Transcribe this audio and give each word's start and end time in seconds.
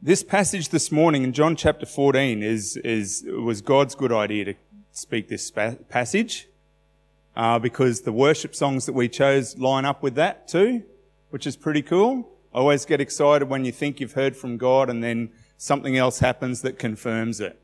this 0.00 0.22
passage 0.22 0.68
this 0.68 0.92
morning 0.92 1.24
in 1.24 1.32
John 1.32 1.56
chapter 1.56 1.84
14 1.84 2.40
is, 2.40 2.76
is, 2.78 3.24
was 3.26 3.60
God's 3.60 3.96
good 3.96 4.12
idea 4.12 4.44
to 4.44 4.54
speak 4.92 5.28
this 5.28 5.50
passage, 5.50 6.48
uh, 7.34 7.58
because 7.58 8.02
the 8.02 8.12
worship 8.12 8.54
songs 8.54 8.86
that 8.86 8.92
we 8.92 9.08
chose 9.08 9.58
line 9.58 9.84
up 9.84 10.00
with 10.02 10.14
that 10.14 10.46
too, 10.46 10.84
which 11.30 11.48
is 11.48 11.56
pretty 11.56 11.82
cool. 11.82 12.30
I 12.54 12.58
always 12.58 12.84
get 12.84 13.00
excited 13.00 13.48
when 13.48 13.64
you 13.64 13.72
think 13.72 13.98
you've 13.98 14.12
heard 14.12 14.36
from 14.36 14.56
God 14.56 14.88
and 14.88 15.02
then 15.02 15.30
something 15.56 15.96
else 15.96 16.20
happens 16.20 16.62
that 16.62 16.78
confirms 16.78 17.40
it. 17.40 17.60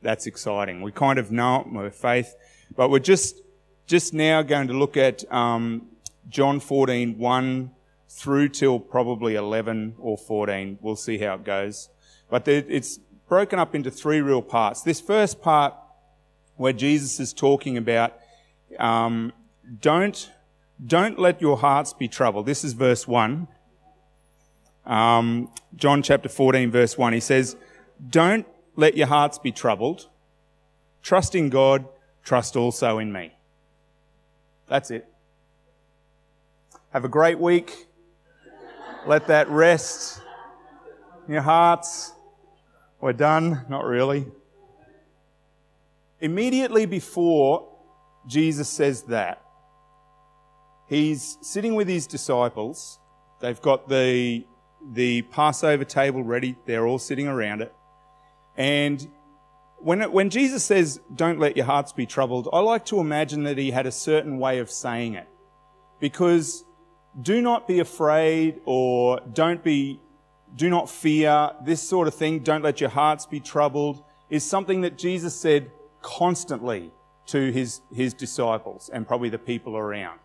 That's 0.00 0.26
exciting. 0.26 0.80
We 0.80 0.92
kind 0.92 1.18
of 1.18 1.32
know 1.32 1.62
it 1.62 1.72
with 1.72 1.94
faith, 1.96 2.36
but 2.76 2.88
we're 2.88 3.00
just, 3.00 3.40
just 3.86 4.14
now 4.14 4.42
going 4.42 4.68
to 4.68 4.74
look 4.74 4.96
at, 4.96 5.30
um, 5.32 5.88
John 6.28 6.60
14, 6.60 7.18
1 7.18 7.70
through 8.14 8.48
till 8.48 8.78
probably 8.78 9.34
11 9.34 9.96
or 9.98 10.16
14. 10.16 10.78
We'll 10.80 10.94
see 10.94 11.18
how 11.18 11.34
it 11.34 11.44
goes. 11.44 11.88
But 12.30 12.46
it's 12.46 12.98
broken 13.28 13.58
up 13.58 13.74
into 13.74 13.90
three 13.90 14.20
real 14.20 14.40
parts. 14.40 14.82
This 14.82 15.00
first 15.00 15.42
part, 15.42 15.74
where 16.56 16.72
Jesus 16.72 17.18
is 17.18 17.32
talking 17.32 17.76
about, 17.76 18.16
um, 18.78 19.32
don't, 19.80 20.30
don't 20.84 21.18
let 21.18 21.40
your 21.40 21.56
hearts 21.56 21.92
be 21.92 22.06
troubled. 22.06 22.46
This 22.46 22.62
is 22.62 22.72
verse 22.72 23.08
1. 23.08 23.48
Um, 24.86 25.50
John 25.74 26.00
chapter 26.02 26.28
14, 26.28 26.70
verse 26.70 26.96
1. 26.96 27.12
He 27.14 27.20
says, 27.20 27.56
Don't 28.10 28.46
let 28.76 28.96
your 28.96 29.08
hearts 29.08 29.38
be 29.38 29.50
troubled. 29.50 30.08
Trust 31.02 31.34
in 31.34 31.48
God, 31.48 31.86
trust 32.22 32.54
also 32.54 32.98
in 32.98 33.12
me. 33.12 33.34
That's 34.68 34.92
it. 34.92 35.08
Have 36.90 37.04
a 37.04 37.08
great 37.08 37.40
week. 37.40 37.88
Let 39.06 39.26
that 39.26 39.50
rest 39.50 40.22
in 41.26 41.34
your 41.34 41.42
hearts. 41.42 42.12
We're 43.02 43.12
done. 43.12 43.66
Not 43.68 43.84
really. 43.84 44.26
Immediately 46.20 46.86
before 46.86 47.68
Jesus 48.26 48.66
says 48.66 49.02
that, 49.02 49.42
he's 50.88 51.36
sitting 51.42 51.74
with 51.74 51.86
his 51.86 52.06
disciples. 52.06 52.98
They've 53.42 53.60
got 53.60 53.90
the, 53.90 54.46
the 54.94 55.20
Passover 55.22 55.84
table 55.84 56.22
ready. 56.22 56.56
They're 56.64 56.86
all 56.86 56.98
sitting 56.98 57.28
around 57.28 57.60
it. 57.60 57.74
And 58.56 59.06
when, 59.80 60.00
it, 60.00 60.10
when 60.10 60.30
Jesus 60.30 60.64
says, 60.64 60.98
don't 61.14 61.38
let 61.38 61.58
your 61.58 61.66
hearts 61.66 61.92
be 61.92 62.06
troubled, 62.06 62.48
I 62.54 62.60
like 62.60 62.86
to 62.86 63.00
imagine 63.00 63.42
that 63.42 63.58
he 63.58 63.70
had 63.70 63.84
a 63.84 63.92
certain 63.92 64.38
way 64.38 64.60
of 64.60 64.70
saying 64.70 65.12
it. 65.12 65.28
Because 66.00 66.64
do 67.20 67.40
not 67.40 67.68
be 67.68 67.80
afraid 67.80 68.60
or 68.64 69.20
don't 69.32 69.62
be, 69.62 70.00
do 70.56 70.68
not 70.68 70.88
fear, 70.88 71.52
this 71.64 71.82
sort 71.82 72.08
of 72.08 72.14
thing, 72.14 72.40
don't 72.40 72.62
let 72.62 72.80
your 72.80 72.90
hearts 72.90 73.26
be 73.26 73.40
troubled, 73.40 74.02
is 74.30 74.44
something 74.44 74.80
that 74.82 74.98
Jesus 74.98 75.34
said 75.34 75.70
constantly 76.02 76.92
to 77.26 77.50
his, 77.50 77.80
his 77.92 78.14
disciples 78.14 78.90
and 78.92 79.06
probably 79.06 79.28
the 79.28 79.38
people 79.38 79.76
around. 79.76 80.18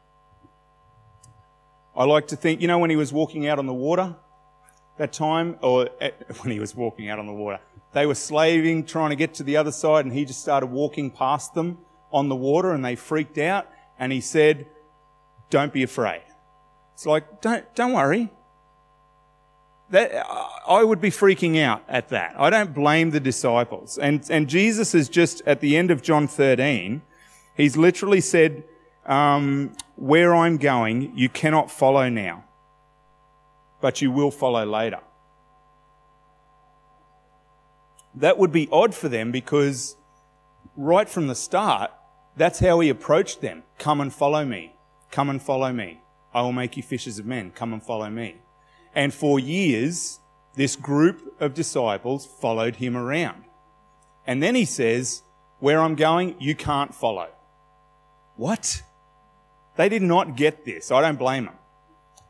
I 1.95 2.05
like 2.05 2.27
to 2.27 2.35
think, 2.35 2.61
you 2.61 2.67
know, 2.67 2.79
when 2.79 2.89
he 2.89 2.95
was 2.95 3.11
walking 3.11 3.47
out 3.47 3.59
on 3.59 3.65
the 3.65 3.73
water 3.73 4.15
that 4.97 5.13
time, 5.13 5.57
or 5.61 5.89
eh, 6.01 6.11
when 6.41 6.51
he 6.51 6.59
was 6.59 6.75
walking 6.75 7.09
out 7.09 7.19
on 7.19 7.25
the 7.25 7.33
water, 7.33 7.59
they 7.93 8.05
were 8.05 8.15
slaving, 8.15 8.85
trying 8.85 9.09
to 9.09 9.15
get 9.15 9.33
to 9.35 9.43
the 9.43 9.57
other 9.57 9.71
side, 9.71 10.05
and 10.05 10.13
he 10.13 10.25
just 10.25 10.41
started 10.41 10.67
walking 10.67 11.09
past 11.09 11.53
them 11.53 11.79
on 12.11 12.29
the 12.29 12.35
water, 12.35 12.71
and 12.71 12.83
they 12.83 12.95
freaked 12.95 13.37
out, 13.37 13.67
and 13.97 14.11
he 14.11 14.21
said, 14.21 14.67
Don't 15.49 15.73
be 15.73 15.83
afraid. 15.83 16.21
It's 16.99 17.05
like, 17.05 17.39
don't, 17.39 17.63
don't 17.75 17.93
worry. 17.93 18.29
That, 19.89 20.11
I 20.67 20.83
would 20.83 20.99
be 20.99 21.09
freaking 21.09 21.57
out 21.57 21.81
at 21.87 22.09
that. 22.09 22.35
I 22.37 22.49
don't 22.49 22.73
blame 22.73 23.11
the 23.11 23.21
disciples. 23.21 23.97
And, 23.97 24.29
and 24.29 24.49
Jesus 24.49 24.93
is 24.93 25.07
just 25.07 25.41
at 25.45 25.61
the 25.61 25.77
end 25.77 25.91
of 25.91 26.01
John 26.01 26.27
13, 26.27 27.01
he's 27.55 27.77
literally 27.77 28.19
said, 28.19 28.65
um, 29.05 29.77
where 29.95 30.35
I'm 30.35 30.57
going, 30.57 31.17
you 31.17 31.29
cannot 31.29 31.71
follow 31.71 32.09
now, 32.09 32.43
but 33.79 34.01
you 34.01 34.11
will 34.11 34.29
follow 34.29 34.65
later. 34.65 34.99
That 38.13 38.37
would 38.37 38.51
be 38.51 38.67
odd 38.73 38.93
for 38.93 39.07
them 39.07 39.31
because 39.31 39.95
right 40.75 41.07
from 41.07 41.27
the 41.27 41.35
start, 41.35 41.91
that's 42.35 42.59
how 42.59 42.81
he 42.81 42.89
approached 42.89 43.39
them. 43.39 43.63
Come 43.77 44.01
and 44.01 44.13
follow 44.13 44.43
me. 44.43 44.75
Come 45.11 45.29
and 45.29 45.41
follow 45.41 45.71
me. 45.71 46.01
I 46.33 46.41
will 46.41 46.51
make 46.51 46.77
you 46.77 46.83
fishers 46.83 47.19
of 47.19 47.25
men. 47.25 47.51
Come 47.51 47.73
and 47.73 47.81
follow 47.81 48.09
me. 48.09 48.37
And 48.93 49.13
for 49.13 49.39
years, 49.39 50.19
this 50.55 50.75
group 50.75 51.35
of 51.39 51.53
disciples 51.53 52.25
followed 52.25 52.77
him 52.77 52.95
around. 52.95 53.45
And 54.25 54.43
then 54.43 54.55
he 54.55 54.65
says, 54.65 55.23
Where 55.59 55.81
I'm 55.81 55.95
going, 55.95 56.35
you 56.39 56.55
can't 56.55 56.93
follow. 56.93 57.29
What? 58.35 58.83
They 59.75 59.89
did 59.89 60.01
not 60.01 60.35
get 60.35 60.65
this. 60.65 60.91
I 60.91 61.01
don't 61.01 61.17
blame 61.17 61.45
them. 61.45 61.55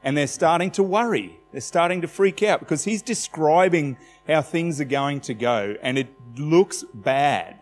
And 0.04 0.16
they're 0.16 0.28
starting 0.28 0.72
to 0.72 0.84
worry. 0.84 1.40
They're 1.52 1.62
starting 1.62 2.02
to 2.02 2.08
freak 2.08 2.44
out 2.44 2.60
because 2.60 2.84
he's 2.84 3.02
describing 3.02 3.98
how 4.28 4.42
things 4.42 4.80
are 4.80 4.86
going 4.86 5.22
to 5.22 5.34
go 5.34 5.76
and 5.82 5.98
it 5.98 6.10
looks 6.38 6.84
bad. 6.94 7.59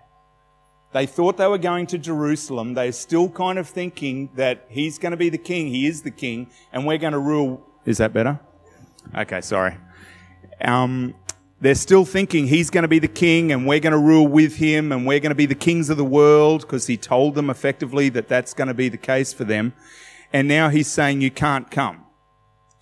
They 0.93 1.05
thought 1.05 1.37
they 1.37 1.47
were 1.47 1.57
going 1.57 1.87
to 1.87 1.97
Jerusalem. 1.97 2.73
They're 2.73 2.91
still 2.91 3.29
kind 3.29 3.59
of 3.59 3.67
thinking 3.67 4.29
that 4.35 4.65
he's 4.69 4.97
going 4.97 5.11
to 5.11 5.17
be 5.17 5.29
the 5.29 5.37
king. 5.37 5.67
He 5.67 5.85
is 5.85 6.01
the 6.01 6.11
king, 6.11 6.49
and 6.71 6.85
we're 6.85 6.97
going 6.97 7.13
to 7.13 7.19
rule. 7.19 7.61
Is 7.85 7.97
that 7.97 8.13
better? 8.13 8.39
Okay, 9.15 9.41
sorry. 9.41 9.77
Um, 10.61 11.13
they're 11.59 11.75
still 11.75 12.05
thinking 12.05 12.47
he's 12.47 12.69
going 12.69 12.83
to 12.83 12.87
be 12.87 12.99
the 12.99 13.07
king 13.07 13.51
and 13.51 13.65
we're 13.65 13.79
going 13.79 13.93
to 13.93 13.99
rule 13.99 14.27
with 14.27 14.57
him 14.57 14.91
and 14.91 15.07
we're 15.07 15.19
going 15.19 15.31
to 15.31 15.35
be 15.35 15.47
the 15.47 15.55
kings 15.55 15.89
of 15.89 15.97
the 15.97 16.05
world 16.05 16.61
because 16.61 16.85
he 16.85 16.97
told 16.97 17.33
them 17.33 17.49
effectively 17.49 18.09
that 18.09 18.27
that's 18.27 18.53
going 18.53 18.67
to 18.67 18.75
be 18.75 18.89
the 18.89 18.97
case 18.97 19.33
for 19.33 19.43
them. 19.43 19.73
And 20.31 20.47
now 20.47 20.69
he's 20.69 20.87
saying 20.87 21.21
you 21.21 21.31
can't 21.31 21.71
come. 21.71 22.05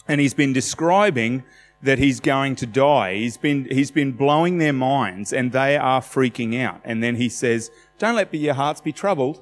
And 0.07 0.19
he's 0.19 0.33
been 0.33 0.51
describing 0.51 1.43
that 1.81 1.99
he's 1.99 2.19
going 2.19 2.55
to 2.57 2.65
die. 2.65 3.15
He's 3.15 3.37
been, 3.37 3.65
he's 3.71 3.91
been 3.91 4.11
blowing 4.11 4.57
their 4.57 4.73
minds 4.73 5.31
and 5.31 5.51
they 5.51 5.77
are 5.77 6.01
freaking 6.01 6.59
out. 6.61 6.81
And 6.83 7.01
then 7.01 7.15
he 7.15 7.29
says, 7.29 7.71
don't 7.97 8.15
let 8.15 8.33
your 8.33 8.53
hearts 8.53 8.81
be 8.81 8.91
troubled. 8.91 9.41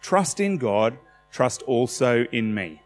Trust 0.00 0.40
in 0.40 0.58
God. 0.58 0.98
Trust 1.30 1.62
also 1.62 2.24
in 2.32 2.54
me. 2.54 2.82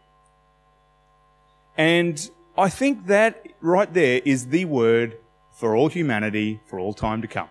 And 1.77 2.29
I 2.57 2.69
think 2.69 3.07
that 3.07 3.47
right 3.61 3.91
there 3.91 4.21
is 4.25 4.47
the 4.47 4.65
word 4.65 5.17
for 5.53 5.75
all 5.75 5.87
humanity 5.87 6.59
for 6.65 6.79
all 6.79 6.93
time 6.93 7.21
to 7.21 7.27
come. 7.27 7.49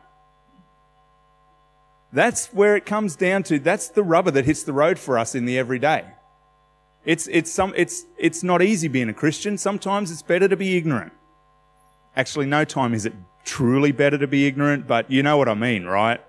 That's 2.12 2.48
where 2.48 2.76
it 2.76 2.84
comes 2.84 3.16
down 3.16 3.42
to. 3.44 3.58
That's 3.58 3.88
the 3.88 4.02
rubber 4.02 4.30
that 4.32 4.44
hits 4.44 4.64
the 4.64 4.72
road 4.72 4.98
for 4.98 5.18
us 5.18 5.34
in 5.34 5.46
the 5.46 5.58
everyday. 5.58 6.04
It's, 7.04 7.26
it's, 7.28 7.50
some, 7.50 7.72
it's, 7.76 8.04
it's 8.18 8.42
not 8.42 8.62
easy 8.62 8.86
being 8.86 9.08
a 9.08 9.14
Christian. 9.14 9.56
Sometimes 9.56 10.10
it's 10.10 10.22
better 10.22 10.46
to 10.46 10.56
be 10.56 10.76
ignorant. 10.76 11.12
Actually, 12.14 12.46
no 12.46 12.64
time 12.64 12.92
is 12.92 13.06
it 13.06 13.14
truly 13.44 13.92
better 13.92 14.18
to 14.18 14.26
be 14.26 14.46
ignorant, 14.46 14.86
but 14.86 15.10
you 15.10 15.22
know 15.22 15.36
what 15.36 15.48
I 15.48 15.54
mean, 15.54 15.84
right? 15.84 16.20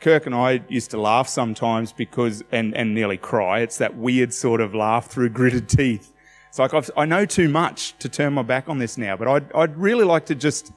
Kirk 0.00 0.26
and 0.26 0.34
I 0.34 0.62
used 0.68 0.90
to 0.92 1.00
laugh 1.00 1.28
sometimes 1.28 1.92
because, 1.92 2.44
and, 2.52 2.76
and 2.76 2.94
nearly 2.94 3.16
cry. 3.16 3.60
It's 3.60 3.78
that 3.78 3.96
weird 3.96 4.32
sort 4.32 4.60
of 4.60 4.74
laugh 4.74 5.06
through 5.06 5.30
gritted 5.30 5.68
teeth. 5.68 6.12
It's 6.48 6.58
like 6.58 6.72
I've, 6.72 6.90
i 6.96 7.04
know 7.04 7.26
too 7.26 7.48
much 7.48 7.98
to 7.98 8.08
turn 8.08 8.32
my 8.32 8.42
back 8.42 8.68
on 8.68 8.78
this 8.78 8.96
now, 8.96 9.16
but 9.16 9.28
I'd, 9.28 9.52
I'd 9.52 9.76
really 9.76 10.04
like 10.04 10.26
to 10.26 10.34
just, 10.34 10.72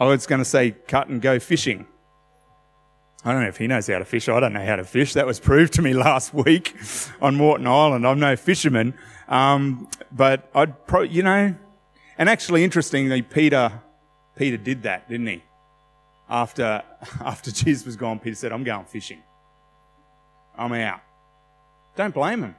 I 0.00 0.06
was 0.06 0.26
going 0.26 0.40
to 0.40 0.44
say 0.44 0.72
cut 0.72 1.08
and 1.08 1.20
go 1.20 1.38
fishing. 1.38 1.86
I 3.24 3.32
don't 3.32 3.42
know 3.42 3.48
if 3.48 3.56
he 3.56 3.66
knows 3.66 3.86
how 3.86 3.98
to 3.98 4.04
fish. 4.04 4.28
I 4.28 4.38
don't 4.40 4.52
know 4.52 4.64
how 4.64 4.76
to 4.76 4.84
fish. 4.84 5.14
That 5.14 5.26
was 5.26 5.40
proved 5.40 5.74
to 5.74 5.82
me 5.82 5.94
last 5.94 6.34
week 6.34 6.76
on 7.20 7.36
Moreton 7.36 7.66
Island. 7.66 8.06
I'm 8.06 8.20
no 8.20 8.36
fisherman. 8.36 8.94
Um, 9.28 9.88
but 10.12 10.50
I'd 10.54 10.86
pro, 10.86 11.02
you 11.02 11.22
know, 11.22 11.54
and 12.18 12.28
actually 12.28 12.64
interestingly, 12.64 13.22
Peter, 13.22 13.80
Peter 14.36 14.56
did 14.56 14.82
that, 14.82 15.08
didn't 15.08 15.26
he? 15.26 15.42
After, 16.28 16.82
after 17.20 17.50
Jesus 17.50 17.84
was 17.86 17.96
gone, 17.96 18.18
Peter 18.18 18.36
said, 18.36 18.52
I'm 18.52 18.64
going 18.64 18.84
fishing. 18.86 19.22
I'm 20.56 20.72
out. 20.72 21.00
Don't 21.96 22.14
blame 22.14 22.42
him. 22.42 22.56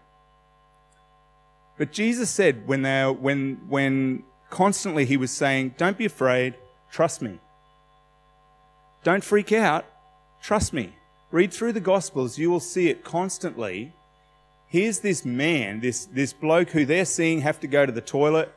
But 1.78 1.92
Jesus 1.92 2.30
said 2.30 2.68
when 2.68 2.84
they, 2.84 3.04
when, 3.06 3.62
when 3.68 4.24
constantly 4.50 5.06
he 5.06 5.18
was 5.18 5.32
saying, 5.32 5.76
don't 5.78 5.98
be 5.98 6.06
afraid, 6.06 6.56
trust 6.92 7.22
me. 7.22 7.40
Don't 9.04 9.24
freak 9.24 9.52
out, 9.52 9.86
trust 10.42 10.74
me. 10.74 10.94
Read 11.32 11.54
through 11.54 11.74
the 11.74 11.82
Gospels, 11.82 12.38
you 12.38 12.50
will 12.50 12.62
see 12.62 12.90
it 12.90 13.04
constantly. 13.04 13.94
Here's 14.68 15.00
this 15.00 15.26
man, 15.26 15.82
this, 15.82 16.06
this 16.06 16.32
bloke 16.34 16.70
who 16.70 16.86
they're 16.86 17.06
seeing 17.06 17.42
have 17.42 17.60
to 17.60 17.68
go 17.68 17.86
to 17.86 17.92
the 17.92 18.02
toilet. 18.02 18.54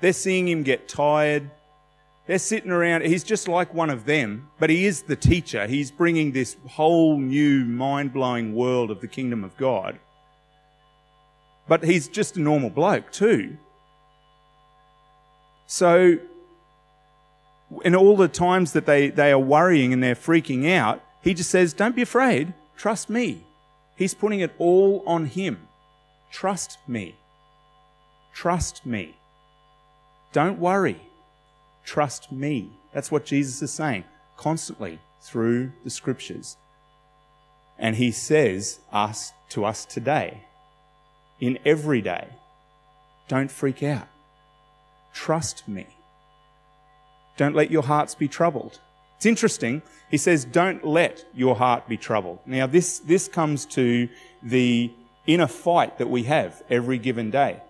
They're 0.00 0.12
seeing 0.12 0.48
him 0.48 0.62
get 0.62 0.88
tired. 0.88 1.50
They're 2.26 2.38
sitting 2.38 2.70
around, 2.70 3.04
he's 3.04 3.24
just 3.24 3.48
like 3.48 3.74
one 3.74 3.90
of 3.90 4.04
them, 4.04 4.48
but 4.60 4.70
he 4.70 4.86
is 4.86 5.02
the 5.02 5.16
teacher. 5.16 5.66
He's 5.66 5.90
bringing 5.90 6.32
this 6.32 6.56
whole 6.68 7.18
new 7.18 7.64
mind 7.64 8.12
blowing 8.12 8.54
world 8.54 8.90
of 8.90 9.00
the 9.00 9.08
kingdom 9.08 9.42
of 9.42 9.56
God. 9.56 9.98
But 11.66 11.84
he's 11.84 12.08
just 12.08 12.36
a 12.36 12.40
normal 12.40 12.70
bloke 12.70 13.10
too. 13.10 13.56
So, 15.66 16.18
in 17.84 17.96
all 17.96 18.16
the 18.16 18.28
times 18.28 18.72
that 18.74 18.86
they, 18.86 19.08
they 19.08 19.32
are 19.32 19.38
worrying 19.38 19.92
and 19.92 20.02
they're 20.02 20.14
freaking 20.14 20.70
out, 20.70 21.02
he 21.22 21.34
just 21.34 21.50
says, 21.50 21.72
Don't 21.72 21.96
be 21.96 22.02
afraid, 22.02 22.52
trust 22.76 23.08
me. 23.08 23.44
He's 23.96 24.14
putting 24.14 24.40
it 24.40 24.52
all 24.58 25.02
on 25.06 25.26
him. 25.26 25.68
Trust 26.30 26.78
me. 26.86 27.14
Trust 28.32 28.86
me. 28.86 29.16
Don't 30.32 30.58
worry. 30.58 31.00
Trust 31.84 32.32
me. 32.32 32.70
That's 32.92 33.10
what 33.10 33.24
Jesus 33.24 33.62
is 33.62 33.72
saying 33.72 34.04
constantly 34.36 34.98
through 35.20 35.72
the 35.84 35.90
scriptures. 35.90 36.56
And 37.78 37.96
he 37.96 38.10
says 38.10 38.80
us 38.92 39.32
to 39.50 39.64
us 39.64 39.84
today, 39.84 40.42
in 41.40 41.58
every 41.64 42.00
day, 42.00 42.28
don't 43.28 43.50
freak 43.50 43.82
out. 43.82 44.08
Trust 45.12 45.66
me. 45.68 45.86
Don't 47.36 47.54
let 47.54 47.70
your 47.70 47.82
hearts 47.82 48.14
be 48.14 48.28
troubled. 48.28 48.78
It's 49.16 49.26
interesting. 49.26 49.82
He 50.10 50.18
says, 50.18 50.44
don't 50.44 50.84
let 50.84 51.24
your 51.34 51.56
heart 51.56 51.88
be 51.88 51.96
troubled. 51.96 52.40
Now, 52.46 52.66
this, 52.66 52.98
this 53.00 53.28
comes 53.28 53.66
to 53.66 54.08
the 54.42 54.92
inner 55.26 55.46
fight 55.46 55.98
that 55.98 56.10
we 56.10 56.24
have 56.24 56.62
every 56.68 56.98
given 56.98 57.30
day. 57.30 57.60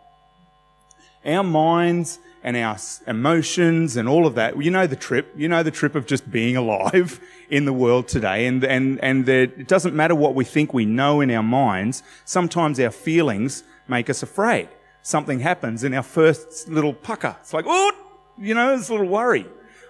Our 1.24 1.44
minds 1.44 2.18
and 2.44 2.56
our 2.56 2.76
emotions 3.06 3.96
and 3.96 4.08
all 4.08 4.26
of 4.26 4.34
that. 4.34 4.60
You 4.62 4.70
know 4.70 4.86
the 4.86 4.96
trip. 4.96 5.32
You 5.36 5.48
know 5.48 5.62
the 5.62 5.70
trip 5.70 5.94
of 5.94 6.06
just 6.06 6.30
being 6.30 6.56
alive 6.56 7.20
in 7.50 7.64
the 7.64 7.72
world 7.72 8.08
today. 8.08 8.46
And, 8.46 8.64
and, 8.64 9.02
and 9.02 9.28
it 9.28 9.68
doesn't 9.68 9.94
matter 9.94 10.14
what 10.14 10.34
we 10.34 10.44
think 10.44 10.74
we 10.74 10.84
know 10.84 11.20
in 11.20 11.30
our 11.30 11.42
minds. 11.42 12.02
Sometimes 12.24 12.80
our 12.80 12.90
feelings 12.90 13.64
make 13.88 14.10
us 14.10 14.22
afraid. 14.22 14.68
Something 15.02 15.40
happens 15.40 15.84
and 15.84 15.94
our 15.94 16.02
first 16.02 16.68
little 16.68 16.92
pucker. 16.92 17.36
It's 17.40 17.52
like, 17.52 17.64
oh, 17.68 17.92
you 18.38 18.54
know, 18.54 18.74
it's 18.74 18.88
a 18.88 18.92
little 18.92 19.08
worry. 19.08 19.46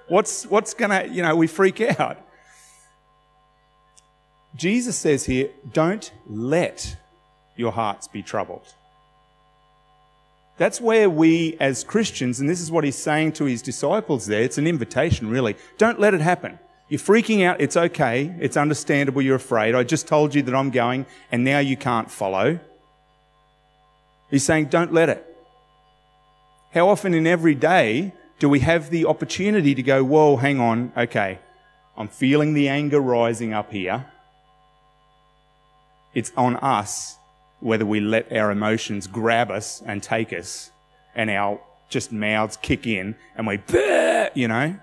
What's, 0.09 0.47
what's 0.47 0.75
gonna, 0.75 1.07
you 1.11 1.23
know, 1.23 1.37
we 1.37 1.47
freak 1.47 1.81
out. 2.01 2.19
Jesus 4.55 4.97
says 4.97 5.25
here, 5.25 5.51
don't 5.73 6.13
let 6.27 6.97
your 7.57 7.73
hearts 7.73 8.09
be 8.09 8.23
troubled. 8.23 8.75
That's 10.59 10.81
where 10.81 11.09
we 11.09 11.57
as 11.61 11.83
Christians, 11.83 12.41
and 12.41 12.49
this 12.49 12.61
is 12.61 12.71
what 12.71 12.85
he's 12.85 12.99
saying 12.99 13.33
to 13.33 13.45
his 13.45 13.63
disciples 13.63 14.27
there, 14.27 14.43
it's 14.43 14.59
an 14.59 14.67
invitation 14.67 15.29
really. 15.29 15.57
Don't 15.79 15.99
let 15.99 16.15
it 16.15 16.21
happen. 16.21 16.59
You're 16.89 17.01
freaking 17.01 17.45
out, 17.45 17.61
it's 17.61 17.77
okay, 17.77 18.35
it's 18.39 18.57
understandable 18.57 19.23
you're 19.23 19.37
afraid. 19.37 19.75
I 19.75 19.83
just 19.83 20.07
told 20.07 20.35
you 20.35 20.43
that 20.43 20.55
I'm 20.55 20.71
going 20.71 21.07
and 21.31 21.43
now 21.43 21.59
you 21.59 21.77
can't 21.77 22.11
follow. 22.11 22.61
He's 24.31 24.45
saying, 24.45 24.67
don't 24.67 24.93
let 24.93 25.09
it. 25.09 25.27
How 26.73 26.89
often 26.89 27.15
in 27.15 27.27
every 27.27 27.55
day 27.55 28.13
do 28.39 28.49
we 28.49 28.61
have 28.61 28.91
the 28.91 29.07
opportunity 29.07 29.75
to 29.75 29.83
go, 29.83 30.05
whoa, 30.05 30.37
hang 30.37 30.61
on, 30.61 30.93
okay, 30.97 31.39
I'm 31.97 32.09
feeling 32.09 32.55
the 32.55 32.69
anger 32.69 33.01
rising 33.01 33.53
up 33.53 33.73
here. 33.73 34.07
It's 36.15 36.33
on 36.37 36.57
us 36.57 37.17
whether 37.63 37.87
we 37.87 38.01
let 38.01 38.33
our 38.33 38.51
emotions 38.51 39.07
grab 39.07 39.51
us 39.51 39.83
and 39.87 40.03
take 40.03 40.33
us 40.33 40.71
and 41.15 41.31
our 41.31 41.61
just 41.89 42.11
mouths 42.11 42.57
kick 42.57 42.87
in 42.87 43.15
and 43.37 43.47
we, 43.47 43.61
you 44.35 44.49
know, 44.49 44.75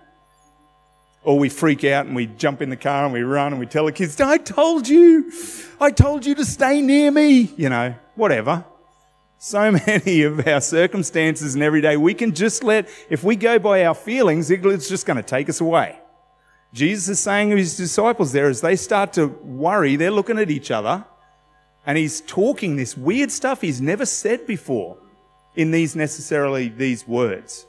or 1.23 1.37
we 1.37 1.49
freak 1.49 1.83
out 1.83 2.05
and 2.05 2.15
we 2.15 2.25
jump 2.25 2.61
in 2.61 2.69
the 2.69 2.77
car 2.77 3.03
and 3.03 3.13
we 3.13 3.21
run 3.21 3.51
and 3.51 3.59
we 3.59 3.65
tell 3.65 3.85
the 3.85 3.91
kids, 3.91 4.19
I 4.21 4.37
told 4.37 4.87
you, 4.87 5.31
I 5.81 5.91
told 5.91 6.25
you 6.25 6.35
to 6.35 6.45
stay 6.45 6.81
near 6.81 7.11
me, 7.11 7.51
you 7.57 7.67
know, 7.67 7.95
whatever. 8.15 8.63
So 9.39 9.71
many 9.87 10.23
of 10.23 10.47
our 10.47 10.61
circumstances 10.61 11.55
and 11.55 11.63
every 11.63 11.81
day, 11.81 11.97
we 11.97 12.13
can 12.13 12.33
just 12.33 12.63
let, 12.63 12.87
if 13.09 13.25
we 13.25 13.35
go 13.35 13.59
by 13.59 13.83
our 13.85 13.95
feelings, 13.95 14.49
it's 14.49 14.87
just 14.87 15.05
going 15.05 15.17
to 15.17 15.23
take 15.23 15.49
us 15.49 15.59
away. 15.59 15.99
Jesus 16.73 17.09
is 17.09 17.19
saying 17.19 17.49
to 17.49 17.57
his 17.57 17.75
disciples 17.75 18.31
there, 18.31 18.47
as 18.47 18.61
they 18.61 18.77
start 18.77 19.13
to 19.13 19.27
worry, 19.27 19.97
they're 19.97 20.11
looking 20.11 20.37
at 20.39 20.49
each 20.49 20.71
other 20.71 21.03
and 21.85 21.97
he's 21.97 22.21
talking 22.21 22.75
this 22.75 22.97
weird 22.97 23.31
stuff 23.31 23.61
he's 23.61 23.81
never 23.81 24.05
said 24.05 24.45
before 24.45 24.97
in 25.55 25.71
these 25.71 25.95
necessarily 25.95 26.69
these 26.69 27.07
words. 27.07 27.65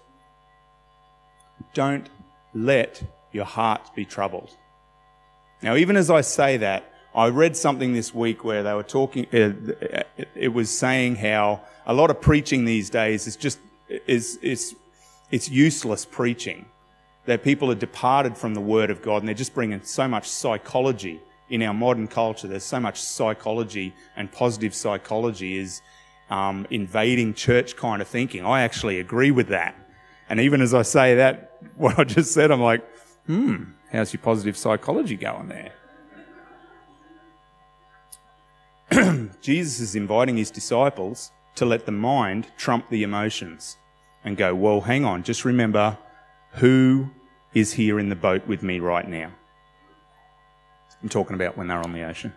Don't 1.75 2.09
let 2.55 3.03
your 3.33 3.45
heart 3.45 3.95
be 3.95 4.05
troubled. 4.05 4.51
Now, 5.63 5.77
even 5.77 5.97
as 5.97 6.11
I 6.11 6.23
say 6.23 6.57
that, 6.59 6.85
I 7.15 7.29
read 7.29 7.57
something 7.57 7.93
this 7.93 8.15
week 8.15 8.45
where 8.45 8.63
they 8.63 8.73
were 8.73 8.83
talking, 8.83 9.27
uh, 9.33 10.03
it 10.35 10.53
was 10.53 10.77
saying 10.77 11.17
how 11.17 11.63
a 11.87 11.93
lot 11.93 12.11
of 12.11 12.21
preaching 12.21 12.65
these 12.65 12.89
days 12.89 13.27
is 13.27 13.37
just, 13.37 13.59
is, 14.07 14.37
is, 14.37 14.77
it's 15.31 15.49
useless 15.49 16.05
preaching. 16.05 16.67
That 17.27 17.45
people 17.45 17.71
are 17.71 17.77
departed 17.77 18.37
from 18.37 18.55
the 18.55 18.61
Word 18.61 18.91
of 18.91 19.03
God 19.03 19.19
and 19.19 19.29
they're 19.29 19.35
just 19.35 19.55
bringing 19.55 19.83
so 19.83 20.09
much 20.09 20.29
psychology 20.29 21.21
in 21.51 21.63
our 21.63 21.75
modern 21.75 22.07
culture, 22.07 22.49
there's 22.49 22.65
so 22.65 22.81
much 22.81 23.03
psychology 23.03 23.93
and 24.17 24.31
positive 24.31 24.75
psychology 24.75 25.59
is 25.59 25.83
um, 26.31 26.67
invading 26.71 27.35
church 27.35 27.77
kind 27.77 28.01
of 28.01 28.09
thinking. 28.09 28.47
I 28.47 28.63
actually 28.63 29.01
agree 29.01 29.33
with 29.33 29.49
that. 29.49 29.75
And 30.29 30.41
even 30.41 30.63
as 30.63 30.73
I 30.73 30.83
say 30.83 31.17
that, 31.17 31.57
what 31.77 31.99
I 31.99 32.05
just 32.05 32.33
said, 32.33 32.51
I'm 32.51 32.63
like, 32.63 32.89
hmm, 33.27 33.65
how's 33.91 34.13
your 34.13 34.23
positive 34.23 34.57
psychology 34.57 35.17
going 35.17 35.49
there? 35.49 35.73
Jesus 39.41 39.81
is 39.81 39.95
inviting 39.95 40.37
his 40.37 40.51
disciples 40.51 41.33
to 41.57 41.65
let 41.65 41.85
the 41.85 41.93
mind 41.93 42.47
trump 42.57 42.89
the 42.91 43.03
emotions 43.03 43.77
and 44.25 44.37
go, 44.37 44.55
well, 44.55 44.83
hang 44.83 45.05
on, 45.05 45.23
just 45.23 45.45
remember 45.45 45.99
who 46.53 47.11
is 47.55 47.73
here 47.73 47.99
in 47.99 48.09
the 48.09 48.17
boat 48.17 48.47
with 48.47 48.63
me 48.63 48.79
right 48.79 49.09
now. 49.09 49.33
I'm 51.03 51.09
talking 51.09 51.35
about 51.35 51.57
when 51.57 51.69
they're 51.69 51.83
on 51.83 51.93
the 51.93 52.05
ocean. 52.05 52.33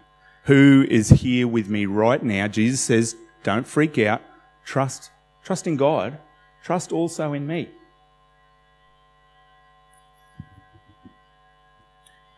Who 0.46 0.86
is 0.90 1.10
here 1.10 1.48
with 1.48 1.70
me 1.70 1.86
right 1.86 2.22
now? 2.22 2.48
Jesus 2.48 2.82
says, 2.82 3.16
don't 3.44 3.68
freak 3.68 3.98
out. 3.98 4.22
Trust, 4.66 5.12
trust 5.44 5.68
in 5.68 5.78
God. 5.78 6.18
Trust 6.64 6.92
also 6.92 7.34
in 7.34 7.46
me. 7.46 7.70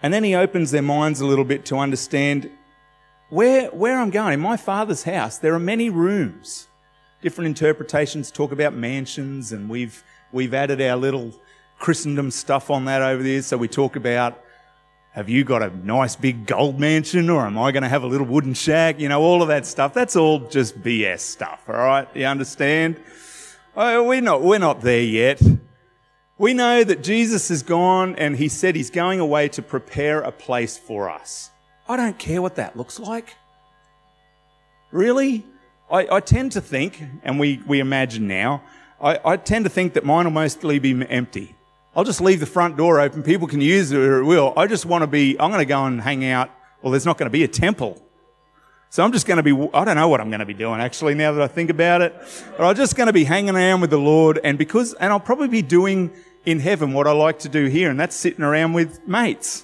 And 0.02 0.14
then 0.14 0.24
he 0.24 0.36
opens 0.36 0.72
their 0.72 0.82
minds 0.84 1.20
a 1.22 1.26
little 1.26 1.46
bit 1.46 1.66
to 1.66 1.78
understand 1.78 2.52
where, 3.30 3.70
where 3.70 4.00
I'm 4.00 4.12
going. 4.12 4.34
In 4.34 4.40
my 4.40 4.58
father's 4.58 5.04
house, 5.04 5.40
there 5.40 5.54
are 5.56 5.60
many 5.60 5.90
rooms. 5.90 6.68
Different 7.22 7.48
interpretations 7.48 8.30
talk 8.30 8.52
about 8.52 8.76
mansions, 8.76 9.52
and 9.52 9.68
we've, 9.68 10.04
we've 10.32 10.54
added 10.54 10.80
our 10.80 10.96
little 10.96 11.34
Christendom 11.80 12.30
stuff 12.30 12.70
on 12.70 12.86
that 12.86 13.02
over 13.02 13.24
there. 13.24 13.42
So 13.42 13.58
we 13.58 13.68
talk 13.68 13.96
about 13.96 14.40
have 15.16 15.30
you 15.30 15.46
got 15.46 15.64
a 15.64 15.70
nice 15.88 16.18
big 16.18 16.46
gold 16.46 16.78
mansion 16.78 17.30
or 17.30 17.46
am 17.46 17.58
I 17.58 17.72
going 17.72 17.84
to 17.84 17.90
have 17.90 18.04
a 18.04 18.08
little 18.08 18.28
wooden 18.28 18.54
shack? 18.54 19.00
You 19.00 19.08
know, 19.08 19.22
all 19.22 19.42
of 19.42 19.48
that 19.48 19.66
stuff. 19.66 19.94
That's 19.94 20.18
all 20.18 20.40
just 20.40 20.78
BS 20.84 21.22
stuff. 21.22 21.64
All 21.70 21.76
right. 21.76 22.06
You 22.14 22.26
understand? 22.26 23.00
Oh, 23.78 24.04
we're 24.04 24.20
not, 24.20 24.42
we're 24.42 24.60
not 24.60 24.82
there 24.82 25.02
yet. 25.02 25.42
We 26.38 26.54
know 26.54 26.84
that 26.84 27.02
Jesus 27.02 27.50
is 27.50 27.64
gone 27.64 28.18
and 28.18 28.36
he 28.36 28.50
said 28.50 28.76
he's 28.76 28.90
going 28.90 29.22
away 29.22 29.48
to 29.50 29.62
prepare 29.62 30.20
a 30.20 30.34
place 30.34 30.78
for 30.78 31.10
us. 31.10 31.50
I 31.88 31.96
don't 31.96 32.20
care 32.20 32.42
what 32.42 32.56
that 32.56 32.76
looks 32.76 33.00
like. 33.00 33.36
Really? 34.92 35.46
I, 35.90 36.08
I 36.12 36.20
tend 36.20 36.52
to 36.54 36.62
think, 36.62 37.02
and 37.24 37.40
we, 37.40 37.62
we 37.66 37.80
imagine 37.80 38.28
now, 38.28 38.64
I, 39.00 39.18
I 39.24 39.38
tend 39.38 39.64
to 39.64 39.70
think 39.70 39.94
that 39.94 40.04
mine 40.04 40.26
will 40.26 40.32
mostly 40.32 40.78
be 40.80 41.08
empty. 41.08 41.56
I'll 41.96 42.04
just 42.04 42.20
leave 42.20 42.42
the 42.42 42.46
front 42.46 42.76
door 42.76 43.00
open. 43.00 43.24
People 43.24 43.48
can 43.48 43.62
use 43.62 43.92
it 43.92 43.98
or 43.98 44.20
it 44.20 44.26
will. 44.26 44.54
I 44.58 44.68
just 44.68 44.86
want 44.86 45.04
to 45.04 45.08
be, 45.08 45.40
I'm 45.40 45.50
going 45.50 45.60
to 45.62 45.66
go 45.66 45.86
and 45.86 46.02
hang 46.02 46.26
out. 46.26 46.52
Well, 46.82 46.92
there's 46.92 47.06
not 47.06 47.18
going 47.18 47.28
to 47.28 47.32
be 47.32 47.44
a 47.44 47.48
temple. 47.48 48.02
So 48.90 49.04
I'm 49.04 49.14
just 49.14 49.26
going 49.26 49.38
to 49.38 49.44
be, 49.44 49.52
I 49.74 49.86
don't 49.86 49.96
know 49.96 50.10
what 50.10 50.20
I'm 50.20 50.30
going 50.30 50.42
to 50.42 50.46
be 50.46 50.54
doing 50.54 50.82
actually 50.82 51.16
now 51.16 51.32
that 51.32 51.42
I 51.42 51.48
think 51.48 51.70
about 51.70 52.02
it. 52.02 52.14
But 52.58 52.66
I'm 52.66 52.76
just 52.76 52.98
going 52.98 53.08
to 53.08 53.14
be 53.14 53.24
hanging 53.24 53.56
around 53.56 53.80
with 53.80 53.92
the 53.92 53.98
Lord 53.98 54.40
and 54.44 54.58
because, 54.58 54.94
and 54.96 55.12
I'll 55.12 55.22
probably 55.22 55.48
be 55.48 55.62
doing 55.62 56.12
in 56.46 56.60
heaven 56.60 56.92
what 56.92 57.08
I 57.08 57.14
like 57.14 57.40
to 57.40 57.50
do 57.50 57.66
here 57.68 57.90
and 57.90 58.00
that's 58.00 58.16
sitting 58.16 58.44
around 58.44 58.74
with 58.74 59.08
mates, 59.08 59.64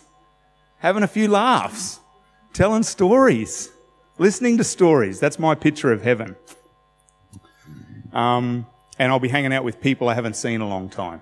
having 0.77 1.03
a 1.03 1.07
few 1.07 1.27
laughs, 1.27 1.99
telling 2.53 2.83
stories, 2.83 3.69
listening 4.17 4.57
to 4.57 4.63
stories. 4.63 5.19
That's 5.19 5.37
my 5.37 5.53
picture 5.53 5.91
of 5.91 6.01
heaven. 6.01 6.37
Um, 8.13 8.65
and 8.97 9.11
I'll 9.11 9.19
be 9.19 9.29
hanging 9.29 9.53
out 9.53 9.65
with 9.65 9.81
people 9.81 10.07
I 10.07 10.13
haven't 10.13 10.35
seen 10.35 10.61
a 10.61 10.67
long 10.67 10.89
time 10.89 11.21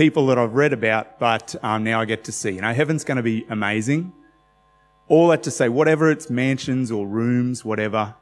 people 0.00 0.28
that 0.28 0.38
I've 0.38 0.54
read 0.54 0.72
about, 0.72 1.18
but 1.18 1.54
um, 1.62 1.84
now 1.84 2.00
I 2.00 2.06
get 2.06 2.24
to 2.24 2.32
see. 2.32 2.52
You 2.52 2.62
know, 2.62 2.72
heaven's 2.72 3.04
going 3.04 3.18
to 3.18 3.22
be 3.22 3.44
amazing. 3.50 4.14
All 5.08 5.28
that 5.28 5.42
to 5.42 5.50
say, 5.50 5.68
whatever 5.68 6.10
it's 6.10 6.30
mansions 6.30 6.90
or 6.90 7.06
rooms, 7.06 7.66
whatever, 7.66 8.14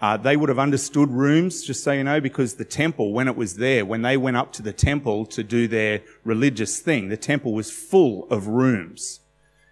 uh, 0.00 0.16
they 0.16 0.36
would 0.36 0.48
have 0.48 0.60
understood 0.60 1.10
rooms, 1.10 1.64
just 1.64 1.82
so 1.82 1.90
you 1.90 2.04
know, 2.04 2.20
because 2.20 2.54
the 2.54 2.64
temple, 2.64 3.12
when 3.12 3.26
it 3.26 3.34
was 3.34 3.56
there, 3.56 3.84
when 3.84 4.02
they 4.02 4.16
went 4.16 4.36
up 4.36 4.52
to 4.52 4.62
the 4.62 4.72
temple 4.72 5.26
to 5.26 5.42
do 5.42 5.66
their 5.66 6.02
religious 6.22 6.78
thing, 6.78 7.08
the 7.08 7.16
temple 7.16 7.52
was 7.52 7.68
full 7.68 8.28
of 8.30 8.46
rooms. 8.46 9.18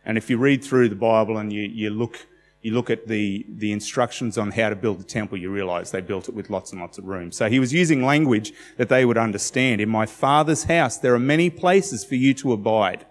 And 0.05 0.19
if 0.19 0.29
you 0.29 0.39
read 0.39 0.65
through 0.65 0.89
the 0.89 0.97
Bible 0.97 1.39
and 1.39 1.53
you, 1.53 1.63
you 1.63 1.91
look 1.91 2.27
You 2.63 2.73
look 2.73 2.91
at 2.91 3.09
the, 3.09 3.45
the 3.49 3.73
instructions 3.73 4.39
on 4.39 4.53
how 4.53 4.69
to 4.69 4.77
build 4.77 5.01
the 5.01 5.05
temple, 5.05 5.37
you 5.37 5.51
realize 5.51 5.91
they 5.91 6.01
built 6.01 6.29
it 6.29 6.35
with 6.35 6.49
lots 6.49 6.71
and 6.71 6.81
lots 6.81 6.97
of 6.97 7.05
rooms. 7.05 7.37
So 7.37 7.49
he 7.49 7.59
was 7.59 7.73
using 7.73 8.05
language 8.05 8.53
that 8.77 8.89
they 8.89 9.05
would 9.05 9.19
understand. 9.19 9.81
In 9.81 9.89
my 9.89 10.07
father's 10.07 10.65
house, 10.65 10.97
there 10.97 11.13
are 11.15 11.19
many 11.19 11.51
places 11.51 12.05
for 12.05 12.15
you 12.15 12.33
to 12.35 12.53
abide. 12.53 13.05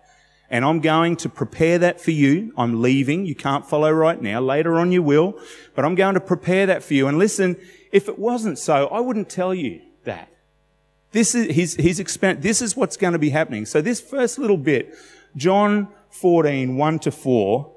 And 0.50 0.63
I'm 0.63 0.79
going 0.79 1.17
to 1.17 1.29
prepare 1.29 1.77
that 1.79 2.00
for 2.00 2.12
you. 2.12 2.53
I'm 2.58 2.81
leaving. 2.81 3.25
You 3.25 3.36
can't 3.36 3.65
follow 3.65 3.91
right 3.91 4.22
now. 4.22 4.39
Later 4.39 4.79
on 4.79 4.91
you 4.91 5.03
will. 5.03 5.39
But 5.75 5.86
I'm 5.86 5.96
going 5.96 6.13
to 6.13 6.22
prepare 6.22 6.65
that 6.65 6.84
for 6.84 6.93
you. 6.93 7.08
And 7.08 7.17
listen, 7.17 7.58
if 7.91 8.08
it 8.08 8.17
wasn't 8.17 8.58
so, 8.58 8.88
I 8.88 9.00
wouldn't 9.00 9.29
tell 9.29 9.53
you 9.53 9.81
that. 10.05 10.29
This 11.12 11.36
is, 11.36 11.75
he's 11.75 12.00
expand, 12.00 12.41
this 12.41 12.62
is 12.62 12.75
what's 12.75 12.96
going 12.96 13.13
to 13.13 13.20
be 13.20 13.29
happening. 13.29 13.65
So 13.65 13.81
this 13.81 14.00
first 14.00 14.39
little 14.39 14.58
bit, 14.58 14.96
John 15.36 15.89
14, 16.10 16.77
1 16.77 17.00
to 17.00 17.12
4, 17.12 17.72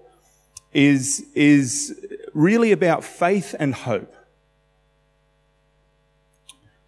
is, 0.75 1.25
is 1.35 1.99
really 2.35 2.73
about 2.73 3.05
faith 3.05 3.55
and 3.59 3.75
hope. 3.75 4.15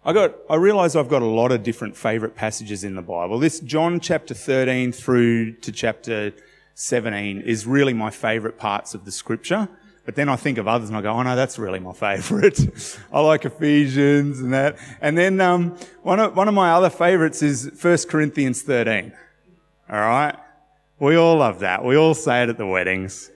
I 0.05 0.13
got, 0.13 0.35
I 0.49 0.55
realize 0.55 0.95
I've 0.95 1.09
got 1.09 1.21
a 1.21 1.25
lot 1.25 1.51
of 1.51 1.63
different 1.63 1.97
favorite 1.97 2.35
passages 2.35 2.83
in 2.83 2.95
the 2.95 3.01
Bible. 3.01 3.39
This 3.39 3.59
John 3.59 3.99
chapter 3.99 4.33
13 4.33 4.91
through 4.91 5.53
to 5.53 5.71
chapter 5.71 6.33
17 6.75 7.41
is 7.41 7.65
really 7.65 7.93
my 7.93 8.09
favorite 8.09 8.57
parts 8.57 8.93
of 8.93 9.03
the 9.03 9.11
scripture. 9.11 9.67
But 10.05 10.15
then 10.15 10.29
I 10.29 10.37
think 10.37 10.57
of 10.57 10.69
others 10.69 10.87
and 10.87 10.97
I 10.97 11.01
go, 11.01 11.11
oh 11.11 11.23
no, 11.23 11.35
that's 11.35 11.59
really 11.59 11.79
my 11.79 11.91
favorite. 11.91 12.57
I 13.11 13.19
like 13.19 13.43
Ephesians 13.43 14.39
and 14.39 14.53
that. 14.53 14.77
And 15.01 15.17
then, 15.17 15.41
um, 15.41 15.77
one 16.03 16.21
of, 16.21 16.37
one 16.37 16.47
of 16.47 16.53
my 16.53 16.71
other 16.71 16.89
favorites 16.89 17.41
is 17.41 17.69
1 17.81 17.97
Corinthians 18.09 18.61
13. 18.61 19.11
All 19.89 19.99
right. 19.99 20.37
We 20.99 21.17
all 21.17 21.37
love 21.37 21.59
that. 21.59 21.83
We 21.83 21.97
all 21.97 22.13
say 22.13 22.43
it 22.43 22.49
at 22.49 22.57
the 22.57 22.65
weddings. 22.65 23.29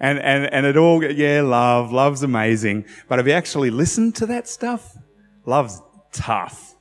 And, 0.00 0.18
and, 0.18 0.52
and 0.52 0.66
it 0.66 0.76
all, 0.76 1.04
yeah, 1.04 1.40
love, 1.42 1.92
love's 1.92 2.22
amazing. 2.22 2.84
But 3.08 3.18
have 3.18 3.28
you 3.28 3.32
actually 3.32 3.70
listened 3.70 4.16
to 4.16 4.26
that 4.26 4.48
stuff? 4.48 4.96
Love's 5.46 5.80
tough. 6.12 6.74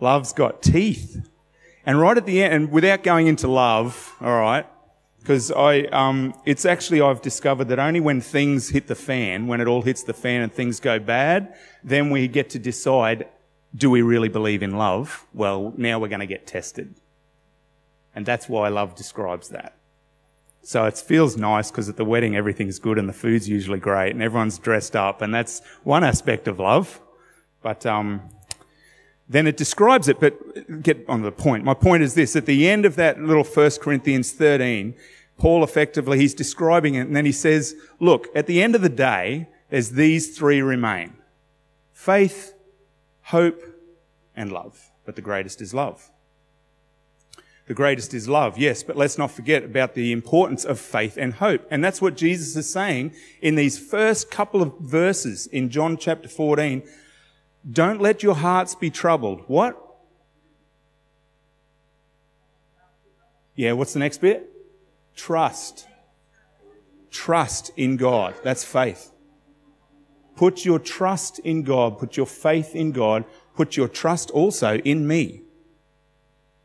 Love's 0.00 0.32
got 0.32 0.62
teeth. 0.62 1.28
And 1.84 1.98
right 1.98 2.16
at 2.16 2.26
the 2.26 2.42
end, 2.42 2.54
and 2.54 2.70
without 2.70 3.02
going 3.02 3.26
into 3.26 3.48
love, 3.48 4.14
all 4.20 4.38
right, 4.38 4.66
because 5.20 5.50
I, 5.50 5.84
um, 5.84 6.34
it's 6.44 6.64
actually 6.64 7.00
I've 7.00 7.22
discovered 7.22 7.68
that 7.68 7.78
only 7.78 8.00
when 8.00 8.20
things 8.20 8.68
hit 8.68 8.86
the 8.86 8.94
fan, 8.94 9.46
when 9.46 9.60
it 9.60 9.66
all 9.66 9.82
hits 9.82 10.02
the 10.02 10.14
fan 10.14 10.42
and 10.42 10.52
things 10.52 10.80
go 10.80 10.98
bad, 10.98 11.54
then 11.82 12.10
we 12.10 12.28
get 12.28 12.50
to 12.50 12.58
decide, 12.58 13.26
do 13.74 13.90
we 13.90 14.02
really 14.02 14.28
believe 14.28 14.62
in 14.62 14.76
love? 14.76 15.26
Well, 15.34 15.72
now 15.76 15.98
we're 15.98 16.08
going 16.08 16.20
to 16.20 16.26
get 16.26 16.46
tested. 16.46 16.94
And 18.14 18.24
that's 18.24 18.48
why 18.48 18.68
love 18.68 18.94
describes 18.94 19.48
that. 19.48 19.77
So 20.68 20.84
it 20.84 20.98
feels 20.98 21.34
nice 21.34 21.70
because 21.70 21.88
at 21.88 21.96
the 21.96 22.04
wedding 22.04 22.36
everything's 22.36 22.78
good 22.78 22.98
and 22.98 23.08
the 23.08 23.14
food's 23.14 23.48
usually 23.48 23.78
great 23.78 24.10
and 24.10 24.22
everyone's 24.22 24.58
dressed 24.58 24.94
up 24.94 25.22
and 25.22 25.32
that's 25.32 25.62
one 25.82 26.04
aspect 26.04 26.46
of 26.46 26.58
love. 26.58 27.00
But 27.62 27.86
um, 27.86 28.28
then 29.30 29.46
it 29.46 29.56
describes 29.56 30.08
it, 30.08 30.20
but 30.20 30.82
get 30.82 31.06
on 31.08 31.22
the 31.22 31.32
point. 31.32 31.64
My 31.64 31.72
point 31.72 32.02
is 32.02 32.12
this, 32.12 32.36
at 32.36 32.44
the 32.44 32.68
end 32.68 32.84
of 32.84 32.96
that 32.96 33.18
little 33.18 33.44
1 33.44 33.70
Corinthians 33.80 34.32
13, 34.32 34.94
Paul 35.38 35.64
effectively, 35.64 36.18
he's 36.18 36.34
describing 36.34 36.96
it 36.96 37.06
and 37.06 37.16
then 37.16 37.24
he 37.24 37.32
says, 37.32 37.74
look, 37.98 38.28
at 38.34 38.46
the 38.46 38.62
end 38.62 38.74
of 38.74 38.82
the 38.82 38.90
day, 38.90 39.48
there's 39.70 39.92
these 39.92 40.36
three 40.36 40.60
remain. 40.60 41.14
Faith, 41.94 42.52
hope, 43.22 43.62
and 44.36 44.52
love. 44.52 44.90
But 45.06 45.16
the 45.16 45.22
greatest 45.22 45.62
is 45.62 45.72
love. 45.72 46.10
The 47.68 47.74
greatest 47.74 48.14
is 48.14 48.28
love, 48.28 48.56
yes, 48.56 48.82
but 48.82 48.96
let's 48.96 49.18
not 49.18 49.30
forget 49.30 49.62
about 49.62 49.94
the 49.94 50.10
importance 50.10 50.64
of 50.64 50.80
faith 50.80 51.18
and 51.18 51.34
hope. 51.34 51.66
And 51.70 51.84
that's 51.84 52.00
what 52.00 52.16
Jesus 52.16 52.56
is 52.56 52.72
saying 52.72 53.14
in 53.42 53.56
these 53.56 53.78
first 53.78 54.30
couple 54.30 54.62
of 54.62 54.78
verses 54.80 55.46
in 55.46 55.68
John 55.68 55.98
chapter 55.98 56.28
14 56.28 56.82
don't 57.70 58.00
let 58.00 58.22
your 58.22 58.34
hearts 58.34 58.74
be 58.74 58.88
troubled. 58.88 59.42
What? 59.46 59.76
Yeah, 63.54 63.72
what's 63.72 63.92
the 63.92 63.98
next 63.98 64.18
bit? 64.18 64.50
Trust. 65.14 65.86
Trust 67.10 67.70
in 67.76 67.96
God. 67.96 68.34
That's 68.42 68.64
faith. 68.64 69.10
Put 70.36 70.64
your 70.64 70.78
trust 70.78 71.40
in 71.40 71.64
God. 71.64 71.98
Put 71.98 72.16
your 72.16 72.26
faith 72.26 72.74
in 72.74 72.92
God. 72.92 73.24
Put 73.54 73.76
your 73.76 73.88
trust 73.88 74.30
also 74.30 74.78
in 74.78 75.06
me. 75.06 75.42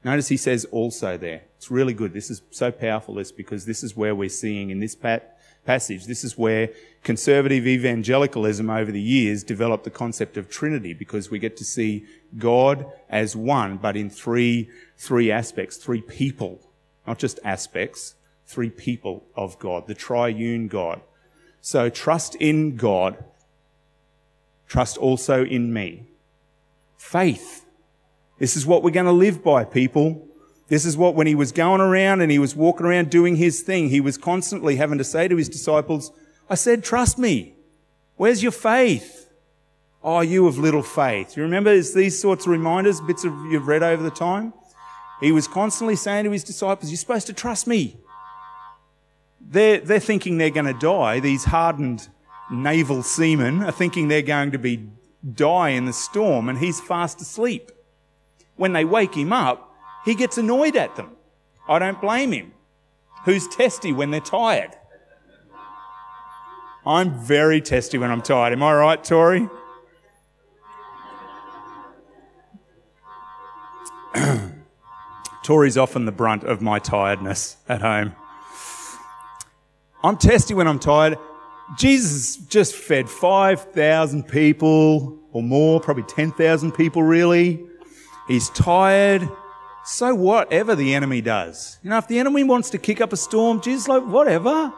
Notice 0.03 0.27
he 0.27 0.37
says 0.37 0.65
also 0.65 1.17
there. 1.17 1.43
It's 1.57 1.71
really 1.71 1.93
good. 1.93 2.13
This 2.13 2.29
is 2.29 2.41
so 2.51 2.71
powerful, 2.71 3.15
this, 3.15 3.31
because 3.31 3.65
this 3.65 3.83
is 3.83 3.95
where 3.95 4.13
we're 4.13 4.29
seeing 4.29 4.69
in 4.69 4.79
this 4.79 4.95
pat- 4.95 5.37
passage. 5.65 6.05
This 6.05 6.23
is 6.23 6.37
where 6.37 6.69
conservative 7.03 7.65
evangelicalism 7.65 8.69
over 8.69 8.91
the 8.91 9.01
years 9.01 9.43
developed 9.43 9.85
the 9.85 9.89
concept 9.89 10.37
of 10.37 10.49
Trinity 10.49 10.93
because 10.93 11.31
we 11.31 11.39
get 11.39 11.55
to 11.57 11.63
see 11.63 12.05
God 12.37 12.85
as 13.09 13.35
one, 13.35 13.77
but 13.77 13.95
in 13.95 14.09
three, 14.09 14.69
three 14.97 15.31
aspects, 15.31 15.77
three 15.77 16.01
people, 16.01 16.59
not 17.07 17.17
just 17.17 17.39
aspects, 17.43 18.15
three 18.45 18.69
people 18.69 19.23
of 19.35 19.57
God, 19.59 19.87
the 19.87 19.95
triune 19.95 20.67
God. 20.67 21.01
So 21.61 21.89
trust 21.89 22.35
in 22.35 22.75
God. 22.75 23.23
Trust 24.67 24.97
also 24.97 25.45
in 25.45 25.71
me. 25.71 26.07
Faith. 26.97 27.62
This 28.39 28.57
is 28.57 28.65
what 28.65 28.83
we're 28.83 28.91
going 28.91 29.05
to 29.05 29.11
live 29.11 29.43
by, 29.43 29.63
people. 29.63 30.27
This 30.67 30.85
is 30.85 30.97
what, 30.97 31.15
when 31.15 31.27
he 31.27 31.35
was 31.35 31.51
going 31.51 31.81
around 31.81 32.21
and 32.21 32.31
he 32.31 32.39
was 32.39 32.55
walking 32.55 32.85
around 32.85 33.09
doing 33.09 33.35
his 33.35 33.61
thing, 33.61 33.89
he 33.89 34.01
was 34.01 34.17
constantly 34.17 34.77
having 34.77 34.97
to 34.97 35.03
say 35.03 35.27
to 35.27 35.35
his 35.35 35.49
disciples, 35.49 36.11
I 36.49 36.55
said, 36.55 36.83
trust 36.83 37.17
me. 37.17 37.55
Where's 38.15 38.41
your 38.41 38.51
faith? 38.51 39.29
Oh, 40.03 40.21
you 40.21 40.47
of 40.47 40.57
little 40.57 40.83
faith. 40.83 41.37
You 41.37 41.43
remember 41.43 41.79
these 41.79 42.19
sorts 42.19 42.45
of 42.45 42.51
reminders, 42.51 43.01
bits 43.01 43.23
of 43.23 43.33
you've 43.51 43.67
read 43.67 43.83
over 43.83 44.03
the 44.03 44.11
time? 44.11 44.53
He 45.21 45.31
was 45.31 45.47
constantly 45.47 45.95
saying 45.95 46.25
to 46.25 46.31
his 46.31 46.43
disciples, 46.43 46.91
you're 46.91 46.97
supposed 46.97 47.27
to 47.27 47.33
trust 47.33 47.67
me. 47.67 47.97
They're, 49.39 49.79
they're 49.79 49.99
thinking 49.99 50.37
they're 50.37 50.49
going 50.49 50.65
to 50.65 50.73
die. 50.73 51.19
These 51.19 51.45
hardened 51.45 52.09
naval 52.51 53.03
seamen 53.03 53.63
are 53.63 53.71
thinking 53.71 54.07
they're 54.07 54.21
going 54.21 54.51
to 54.51 54.59
be 54.59 54.89
die 55.33 55.69
in 55.69 55.85
the 55.85 55.93
storm 55.93 56.49
and 56.49 56.57
he's 56.57 56.81
fast 56.81 57.21
asleep. 57.21 57.71
When 58.55 58.73
they 58.73 58.85
wake 58.85 59.15
him 59.15 59.33
up, 59.33 59.73
he 60.05 60.15
gets 60.15 60.37
annoyed 60.37 60.75
at 60.75 60.95
them. 60.95 61.11
I 61.67 61.79
don't 61.79 61.99
blame 62.01 62.31
him. 62.31 62.53
Who's 63.25 63.47
testy 63.47 63.91
when 63.91 64.11
they're 64.11 64.19
tired? 64.19 64.71
I'm 66.85 67.17
very 67.23 67.61
testy 67.61 67.97
when 67.97 68.11
I'm 68.11 68.21
tired. 68.21 68.51
Am 68.51 68.61
I 68.61 68.73
right, 68.73 69.01
Tori? 69.01 69.49
Tori's 75.43 75.77
often 75.77 76.05
the 76.05 76.11
brunt 76.11 76.43
of 76.43 76.61
my 76.61 76.79
tiredness 76.79 77.55
at 77.69 77.81
home. 77.81 78.13
I'm 80.03 80.17
testy 80.17 80.53
when 80.53 80.67
I'm 80.67 80.79
tired. 80.79 81.17
Jesus 81.77 82.35
just 82.35 82.75
fed 82.75 83.09
5,000 83.09 84.27
people 84.27 85.17
or 85.31 85.41
more, 85.41 85.79
probably 85.79 86.03
10,000 86.03 86.73
people 86.73 87.03
really. 87.03 87.65
He's 88.27 88.49
tired. 88.49 89.29
So 89.85 90.15
whatever 90.15 90.75
the 90.75 90.93
enemy 90.93 91.21
does. 91.21 91.77
You 91.83 91.89
know, 91.89 91.97
if 91.97 92.07
the 92.07 92.19
enemy 92.19 92.43
wants 92.43 92.69
to 92.69 92.77
kick 92.77 93.01
up 93.01 93.11
a 93.11 93.17
storm, 93.17 93.61
Jesus 93.61 93.87
like, 93.87 94.03
whatever. 94.03 94.71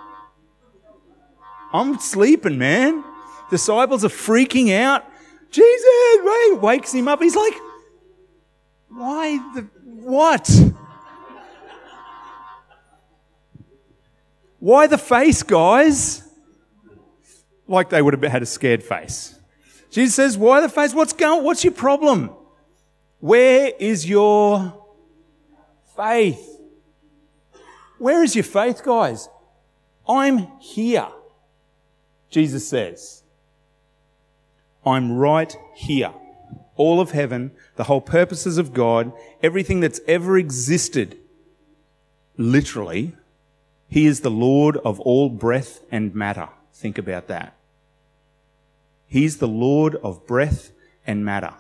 I'm 1.72 2.00
sleeping, 2.00 2.58
man. 2.58 3.04
Disciples 3.50 4.04
are 4.04 4.10
freaking 4.10 4.74
out. 4.74 5.06
Jesus, 5.52 5.86
wait, 6.24 6.60
wakes 6.62 6.94
him 6.94 7.08
up. 7.08 7.22
He's 7.22 7.36
like, 7.36 7.54
why 8.90 9.38
the, 9.54 9.62
what? 9.84 10.50
Why 14.60 14.88
the 14.88 14.98
face, 14.98 15.44
guys? 15.44 16.24
Like 17.68 17.90
they 17.90 18.02
would 18.02 18.14
have 18.14 18.32
had 18.32 18.42
a 18.42 18.48
scared 18.48 18.82
face. 18.82 19.38
Jesus 19.92 20.16
says, 20.16 20.38
why 20.38 20.62
the 20.62 20.70
face? 20.70 20.94
What's 20.94 21.14
going, 21.14 21.44
what's 21.44 21.64
your 21.64 21.74
problem? 21.74 22.32
Where 23.20 23.72
is 23.80 24.08
your 24.10 24.86
faith. 25.96 26.60
Where 27.98 28.24
is 28.24 28.36
your 28.36 28.44
faith, 28.44 28.84
guys? 28.84 29.30
I'm 30.08 30.48
here, 30.60 31.08
Jesus 32.30 32.68
says. 32.68 33.24
I'm 34.86 35.14
right 35.14 35.56
here. 35.74 36.14
All 36.76 37.00
of 37.00 37.12
heaven, 37.12 37.52
the 37.78 37.86
whole 37.86 38.02
purposes 38.02 38.58
of 38.58 38.74
God, 38.74 39.14
everything 39.42 39.80
that's 39.80 40.02
ever 40.08 40.38
existed, 40.38 41.18
literally, 42.38 43.16
He 43.88 44.06
is 44.06 44.20
the 44.20 44.32
Lord 44.32 44.78
of 44.78 45.00
all 45.00 45.30
breath 45.30 45.80
and 45.90 46.14
matter. 46.14 46.50
Think 46.74 46.98
about 46.98 47.28
that. 47.28 47.56
He's 49.08 49.38
the 49.38 49.48
Lord 49.48 49.96
of 49.96 50.28
breath 50.28 50.72
and 51.08 51.24
matter 51.24 51.54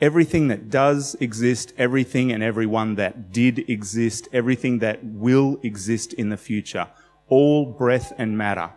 everything 0.00 0.48
that 0.48 0.70
does 0.70 1.16
exist, 1.20 1.72
everything 1.78 2.32
and 2.32 2.42
everyone 2.42 2.96
that 2.96 3.32
did 3.32 3.68
exist, 3.70 4.28
everything 4.32 4.78
that 4.80 5.02
will 5.04 5.58
exist 5.62 6.12
in 6.12 6.28
the 6.28 6.36
future, 6.36 6.88
all 7.28 7.66
breath 7.66 8.12
and 8.18 8.36
matter 8.36 8.70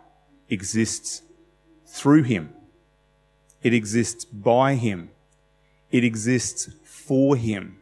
exists 0.48 1.22
through 1.86 2.22
him. 2.22 2.52
It 3.62 3.74
exists 3.74 4.24
by 4.24 4.74
him. 4.74 5.10
It 5.90 6.04
exists 6.04 6.70
for 6.84 7.36
him. 7.36 7.78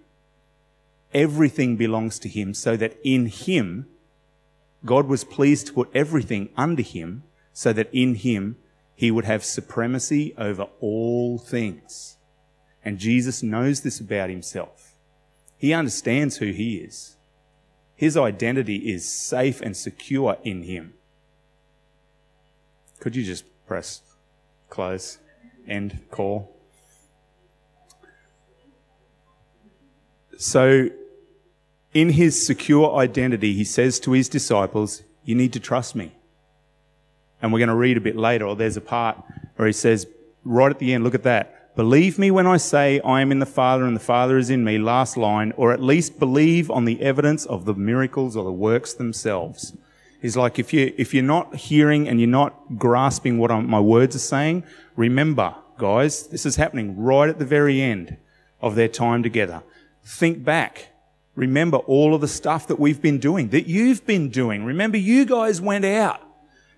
Everything 1.14 1.76
belongs 1.76 2.18
to 2.20 2.28
him 2.28 2.52
so 2.52 2.76
that 2.76 2.96
in 3.04 3.26
him, 3.26 3.86
God 4.84 5.06
was 5.06 5.24
pleased 5.24 5.68
to 5.68 5.72
put 5.72 5.90
everything 5.94 6.50
under 6.56 6.82
him 6.82 7.22
so 7.52 7.72
that 7.72 7.88
in 7.92 8.14
him 8.16 8.56
he 8.94 9.10
would 9.10 9.24
have 9.24 9.44
supremacy 9.44 10.34
over 10.36 10.66
all 10.80 11.38
things. 11.38 12.17
And 12.84 12.98
Jesus 12.98 13.42
knows 13.42 13.80
this 13.80 14.00
about 14.00 14.30
himself. 14.30 14.94
He 15.56 15.72
understands 15.72 16.36
who 16.36 16.52
he 16.52 16.76
is. 16.76 17.16
His 17.94 18.16
identity 18.16 18.92
is 18.92 19.08
safe 19.08 19.60
and 19.60 19.76
secure 19.76 20.36
in 20.44 20.62
him. 20.62 20.94
Could 23.00 23.16
you 23.16 23.24
just 23.24 23.44
press 23.66 24.02
close, 24.70 25.18
end, 25.66 26.00
call? 26.10 26.54
So, 30.36 30.90
in 31.92 32.10
his 32.10 32.46
secure 32.46 32.94
identity, 32.96 33.54
he 33.54 33.64
says 33.64 33.98
to 34.00 34.12
his 34.12 34.28
disciples, 34.28 35.02
You 35.24 35.34
need 35.34 35.52
to 35.54 35.60
trust 35.60 35.96
me. 35.96 36.12
And 37.42 37.52
we're 37.52 37.58
going 37.58 37.68
to 37.68 37.74
read 37.74 37.96
a 37.96 38.00
bit 38.00 38.16
later, 38.16 38.46
or 38.46 38.54
there's 38.54 38.76
a 38.76 38.80
part 38.80 39.20
where 39.56 39.66
he 39.66 39.72
says, 39.72 40.06
right 40.44 40.70
at 40.70 40.78
the 40.78 40.92
end, 40.92 41.04
look 41.04 41.14
at 41.14 41.22
that. 41.24 41.57
Believe 41.78 42.18
me 42.18 42.32
when 42.32 42.48
I 42.48 42.56
say 42.56 42.98
I 43.02 43.20
am 43.20 43.30
in 43.30 43.38
the 43.38 43.46
Father 43.46 43.84
and 43.84 43.94
the 43.94 44.00
Father 44.00 44.36
is 44.36 44.50
in 44.50 44.64
me, 44.64 44.78
last 44.78 45.16
line, 45.16 45.52
or 45.56 45.72
at 45.72 45.80
least 45.80 46.18
believe 46.18 46.72
on 46.72 46.86
the 46.86 47.00
evidence 47.00 47.46
of 47.46 47.66
the 47.66 47.74
miracles 47.74 48.36
or 48.36 48.42
the 48.42 48.50
works 48.50 48.92
themselves. 48.92 49.76
He's 50.20 50.36
like, 50.36 50.58
if 50.58 50.72
you, 50.72 50.92
if 50.96 51.14
you're 51.14 51.22
not 51.22 51.54
hearing 51.54 52.08
and 52.08 52.18
you're 52.18 52.28
not 52.28 52.76
grasping 52.78 53.38
what 53.38 53.52
I'm, 53.52 53.70
my 53.70 53.78
words 53.78 54.16
are 54.16 54.18
saying, 54.18 54.64
remember, 54.96 55.54
guys, 55.78 56.26
this 56.26 56.44
is 56.44 56.56
happening 56.56 56.98
right 56.98 57.28
at 57.28 57.38
the 57.38 57.44
very 57.44 57.80
end 57.80 58.16
of 58.60 58.74
their 58.74 58.88
time 58.88 59.22
together. 59.22 59.62
Think 60.04 60.42
back. 60.42 60.88
Remember 61.36 61.76
all 61.76 62.12
of 62.12 62.20
the 62.20 62.26
stuff 62.26 62.66
that 62.66 62.80
we've 62.80 63.00
been 63.00 63.20
doing, 63.20 63.50
that 63.50 63.68
you've 63.68 64.04
been 64.04 64.30
doing. 64.30 64.64
Remember, 64.64 64.96
you 64.96 65.24
guys 65.24 65.60
went 65.60 65.84
out. 65.84 66.27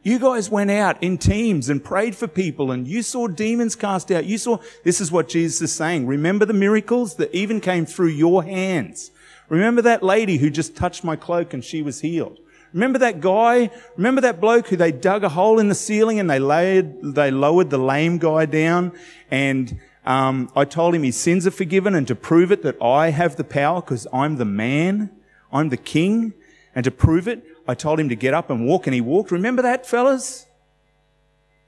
You 0.03 0.19
guys 0.19 0.49
went 0.49 0.71
out 0.71 1.03
in 1.03 1.19
teams 1.19 1.69
and 1.69 1.85
prayed 1.85 2.17
for 2.17 2.27
people 2.27 2.71
and 2.71 2.89
you 2.89 3.03
saw 3.03 3.27
demons 3.27 3.77
cast 3.77 4.11
out. 4.11 4.25
You 4.25 4.39
saw, 4.39 4.59
this 4.83 4.99
is 4.99 5.13
what 5.13 5.29
Jesus 5.29 5.61
is 5.61 5.73
saying. 5.75 6.07
Remember 6.07 6.47
the 6.47 6.55
miracles 6.55 7.17
that 7.17 7.35
even 7.35 7.61
came 7.61 7.85
through 7.85 8.09
your 8.09 8.43
hands. 8.43 9.11
Remember 9.51 9.83
that 9.83 10.03
lady 10.03 10.39
who 10.39 10.49
just 10.49 10.75
touched 10.75 11.05
my 11.05 11.17
cloak 11.17 11.53
and 11.53 11.63
she 11.63 11.83
was 11.83 12.01
healed. 12.01 12.39
Remember 12.73 12.99
that 13.01 13.21
guy? 13.21 13.71
Remember 13.97 14.23
that 14.23 14.41
bloke 14.41 14.69
who 14.69 14.77
they 14.77 14.93
dug 14.93 15.23
a 15.23 15.29
hole 15.29 15.59
in 15.59 15.69
the 15.69 15.75
ceiling 15.75 16.19
and 16.19 16.31
they 16.31 16.39
laid, 16.39 17.03
they 17.03 17.31
lowered 17.31 17.69
the 17.69 17.79
lame 17.79 18.17
guy 18.17 18.47
down 18.47 18.93
and 19.31 19.79
um, 20.07 20.51
I 20.57 20.65
told 20.65 20.95
him 20.95 21.03
his 21.03 21.17
sins 21.17 21.47
are 21.47 21.51
forgiven 21.51 21.95
and 21.95 22.09
to 22.09 22.15
prove 22.15 22.51
it 22.51 22.63
that 22.63 22.81
I 22.81 23.11
have 23.11 23.37
the 23.37 23.45
power 23.45 23.83
because 23.83 24.07
I'm 24.15 24.37
the 24.37 24.47
man, 24.47 25.11
I'm 25.53 25.69
the 25.69 25.77
king. 25.77 26.33
And 26.75 26.85
to 26.85 26.91
prove 26.91 27.27
it, 27.27 27.45
I 27.71 27.75
told 27.75 28.01
him 28.01 28.09
to 28.09 28.17
get 28.17 28.35
up 28.35 28.51
and 28.51 28.67
walk 28.67 28.87
and 28.87 28.95
he 28.95 29.01
walked. 29.01 29.31
Remember 29.31 29.63
that, 29.63 29.87
fellas? 29.87 30.47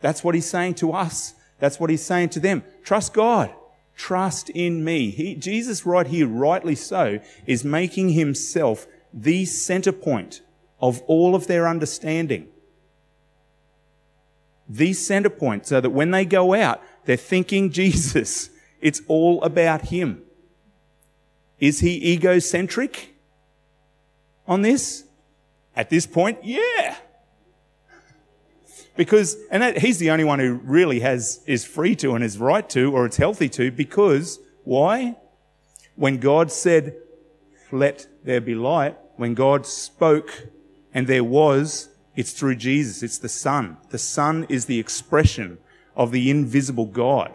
That's 0.01 0.25
what 0.25 0.35
he's 0.35 0.51
saying 0.51 0.75
to 0.75 0.93
us. 0.93 1.35
That's 1.61 1.79
what 1.79 1.91
he's 1.91 2.05
saying 2.05 2.31
to 2.31 2.41
them. 2.41 2.65
Trust 2.83 3.15
God. 3.15 3.55
Trust 3.95 4.51
in 4.51 4.83
me. 4.83 5.11
He, 5.11 5.37
Jesus 5.37 5.87
right 5.87 6.07
here, 6.07 6.27
rightly 6.27 6.75
so, 6.75 7.21
is 7.47 7.65
making 7.65 8.11
himself 8.11 8.87
the 9.15 9.45
center 9.45 9.93
point 9.93 10.43
of 10.81 11.03
all 11.03 11.37
of 11.37 11.47
their 11.47 11.69
understanding. 11.69 12.49
The 14.69 14.93
center 14.93 15.31
point 15.31 15.67
so 15.67 15.81
that 15.81 15.91
when 15.91 16.11
they 16.11 16.25
go 16.25 16.53
out, 16.55 16.83
they're 17.05 17.17
thinking 17.17 17.71
Jesus. 17.81 18.51
It's 18.81 19.03
all 19.07 19.43
about 19.45 19.83
Him. 19.83 20.23
Is 21.61 21.79
He 21.79 22.13
egocentric 22.13 23.15
on 24.49 24.63
this? 24.63 25.05
At 25.75 25.91
this 25.91 26.07
point, 26.07 26.39
yeah. 26.43 26.97
Because, 28.97 29.37
and 29.51 29.63
that, 29.63 29.79
He's 29.79 29.99
the 29.99 30.11
only 30.11 30.25
one 30.25 30.39
who 30.39 30.55
really 30.55 31.01
has, 31.01 31.41
is 31.47 31.65
free 31.65 31.97
to 31.97 32.15
and 32.15 32.23
is 32.23 32.39
right 32.39 32.69
to, 32.71 32.93
or 32.93 33.07
it's 33.07 33.17
healthy 33.17 33.49
to, 33.51 33.71
because, 33.71 34.39
why? 34.65 35.17
When 35.97 36.19
God 36.19 36.53
said, 36.53 36.97
let 37.71 38.07
there 38.23 38.41
be 38.41 38.55
light, 38.55 38.97
when 39.17 39.35
God 39.35 39.67
spoke 39.67 40.49
and 40.93 41.07
there 41.07 41.25
was, 41.25 41.89
it's 42.15 42.33
through 42.33 42.57
Jesus. 42.57 43.03
It's 43.03 43.19
the 43.19 43.29
Son. 43.29 43.79
The 43.89 43.99
Son 43.99 44.45
is 44.49 44.67
the 44.67 44.79
expression 44.79 45.59
of 45.97 46.13
the 46.13 46.31
invisible 46.31 46.87
God. 46.87 47.33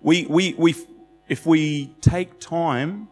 We, 0.00 0.24
we, 0.26 0.54
we, 0.56 0.74
if 1.28 1.44
we 1.44 1.94
take 2.00 2.40
time 2.40 3.08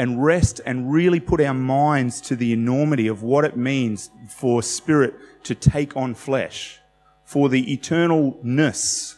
and 0.00 0.24
rest 0.24 0.62
and 0.64 0.90
really 0.90 1.20
put 1.20 1.42
our 1.42 1.52
minds 1.52 2.22
to 2.22 2.34
the 2.34 2.54
enormity 2.54 3.06
of 3.06 3.22
what 3.22 3.44
it 3.44 3.54
means 3.54 4.08
for 4.30 4.62
spirit 4.62 5.14
to 5.44 5.54
take 5.54 5.94
on 5.94 6.14
flesh, 6.14 6.80
for 7.22 7.50
the 7.50 7.76
eternalness, 7.76 9.16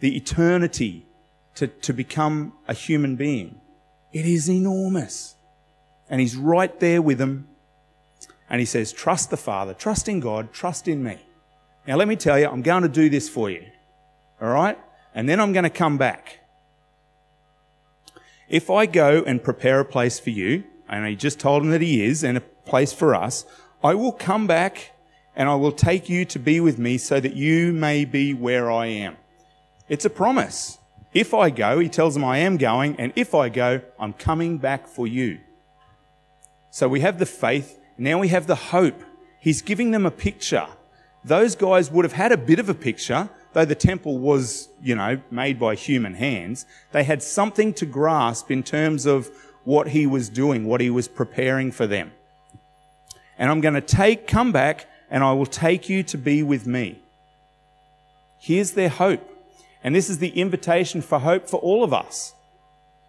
the 0.00 0.16
eternity 0.16 1.04
to, 1.54 1.66
to 1.66 1.92
become 1.92 2.54
a 2.66 2.72
human 2.72 3.14
being, 3.14 3.60
it 4.10 4.24
is 4.24 4.48
enormous. 4.48 5.34
And 6.08 6.18
he's 6.18 6.34
right 6.34 6.80
there 6.80 7.02
with 7.02 7.18
them 7.18 7.48
and 8.48 8.58
he 8.58 8.64
says, 8.64 8.90
Trust 8.90 9.28
the 9.28 9.36
Father, 9.36 9.74
trust 9.74 10.08
in 10.08 10.18
God, 10.18 10.54
trust 10.54 10.88
in 10.88 11.04
me. 11.04 11.18
Now, 11.86 11.96
let 11.96 12.08
me 12.08 12.16
tell 12.16 12.38
you, 12.38 12.48
I'm 12.48 12.62
going 12.62 12.84
to 12.84 12.88
do 12.88 13.10
this 13.10 13.28
for 13.28 13.50
you. 13.50 13.66
All 14.40 14.48
right? 14.48 14.78
And 15.14 15.28
then 15.28 15.40
I'm 15.40 15.52
going 15.52 15.64
to 15.64 15.70
come 15.70 15.98
back. 15.98 16.40
If 18.48 18.70
I 18.70 18.86
go 18.86 19.22
and 19.26 19.42
prepare 19.42 19.80
a 19.80 19.84
place 19.84 20.18
for 20.18 20.30
you, 20.30 20.64
and 20.88 21.06
he 21.06 21.16
just 21.16 21.40
told 21.40 21.62
him 21.62 21.70
that 21.70 21.80
he 21.80 22.04
is, 22.04 22.22
and 22.22 22.36
a 22.38 22.40
place 22.40 22.92
for 22.92 23.14
us, 23.14 23.44
I 23.82 23.94
will 23.94 24.12
come 24.12 24.46
back 24.46 24.92
and 25.34 25.48
I 25.48 25.54
will 25.54 25.72
take 25.72 26.08
you 26.08 26.24
to 26.24 26.38
be 26.38 26.60
with 26.60 26.78
me 26.78 26.96
so 26.96 27.20
that 27.20 27.34
you 27.34 27.72
may 27.72 28.04
be 28.04 28.32
where 28.32 28.70
I 28.70 28.86
am. 28.86 29.16
It's 29.88 30.04
a 30.04 30.10
promise. 30.10 30.78
If 31.12 31.34
I 31.34 31.50
go, 31.50 31.78
he 31.78 31.88
tells 31.88 32.14
them 32.14 32.24
I 32.24 32.38
am 32.38 32.56
going, 32.56 32.96
and 32.98 33.12
if 33.16 33.34
I 33.34 33.48
go, 33.48 33.82
I'm 33.98 34.12
coming 34.14 34.58
back 34.58 34.86
for 34.86 35.06
you. 35.06 35.40
So 36.70 36.88
we 36.88 37.00
have 37.00 37.18
the 37.18 37.26
faith 37.26 37.78
now 37.98 38.18
we 38.18 38.28
have 38.28 38.46
the 38.46 38.56
hope. 38.56 39.02
He's 39.40 39.62
giving 39.62 39.90
them 39.90 40.04
a 40.04 40.10
picture. 40.10 40.66
Those 41.24 41.56
guys 41.56 41.90
would 41.90 42.04
have 42.04 42.12
had 42.12 42.32
a 42.32 42.36
bit 42.36 42.58
of 42.58 42.68
a 42.68 42.74
picture, 42.74 43.28
though 43.56 43.64
the 43.64 43.74
temple 43.74 44.18
was, 44.18 44.68
you 44.82 44.94
know, 44.94 45.18
made 45.30 45.58
by 45.58 45.74
human 45.74 46.12
hands. 46.12 46.66
They 46.92 47.04
had 47.04 47.22
something 47.22 47.72
to 47.72 47.86
grasp 47.86 48.50
in 48.50 48.62
terms 48.62 49.06
of 49.06 49.30
what 49.64 49.88
he 49.88 50.06
was 50.06 50.28
doing, 50.28 50.66
what 50.66 50.82
he 50.82 50.90
was 50.90 51.08
preparing 51.08 51.72
for 51.72 51.86
them. 51.86 52.12
And 53.38 53.50
I'm 53.50 53.62
going 53.62 53.72
to 53.72 53.80
take, 53.80 54.26
come 54.26 54.52
back, 54.52 54.86
and 55.10 55.24
I 55.24 55.32
will 55.32 55.46
take 55.46 55.88
you 55.88 56.02
to 56.02 56.18
be 56.18 56.42
with 56.42 56.66
me. 56.66 57.00
Here's 58.38 58.72
their 58.72 58.90
hope. 58.90 59.26
And 59.82 59.94
this 59.94 60.10
is 60.10 60.18
the 60.18 60.38
invitation 60.38 61.00
for 61.00 61.18
hope 61.18 61.48
for 61.48 61.58
all 61.60 61.82
of 61.82 61.94
us 61.94 62.34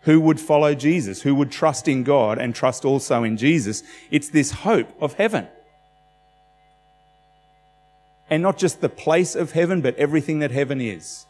who 0.03 0.21
would 0.21 0.39
follow 0.39 0.73
Jesus, 0.73 1.23
who 1.23 1.35
would 1.35 1.51
trust 1.51 1.89
in 1.89 2.05
God 2.05 2.37
and 2.37 2.55
trust 2.55 2.85
also 2.85 3.25
in 3.25 3.35
Jesus. 3.35 3.83
It's 4.11 4.29
this 4.29 4.51
hope 4.51 4.87
of 5.01 5.15
heaven. 5.15 5.49
And 8.29 8.43
not 8.43 8.57
just 8.57 8.81
the 8.81 8.89
place 8.89 9.35
of 9.35 9.53
heaven, 9.53 9.81
but 9.81 9.95
everything 9.95 10.39
that 10.39 10.51
heaven 10.51 10.81
is, 10.81 11.25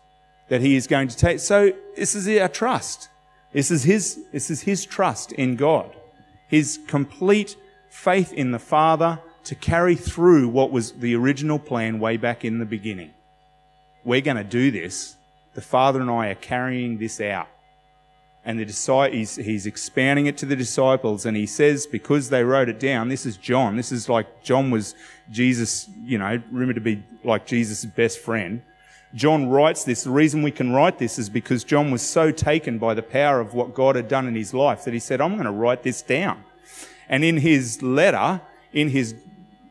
that 0.49 0.61
he 0.61 0.75
is 0.75 0.87
going 0.87 1.09
to 1.09 1.17
take. 1.17 1.39
So 1.39 1.73
this 1.95 2.15
is 2.15 2.27
our 2.39 2.47
trust. 2.47 3.09
This 3.53 3.71
is 3.71 3.83
his, 3.83 4.23
this 4.31 4.49
is 4.49 4.61
his 4.61 4.85
trust 4.85 5.31
in 5.31 5.55
God. 5.55 5.95
His 6.47 6.79
complete 6.87 7.55
faith 7.89 8.33
in 8.33 8.51
the 8.51 8.59
Father 8.59 9.19
to 9.43 9.55
carry 9.55 9.95
through 9.95 10.49
what 10.49 10.71
was 10.71 10.93
the 10.93 11.15
original 11.15 11.59
plan 11.59 11.99
way 11.99 12.17
back 12.17 12.43
in 12.43 12.59
the 12.59 12.65
beginning. 12.65 13.11
We're 14.03 14.21
going 14.21 14.37
to 14.37 14.43
do 14.43 14.71
this. 14.71 15.15
The 15.53 15.61
Father 15.61 16.01
and 16.01 16.09
I 16.09 16.27
are 16.27 16.35
carrying 16.35 16.97
this 16.97 17.21
out 17.21 17.47
and 18.47 18.57
the 18.57 19.09
he's, 19.11 19.35
he's 19.35 19.65
expanding 19.65 20.25
it 20.25 20.37
to 20.37 20.45
the 20.45 20.55
disciples 20.55 21.25
and 21.25 21.35
he 21.35 21.45
says 21.45 21.85
because 21.85 22.29
they 22.29 22.45
wrote 22.45 22.69
it 22.69 22.79
down 22.79 23.09
this 23.09 23.25
is 23.25 23.35
john. 23.35 23.75
This 23.75 23.91
is 23.91 24.07
like 24.07 24.41
john 24.41 24.71
was 24.71 24.95
jesus 25.29 25.89
you 26.01 26.17
know 26.17 26.41
rumored 26.49 26.75
to 26.75 26.81
be 26.81 27.03
like 27.25 27.45
jesus' 27.45 27.83
best 27.83 28.19
friend. 28.19 28.61
John 29.13 29.49
writes 29.49 29.83
this. 29.83 30.03
The 30.03 30.11
reason 30.11 30.43
we 30.43 30.51
can 30.51 30.71
write 30.71 30.97
this 30.97 31.19
is 31.19 31.29
because 31.29 31.65
john 31.65 31.91
was 31.91 32.01
so 32.01 32.31
taken 32.31 32.77
by 32.77 32.93
the 32.93 33.03
power 33.03 33.41
of 33.41 33.53
what 33.53 33.73
god 33.73 33.97
had 33.97 34.07
done 34.07 34.25
in 34.27 34.35
his 34.35 34.53
life 34.53 34.85
that 34.85 34.93
he 34.93 34.99
said 34.99 35.19
i'm 35.19 35.33
going 35.33 35.43
to 35.43 35.51
write 35.51 35.83
this 35.83 36.01
down. 36.01 36.41
And 37.09 37.25
in 37.25 37.37
his 37.37 37.81
letter 37.83 38.39
in 38.71 38.89
his 38.91 39.13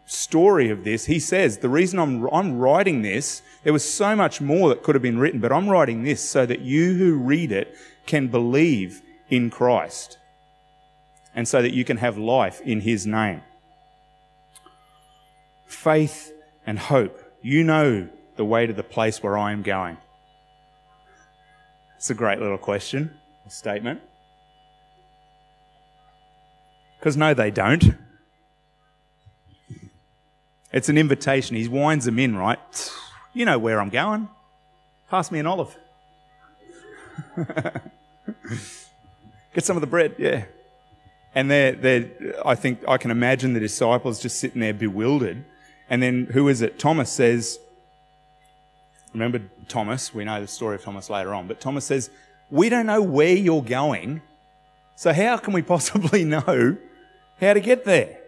story 0.04 0.68
of 0.68 0.84
this 0.84 1.06
he 1.06 1.18
says 1.18 1.58
the 1.58 1.68
reason 1.68 1.98
i'm, 1.98 2.28
I'm 2.30 2.58
writing 2.58 3.00
this 3.00 3.40
there 3.64 3.72
was 3.72 3.90
so 3.90 4.14
much 4.14 4.40
more 4.40 4.68
that 4.68 4.82
could 4.82 4.94
have 4.94 5.02
been 5.02 5.18
written 5.18 5.40
but 5.40 5.50
i'm 5.50 5.68
writing 5.68 6.04
this 6.04 6.22
so 6.22 6.46
that 6.46 6.60
you 6.60 6.94
who 6.94 7.16
read 7.16 7.50
it 7.50 7.74
can 8.06 8.28
believe 8.28 9.02
in 9.28 9.50
Christ 9.50 10.18
and 11.34 11.46
so 11.46 11.60
that 11.60 11.74
you 11.74 11.84
can 11.84 11.98
have 11.98 12.16
life 12.16 12.60
in 12.62 12.80
his 12.80 13.06
name. 13.06 13.42
faith 15.66 16.32
and 16.66 16.78
hope. 16.78 17.22
You 17.42 17.62
know 17.62 18.08
the 18.36 18.44
way 18.44 18.66
to 18.66 18.72
the 18.72 18.82
place 18.82 19.22
where 19.22 19.36
I 19.36 19.52
am 19.52 19.62
going. 19.62 19.98
It's 21.96 22.10
a 22.10 22.14
great 22.14 22.40
little 22.40 22.58
question, 22.58 23.10
a 23.46 23.50
statement. 23.50 24.00
Because 26.98 27.16
no, 27.16 27.34
they 27.34 27.50
don't. 27.50 27.94
It's 30.72 30.88
an 30.88 30.98
invitation. 30.98 31.56
He 31.56 31.68
winds 31.68 32.04
them 32.04 32.18
in, 32.18 32.36
right? 32.36 32.58
You 33.32 33.44
know 33.44 33.58
where 33.58 33.80
I'm 33.80 33.90
going. 33.90 34.28
Pass 35.08 35.30
me 35.30 35.38
an 35.38 35.46
olive. 35.46 35.76
Get 39.54 39.64
some 39.64 39.76
of 39.76 39.80
the 39.80 39.86
bread, 39.86 40.14
yeah. 40.18 40.44
And 41.34 41.50
they're, 41.50 41.72
they're, 41.72 42.10
I 42.44 42.54
think 42.54 42.80
I 42.88 42.96
can 42.96 43.10
imagine 43.10 43.52
the 43.52 43.60
disciples 43.60 44.20
just 44.20 44.38
sitting 44.38 44.60
there 44.60 44.72
bewildered. 44.74 45.44
And 45.88 46.02
then 46.02 46.28
who 46.32 46.48
is 46.48 46.62
it? 46.62 46.78
Thomas 46.78 47.10
says, 47.10 47.58
remember 49.12 49.42
Thomas, 49.68 50.14
we 50.14 50.24
know 50.24 50.40
the 50.40 50.46
story 50.46 50.76
of 50.76 50.82
Thomas 50.82 51.10
later 51.10 51.34
on, 51.34 51.46
but 51.46 51.60
Thomas 51.60 51.84
says, 51.84 52.10
We 52.50 52.68
don't 52.68 52.86
know 52.86 53.02
where 53.02 53.34
you're 53.34 53.62
going, 53.62 54.22
so 54.94 55.12
how 55.12 55.36
can 55.36 55.52
we 55.52 55.62
possibly 55.74 56.24
know 56.24 56.76
how 57.40 57.52
to 57.52 57.60
get 57.60 57.84
there? 57.84 58.18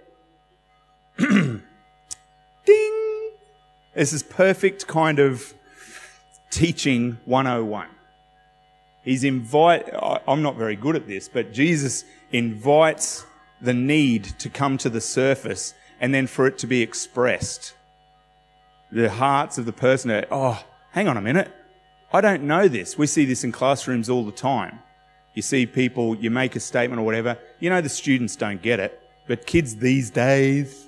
Ding! 1.18 1.62
This 3.94 4.12
is 4.12 4.23
perfect 4.23 4.87
kind 4.87 5.18
of 5.18 5.55
teaching 6.51 7.18
101. 7.25 7.88
He's 9.09 9.25
invite, 9.25 9.88
I'm 10.29 10.42
not 10.42 10.57
very 10.57 10.77
good 10.77 10.94
at 10.94 11.07
this, 11.07 11.31
but 11.31 11.51
Jesus 11.51 12.05
invites 12.31 13.25
the 13.59 13.73
need 13.73 14.25
to 14.38 14.51
come 14.51 14.77
to 14.77 14.90
the 14.90 15.01
surface 15.01 15.73
and 15.99 16.12
then 16.12 16.27
for 16.27 16.47
it 16.47 16.59
to 16.59 16.66
be 16.66 16.83
expressed. 16.83 17.73
The 18.92 19.09
hearts 19.09 19.57
of 19.57 19.64
the 19.64 19.73
person 19.73 20.11
are, 20.11 20.27
oh, 20.31 20.62
hang 20.90 21.09
on 21.09 21.16
a 21.16 21.23
minute. 21.23 21.51
I 22.12 22.21
don't 22.21 22.42
know 22.42 22.68
this. 22.68 22.99
We 22.99 23.07
see 23.07 23.25
this 23.25 23.44
in 23.44 23.51
classrooms 23.51 24.11
all 24.11 24.27
the 24.27 24.31
time. 24.31 24.81
You 25.33 25.40
see 25.40 25.64
people, 25.64 26.14
you 26.14 26.31
make 26.31 26.55
a 26.55 26.61
statement 26.61 27.01
or 27.01 27.05
whatever. 27.05 27.38
You 27.61 27.71
know 27.71 27.81
the 27.81 27.88
students 27.88 28.37
don't 28.37 28.61
get 28.61 28.79
it, 28.79 29.03
but 29.27 29.47
kids 29.47 29.77
these 29.77 30.11
days, 30.11 30.87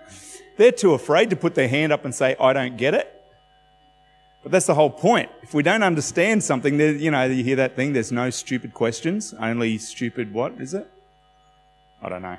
they're 0.58 0.72
too 0.72 0.92
afraid 0.92 1.30
to 1.30 1.36
put 1.36 1.54
their 1.54 1.68
hand 1.68 1.90
up 1.90 2.04
and 2.04 2.14
say, 2.14 2.36
I 2.38 2.52
don't 2.52 2.76
get 2.76 2.92
it. 2.92 3.21
But 4.42 4.50
that's 4.50 4.66
the 4.66 4.74
whole 4.74 4.90
point. 4.90 5.30
If 5.42 5.54
we 5.54 5.62
don't 5.62 5.82
understand 5.82 6.42
something, 6.42 6.78
you 6.80 7.10
know, 7.10 7.24
you 7.24 7.44
hear 7.44 7.56
that 7.56 7.76
thing, 7.76 7.92
there's 7.92 8.10
no 8.10 8.30
stupid 8.30 8.74
questions, 8.74 9.34
only 9.38 9.78
stupid 9.78 10.32
what 10.32 10.60
is 10.60 10.74
it? 10.74 10.90
I 12.02 12.08
don't 12.08 12.22
know. 12.22 12.36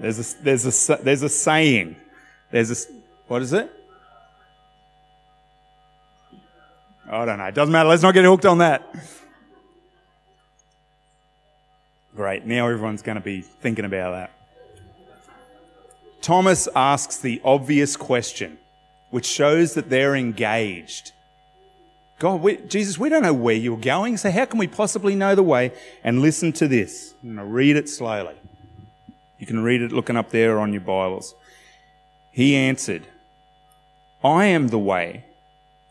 There's 0.00 0.18
a, 0.18 0.42
there's 0.42 0.90
a, 0.90 0.96
there's 0.96 1.22
a 1.22 1.28
saying. 1.28 1.96
There's 2.50 2.70
a, 2.70 2.92
what 3.28 3.42
is 3.42 3.52
it? 3.52 3.70
I 7.10 7.26
don't 7.26 7.36
know. 7.36 7.44
It 7.44 7.54
doesn't 7.54 7.72
matter. 7.72 7.90
Let's 7.90 8.02
not 8.02 8.14
get 8.14 8.24
hooked 8.24 8.46
on 8.46 8.58
that. 8.58 8.94
Great. 12.16 12.46
Now 12.46 12.66
everyone's 12.68 13.02
going 13.02 13.16
to 13.16 13.22
be 13.22 13.42
thinking 13.42 13.84
about 13.84 14.12
that. 14.12 14.30
Thomas 16.22 16.68
asks 16.74 17.18
the 17.18 17.42
obvious 17.44 17.96
question, 17.96 18.58
which 19.12 19.26
shows 19.26 19.74
that 19.74 19.90
they're 19.90 20.16
engaged. 20.16 21.12
God, 22.18 22.40
we, 22.40 22.56
Jesus, 22.56 22.98
we 22.98 23.10
don't 23.10 23.22
know 23.22 23.34
where 23.34 23.54
you're 23.54 23.76
going, 23.76 24.16
so 24.16 24.30
how 24.30 24.46
can 24.46 24.58
we 24.58 24.66
possibly 24.66 25.14
know 25.14 25.34
the 25.34 25.42
way? 25.42 25.72
And 26.02 26.22
listen 26.22 26.52
to 26.54 26.66
this. 26.66 27.12
I'm 27.22 27.34
going 27.34 27.46
to 27.46 27.52
read 27.52 27.76
it 27.76 27.90
slowly. 27.90 28.34
You 29.38 29.46
can 29.46 29.62
read 29.62 29.82
it 29.82 29.92
looking 29.92 30.16
up 30.16 30.30
there 30.30 30.58
on 30.58 30.72
your 30.72 30.80
Bibles. 30.80 31.34
He 32.30 32.56
answered, 32.56 33.06
I 34.24 34.46
am 34.46 34.68
the 34.68 34.78
way 34.78 35.26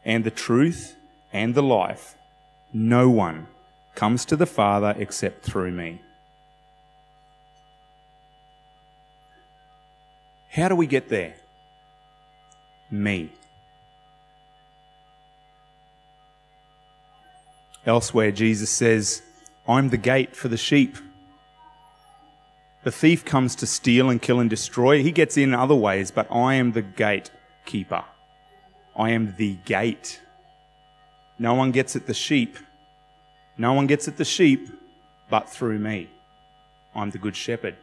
and 0.03 0.23
the 0.23 0.31
truth 0.31 0.95
and 1.31 1.53
the 1.53 1.62
life. 1.62 2.15
No 2.73 3.07
one 3.07 3.45
comes 3.93 4.25
to 4.25 4.36
the 4.36 4.47
Father 4.47 4.95
except 4.97 5.43
through 5.45 5.71
me. 5.71 6.01
How 10.49 10.69
do 10.69 10.75
we 10.75 10.88
get 10.88 11.10
there? 11.10 11.36
Me. 12.91 13.32
Elsewhere, 17.86 18.32
Jesus 18.32 18.69
says, 18.69 19.23
I'm 19.67 19.89
the 19.89 19.97
gate 19.97 20.36
for 20.36 20.49
the 20.49 20.58
sheep. 20.58 20.97
The 22.84 22.91
thief 22.91 23.23
comes 23.25 23.56
to 23.56 23.65
steal 23.65 24.10
and 24.10 24.21
kill 24.21 24.39
and 24.39 24.49
destroy. 24.49 25.01
He 25.01 25.12
gets 25.12 25.38
in 25.38 25.54
other 25.54 25.75
ways, 25.75 26.12
but 26.12 26.27
I 26.32 26.56
am 26.56 26.73
the 26.73 26.82
gatekeeper. 26.82 28.04
I 28.95 29.12
am 29.12 29.36
the 29.38 29.56
gate. 29.65 30.21
No 31.39 31.54
one 31.54 31.71
gets 31.71 31.95
at 31.95 32.08
the 32.08 32.13
sheep. 32.13 32.58
No 33.58 33.73
one 33.73 33.88
gets 33.88 34.08
at 34.08 34.17
the 34.17 34.25
sheep 34.25 34.69
but 35.30 35.49
through 35.49 35.80
me. 35.80 36.10
I'm 36.93 37.10
the 37.10 37.17
good 37.17 37.36
shepherd. 37.36 37.77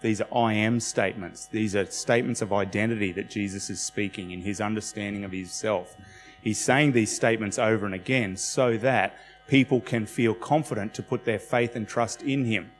These 0.00 0.20
are 0.20 0.34
I 0.34 0.52
am 0.52 0.80
statements. 0.80 1.46
These 1.46 1.74
are 1.74 1.86
statements 1.86 2.42
of 2.42 2.52
identity 2.52 3.12
that 3.12 3.30
Jesus 3.30 3.70
is 3.70 3.80
speaking 3.80 4.30
in 4.30 4.42
his 4.42 4.60
understanding 4.60 5.24
of 5.24 5.32
himself. 5.32 5.96
He's 6.40 6.58
saying 6.58 6.92
these 6.92 7.14
statements 7.14 7.58
over 7.58 7.84
and 7.84 7.94
again 7.94 8.36
so 8.36 8.76
that 8.78 9.16
people 9.48 9.80
can 9.80 10.06
feel 10.06 10.34
confident 10.34 10.94
to 10.94 11.02
put 11.02 11.24
their 11.24 11.38
faith 11.38 11.74
and 11.74 11.88
trust 11.88 12.22
in 12.22 12.44
him 12.44 12.70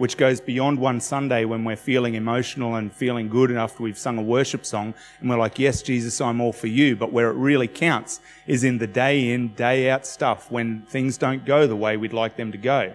which 0.00 0.16
goes 0.16 0.40
beyond 0.40 0.78
one 0.78 0.98
Sunday 0.98 1.44
when 1.44 1.62
we're 1.62 1.76
feeling 1.76 2.14
emotional 2.14 2.76
and 2.76 2.90
feeling 2.90 3.28
good 3.28 3.52
after 3.52 3.82
we've 3.82 3.98
sung 3.98 4.16
a 4.16 4.22
worship 4.22 4.64
song 4.64 4.94
and 5.20 5.28
we're 5.28 5.36
like, 5.36 5.58
yes, 5.58 5.82
Jesus, 5.82 6.22
I'm 6.22 6.40
all 6.40 6.54
for 6.54 6.68
you. 6.68 6.96
But 6.96 7.12
where 7.12 7.28
it 7.28 7.34
really 7.34 7.68
counts 7.68 8.18
is 8.46 8.64
in 8.64 8.78
the 8.78 8.86
day 8.86 9.30
in, 9.30 9.48
day 9.48 9.90
out 9.90 10.06
stuff 10.06 10.50
when 10.50 10.80
things 10.88 11.18
don't 11.18 11.44
go 11.44 11.66
the 11.66 11.76
way 11.76 11.98
we'd 11.98 12.14
like 12.14 12.36
them 12.36 12.50
to 12.52 12.56
go. 12.56 12.94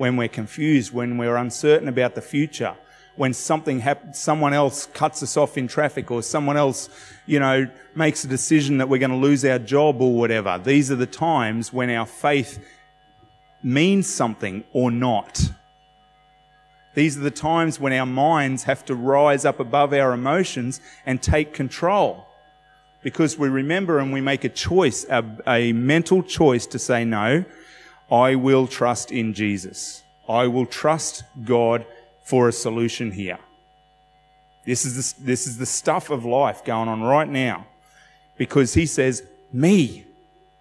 When 0.00 0.16
we're 0.16 0.28
confused, 0.28 0.94
when 0.94 1.18
we're 1.18 1.36
uncertain 1.36 1.86
about 1.86 2.14
the 2.14 2.22
future, 2.22 2.74
when 3.16 3.34
something 3.34 3.80
happens, 3.80 4.18
someone 4.18 4.54
else 4.54 4.86
cuts 4.86 5.22
us 5.22 5.36
off 5.36 5.58
in 5.58 5.68
traffic 5.68 6.10
or 6.10 6.22
someone 6.22 6.56
else, 6.56 6.88
you 7.26 7.38
know, 7.38 7.68
makes 7.94 8.24
a 8.24 8.26
decision 8.26 8.78
that 8.78 8.88
we're 8.88 8.98
going 8.98 9.10
to 9.10 9.16
lose 9.18 9.44
our 9.44 9.58
job 9.58 10.00
or 10.00 10.14
whatever. 10.14 10.56
These 10.56 10.90
are 10.90 10.96
the 10.96 11.04
times 11.04 11.70
when 11.70 11.90
our 11.90 12.06
faith 12.06 12.64
means 13.62 14.06
something 14.10 14.64
or 14.72 14.90
not. 14.90 15.50
These 16.94 17.18
are 17.18 17.20
the 17.20 17.30
times 17.30 17.78
when 17.78 17.92
our 17.92 18.06
minds 18.06 18.62
have 18.62 18.86
to 18.86 18.94
rise 18.94 19.44
up 19.44 19.60
above 19.60 19.92
our 19.92 20.14
emotions 20.14 20.80
and 21.04 21.20
take 21.20 21.52
control. 21.52 22.26
Because 23.02 23.36
we 23.36 23.50
remember 23.50 23.98
and 23.98 24.14
we 24.14 24.22
make 24.22 24.44
a 24.44 24.48
choice, 24.48 25.04
a, 25.10 25.22
a 25.46 25.74
mental 25.74 26.22
choice 26.22 26.64
to 26.68 26.78
say, 26.78 27.04
no, 27.04 27.44
I 28.10 28.34
will 28.34 28.66
trust 28.66 29.12
in 29.12 29.34
Jesus. 29.34 30.02
I 30.28 30.46
will 30.46 30.66
trust 30.66 31.22
God 31.44 31.86
for 32.24 32.48
a 32.48 32.52
solution 32.52 33.12
here. 33.12 33.38
This 34.66 34.84
is 34.84 35.14
the, 35.14 35.24
this 35.24 35.46
is 35.46 35.58
the 35.58 35.66
stuff 35.66 36.10
of 36.10 36.24
life 36.24 36.64
going 36.64 36.88
on 36.88 37.02
right 37.02 37.28
now. 37.28 37.66
Because 38.36 38.74
he 38.74 38.86
says, 38.86 39.22
me, 39.52 40.06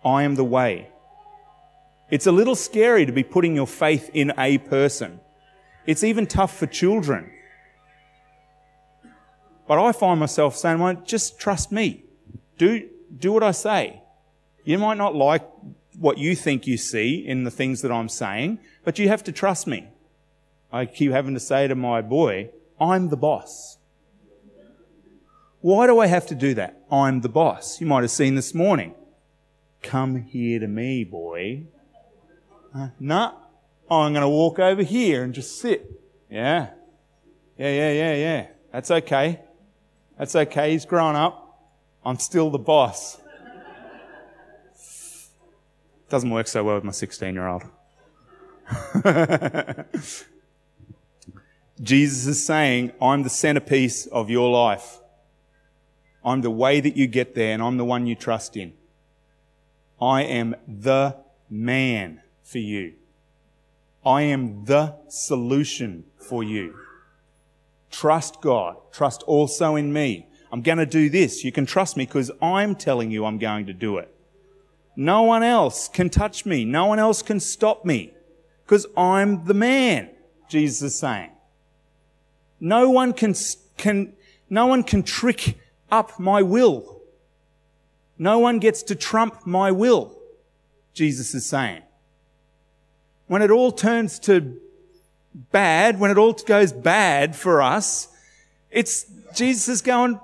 I 0.03 0.23
am 0.23 0.35
the 0.35 0.43
way. 0.43 0.89
It's 2.09 2.27
a 2.27 2.31
little 2.31 2.55
scary 2.55 3.05
to 3.05 3.12
be 3.12 3.23
putting 3.23 3.55
your 3.55 3.67
faith 3.67 4.09
in 4.13 4.33
a 4.38 4.57
person. 4.57 5.19
It's 5.85 6.03
even 6.03 6.27
tough 6.27 6.57
for 6.57 6.65
children. 6.65 7.31
But 9.67 9.83
I 9.83 9.91
find 9.91 10.19
myself 10.19 10.55
saying, 10.55 10.79
well, 10.79 10.95
just 11.05 11.39
trust 11.39 11.71
me. 11.71 12.03
Do, 12.57 12.89
do 13.15 13.31
what 13.31 13.43
I 13.43 13.51
say. 13.51 14.01
You 14.63 14.79
might 14.79 14.97
not 14.97 15.15
like 15.15 15.47
what 15.99 16.17
you 16.17 16.35
think 16.35 16.65
you 16.65 16.77
see 16.77 17.15
in 17.15 17.43
the 17.43 17.51
things 17.51 17.81
that 17.81 17.91
I'm 17.91 18.09
saying, 18.09 18.59
but 18.83 18.97
you 18.97 19.09
have 19.09 19.23
to 19.25 19.31
trust 19.31 19.67
me. 19.67 19.88
I 20.71 20.85
keep 20.85 21.12
having 21.12 21.33
to 21.33 21.39
say 21.39 21.67
to 21.67 21.75
my 21.75 22.01
boy, 22.01 22.51
I'm 22.79 23.09
the 23.09 23.17
boss. 23.17 23.77
Why 25.62 25.88
do 25.88 25.99
I 25.99 26.07
have 26.07 26.25
to 26.27 26.35
do 26.35 26.53
that? 26.53 26.81
I'm 26.89 27.21
the 27.21 27.29
boss. 27.29 27.81
You 27.81 27.88
might 27.88 28.01
have 28.01 28.12
seen 28.12 28.35
this 28.35 28.53
morning. 28.53 28.95
Come 29.81 30.23
here 30.23 30.59
to 30.59 30.67
me, 30.67 31.03
boy. 31.03 31.63
Uh, 32.73 32.89
nah, 32.99 33.33
Oh, 33.91 34.01
I'm 34.01 34.13
going 34.13 34.21
to 34.21 34.29
walk 34.29 34.59
over 34.59 34.83
here 34.83 35.23
and 35.23 35.33
just 35.33 35.59
sit. 35.59 35.89
Yeah. 36.29 36.69
Yeah, 37.57 37.71
yeah, 37.71 37.91
yeah, 37.91 38.15
yeah. 38.15 38.47
That's 38.71 38.91
okay. 38.91 39.39
That's 40.17 40.35
okay. 40.35 40.73
He's 40.73 40.85
grown 40.85 41.15
up. 41.15 41.59
I'm 42.05 42.19
still 42.19 42.51
the 42.51 42.59
boss. 42.59 43.19
Doesn't 46.09 46.29
work 46.29 46.47
so 46.47 46.63
well 46.63 46.75
with 46.75 46.83
my 46.83 46.91
16 46.91 47.33
year 47.33 47.47
old. 47.47 47.63
Jesus 51.81 52.25
is 52.27 52.45
saying, 52.45 52.91
I'm 53.01 53.23
the 53.23 53.29
centerpiece 53.29 54.05
of 54.07 54.29
your 54.29 54.49
life. 54.49 54.99
I'm 56.23 56.41
the 56.41 56.51
way 56.51 56.81
that 56.81 56.97
you 56.97 57.07
get 57.07 57.35
there 57.35 57.53
and 57.53 57.63
I'm 57.63 57.77
the 57.77 57.85
one 57.85 58.05
you 58.05 58.15
trust 58.15 58.57
in. 58.57 58.73
I 60.01 60.23
am 60.23 60.55
the 60.67 61.15
man 61.49 62.21
for 62.43 62.57
you. 62.57 62.93
I 64.05 64.23
am 64.23 64.65
the 64.65 64.95
solution 65.07 66.05
for 66.17 66.43
you. 66.43 66.75
Trust 67.91 68.41
God. 68.41 68.77
Trust 68.91 69.23
also 69.23 69.75
in 69.75 69.93
me. 69.93 70.27
I'm 70.51 70.61
going 70.61 70.77
to 70.77 70.85
do 70.85 71.09
this. 71.09 71.43
You 71.43 71.51
can 71.51 71.65
trust 71.65 71.95
me 71.95 72.05
because 72.05 72.31
I'm 72.41 72.75
telling 72.75 73.11
you 73.11 73.25
I'm 73.25 73.37
going 73.37 73.67
to 73.67 73.73
do 73.73 73.97
it. 73.97 74.13
No 74.99 75.21
one 75.21 75.43
else 75.43 75.88
can 75.88 76.09
touch 76.09 76.45
me. 76.45 76.65
No 76.65 76.88
one 76.88 76.99
else 76.99 77.21
can 77.21 77.39
stop 77.39 77.85
me 77.85 78.12
because 78.65 78.85
I'm 78.97 79.45
the 79.45 79.53
man, 79.53 80.09
Jesus 80.49 80.81
is 80.81 80.99
saying. 80.99 81.29
No 82.59 82.89
one 82.89 83.13
can, 83.13 83.33
can, 83.77 84.12
no 84.49 84.65
one 84.65 84.83
can 84.83 85.03
trick 85.03 85.57
up 85.89 86.19
my 86.19 86.41
will. 86.41 86.99
No 88.17 88.39
one 88.39 88.59
gets 88.59 88.83
to 88.83 88.95
trump 88.95 89.45
my 89.45 89.71
will, 89.71 90.19
Jesus 90.93 91.33
is 91.33 91.45
saying. 91.45 91.83
When 93.27 93.41
it 93.41 93.51
all 93.51 93.71
turns 93.71 94.19
to 94.19 94.59
bad, 95.33 95.97
when 95.97 96.12
it 96.12 96.17
all 96.17 96.33
goes 96.33 96.73
bad 96.73 97.38
for 97.38 97.62
us, 97.62 98.09
it's 98.69 99.05
Jesus 99.33 99.69
is 99.69 99.81
going, 99.81 100.19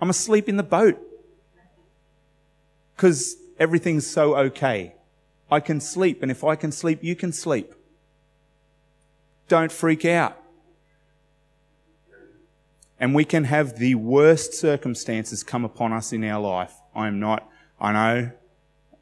I'm 0.00 0.08
asleep 0.08 0.48
in 0.48 0.56
the 0.56 0.62
boat. 0.62 0.98
Because 2.96 3.36
everything's 3.60 4.06
so 4.06 4.34
okay. 4.36 4.94
I 5.52 5.60
can 5.60 5.80
sleep, 5.80 6.22
and 6.22 6.30
if 6.30 6.42
I 6.42 6.56
can 6.56 6.72
sleep, 6.72 7.00
you 7.02 7.14
can 7.14 7.32
sleep. 7.32 7.74
Don't 9.48 9.70
freak 9.70 10.04
out. 10.04 10.36
And 12.98 13.14
we 13.14 13.24
can 13.24 13.44
have 13.44 13.78
the 13.78 13.94
worst 13.94 14.54
circumstances 14.54 15.42
come 15.42 15.64
upon 15.64 15.92
us 15.92 16.12
in 16.12 16.24
our 16.24 16.40
life. 16.40 16.74
I'm 16.94 17.18
not, 17.20 17.48
I 17.80 17.92
know, 17.92 18.30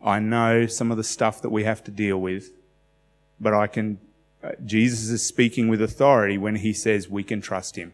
I 0.04 0.20
know 0.20 0.66
some 0.66 0.90
of 0.90 0.96
the 0.96 1.04
stuff 1.04 1.42
that 1.42 1.50
we 1.50 1.64
have 1.64 1.82
to 1.84 1.90
deal 1.90 2.18
with, 2.18 2.50
but 3.40 3.54
I 3.54 3.66
can, 3.66 3.98
Jesus 4.64 5.10
is 5.10 5.26
speaking 5.26 5.68
with 5.68 5.82
authority 5.82 6.38
when 6.38 6.56
he 6.56 6.72
says 6.72 7.08
we 7.08 7.24
can 7.24 7.40
trust 7.40 7.76
him. 7.76 7.92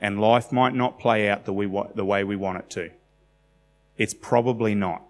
And 0.00 0.20
life 0.20 0.52
might 0.52 0.74
not 0.74 0.98
play 0.98 1.28
out 1.28 1.44
the 1.44 1.52
way 1.52 2.24
we 2.24 2.36
want 2.36 2.58
it 2.58 2.70
to. 2.70 2.90
It's 3.96 4.14
probably 4.14 4.74
not. 4.74 5.02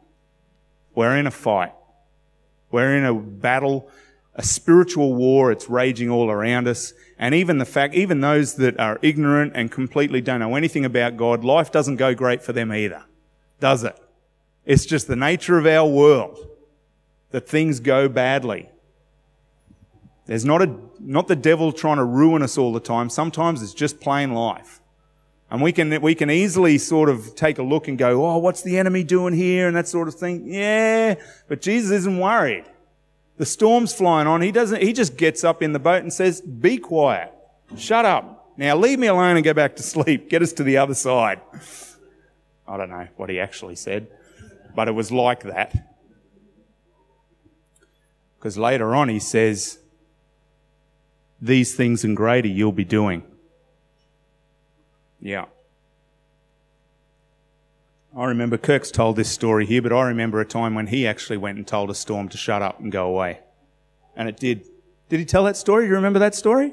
We're 1.00 1.16
in 1.16 1.26
a 1.26 1.30
fight. 1.30 1.72
We're 2.70 2.94
in 2.94 3.06
a 3.06 3.14
battle, 3.14 3.88
a 4.34 4.42
spiritual 4.42 5.14
war. 5.14 5.50
It's 5.50 5.70
raging 5.70 6.10
all 6.10 6.30
around 6.30 6.68
us. 6.68 6.92
And 7.18 7.34
even 7.34 7.56
the 7.56 7.64
fact, 7.64 7.94
even 7.94 8.20
those 8.20 8.56
that 8.56 8.78
are 8.78 8.98
ignorant 9.00 9.52
and 9.54 9.72
completely 9.72 10.20
don't 10.20 10.40
know 10.40 10.56
anything 10.56 10.84
about 10.84 11.16
God, 11.16 11.42
life 11.42 11.72
doesn't 11.72 11.96
go 11.96 12.14
great 12.14 12.42
for 12.42 12.52
them 12.52 12.70
either. 12.70 13.02
Does 13.60 13.82
it? 13.82 13.98
It's 14.66 14.84
just 14.84 15.06
the 15.06 15.16
nature 15.16 15.56
of 15.56 15.64
our 15.64 15.88
world 15.88 16.36
that 17.30 17.48
things 17.48 17.80
go 17.80 18.06
badly. 18.06 18.68
There's 20.26 20.44
not 20.44 20.60
a, 20.60 20.76
not 20.98 21.28
the 21.28 21.34
devil 21.34 21.72
trying 21.72 21.96
to 21.96 22.04
ruin 22.04 22.42
us 22.42 22.58
all 22.58 22.74
the 22.74 22.78
time. 22.78 23.08
Sometimes 23.08 23.62
it's 23.62 23.72
just 23.72 24.00
plain 24.00 24.34
life. 24.34 24.82
And 25.50 25.60
we 25.60 25.72
can, 25.72 26.00
we 26.00 26.14
can 26.14 26.30
easily 26.30 26.78
sort 26.78 27.08
of 27.08 27.34
take 27.34 27.58
a 27.58 27.62
look 27.62 27.88
and 27.88 27.98
go, 27.98 28.24
oh, 28.24 28.38
what's 28.38 28.62
the 28.62 28.78
enemy 28.78 29.02
doing 29.02 29.34
here? 29.34 29.66
And 29.66 29.76
that 29.76 29.88
sort 29.88 30.06
of 30.06 30.14
thing. 30.14 30.44
Yeah, 30.46 31.16
but 31.48 31.60
Jesus 31.60 31.90
isn't 31.90 32.18
worried. 32.18 32.64
The 33.36 33.46
storm's 33.46 33.92
flying 33.92 34.28
on. 34.28 34.42
He 34.42 34.52
doesn't, 34.52 34.80
he 34.80 34.92
just 34.92 35.16
gets 35.16 35.42
up 35.42 35.62
in 35.62 35.72
the 35.72 35.78
boat 35.78 36.02
and 36.02 36.12
says, 36.12 36.40
be 36.40 36.78
quiet. 36.78 37.32
Shut 37.76 38.04
up. 38.04 38.52
Now 38.56 38.76
leave 38.76 38.98
me 38.98 39.08
alone 39.08 39.36
and 39.36 39.44
go 39.44 39.54
back 39.54 39.76
to 39.76 39.82
sleep. 39.94 40.28
Get 40.28 40.42
us 40.42 40.52
to 40.54 40.62
the 40.62 40.76
other 40.76 40.94
side. 40.94 41.40
I 42.68 42.76
don't 42.76 42.90
know 42.90 43.08
what 43.16 43.28
he 43.28 43.40
actually 43.40 43.74
said, 43.74 44.06
but 44.76 44.86
it 44.86 44.92
was 44.92 45.10
like 45.10 45.42
that. 45.42 45.74
Because 48.38 48.56
later 48.56 48.94
on 48.94 49.08
he 49.08 49.18
says, 49.18 49.78
these 51.42 51.74
things 51.74 52.04
and 52.04 52.16
greater 52.16 52.48
you'll 52.48 52.70
be 52.70 52.84
doing. 52.84 53.24
Yeah. 55.20 55.46
I 58.16 58.24
remember 58.24 58.58
Kirk's 58.58 58.90
told 58.90 59.16
this 59.16 59.30
story 59.30 59.66
here, 59.66 59.82
but 59.82 59.92
I 59.92 60.02
remember 60.08 60.40
a 60.40 60.44
time 60.44 60.74
when 60.74 60.88
he 60.88 61.06
actually 61.06 61.36
went 61.36 61.58
and 61.58 61.66
told 61.66 61.90
a 61.90 61.94
storm 61.94 62.28
to 62.30 62.36
shut 62.36 62.60
up 62.60 62.80
and 62.80 62.90
go 62.90 63.06
away. 63.06 63.40
And 64.16 64.28
it 64.28 64.36
did. 64.36 64.66
Did 65.08 65.20
he 65.20 65.24
tell 65.24 65.44
that 65.44 65.56
story? 65.56 65.84
Do 65.84 65.90
you 65.90 65.94
remember 65.94 66.18
that 66.18 66.34
story? 66.34 66.72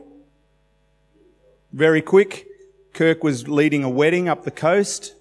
Very 1.71 2.01
quick. 2.01 2.47
Kirk 2.93 3.23
was 3.23 3.47
leading 3.47 3.83
a 3.83 3.89
wedding 3.89 4.27
up 4.27 4.43
the 4.43 4.51
coast, 4.51 5.13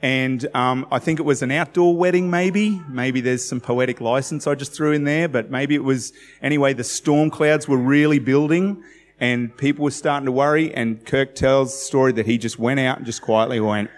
and 0.00 0.46
um, 0.54 0.86
I 0.92 1.00
think 1.00 1.18
it 1.18 1.24
was 1.24 1.42
an 1.42 1.50
outdoor 1.50 1.96
wedding, 1.96 2.30
maybe. 2.30 2.80
Maybe 2.88 3.20
there's 3.20 3.44
some 3.44 3.60
poetic 3.60 4.00
license 4.00 4.46
I 4.46 4.54
just 4.54 4.72
threw 4.72 4.92
in 4.92 5.02
there, 5.02 5.28
but 5.28 5.50
maybe 5.50 5.74
it 5.74 5.82
was. 5.82 6.12
Anyway, 6.40 6.74
the 6.74 6.84
storm 6.84 7.28
clouds 7.30 7.66
were 7.66 7.76
really 7.76 8.20
building, 8.20 8.84
and 9.20 9.54
people 9.54 9.84
were 9.84 9.90
starting 9.90 10.24
to 10.24 10.32
worry. 10.32 10.74
And 10.74 11.04
Kirk 11.04 11.34
tells 11.34 11.72
the 11.72 11.84
story 11.84 12.12
that 12.12 12.26
he 12.26 12.38
just 12.38 12.58
went 12.58 12.80
out 12.80 12.96
and 12.96 13.06
just 13.06 13.20
quietly 13.20 13.60
went, 13.60 13.90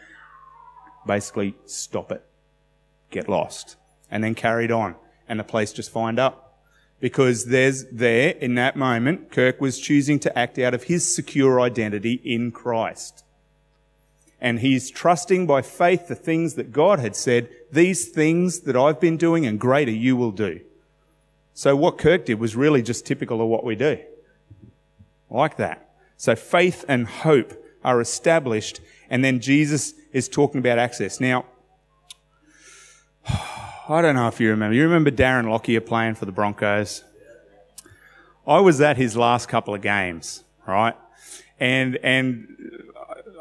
basically, 1.07 1.55
stop 1.65 2.11
it, 2.11 2.25
get 3.11 3.29
lost, 3.29 3.77
and 4.11 4.23
then 4.23 4.35
carried 4.35 4.73
on. 4.73 4.97
And 5.29 5.39
the 5.39 5.45
place 5.45 5.73
just 5.73 5.91
fined 5.91 6.19
up. 6.19 6.41
Because 6.99 7.47
there's 7.47 7.87
there, 7.87 8.31
in 8.31 8.55
that 8.57 8.77
moment, 8.77 9.33
Kirk 9.33 9.61
was 9.61 9.81
choosing 9.81 10.21
to 10.21 10.39
act 10.39 10.59
out 10.59 10.75
of 10.75 10.85
his 10.85 11.15
secure 11.15 11.61
identity 11.61 12.21
in 12.25 12.53
Christ. 12.53 13.25
And 14.41 14.61
he's 14.61 14.91
trusting 14.91 15.47
by 15.47 15.63
faith 15.63 16.09
the 16.09 16.15
things 16.15 16.55
that 16.55 16.73
God 16.73 16.99
had 16.99 17.17
said, 17.17 17.49
these 17.73 18.09
things 18.09 18.61
that 18.61 18.77
I've 18.77 19.01
been 19.01 19.17
doing 19.17 19.47
and 19.47 19.59
greater 19.59 19.91
you 19.91 20.17
will 20.17 20.33
do. 20.33 20.61
So 21.55 21.75
what 21.77 21.99
Kirk 21.99 22.27
did 22.27 22.41
was 22.41 22.57
really 22.57 22.83
just 22.83 23.07
typical 23.07 23.41
of 23.41 23.49
what 23.49 23.65
we 23.65 23.77
do 23.77 23.99
like 25.33 25.57
that. 25.57 25.91
So 26.17 26.37
faith 26.37 26.85
and 26.89 27.07
hope 27.07 27.53
are 27.85 28.01
established, 28.01 28.81
and 29.11 29.25
then 29.25 29.41
Jesus 29.41 29.95
is 30.13 30.29
talking 30.29 30.59
about 30.59 30.79
access. 30.79 31.21
Now, 31.21 31.47
I 33.89 34.01
don't 34.01 34.15
know 34.15 34.29
if 34.29 34.41
you 34.41 34.51
remember. 34.51 34.75
You 34.75 34.85
remember 34.85 35.11
Darren 35.11 35.51
Lockyer 35.51 35.81
playing 35.81 36.15
for 36.15 36.25
the 36.25 36.33
Broncos? 36.33 37.03
I 38.47 38.61
was 38.61 38.81
at 38.81 38.97
his 38.97 39.17
last 39.17 39.49
couple 39.49 39.75
of 39.75 39.83
games, 39.83 40.45
right? 40.67 40.95
And 41.59 41.97
and 41.99 42.49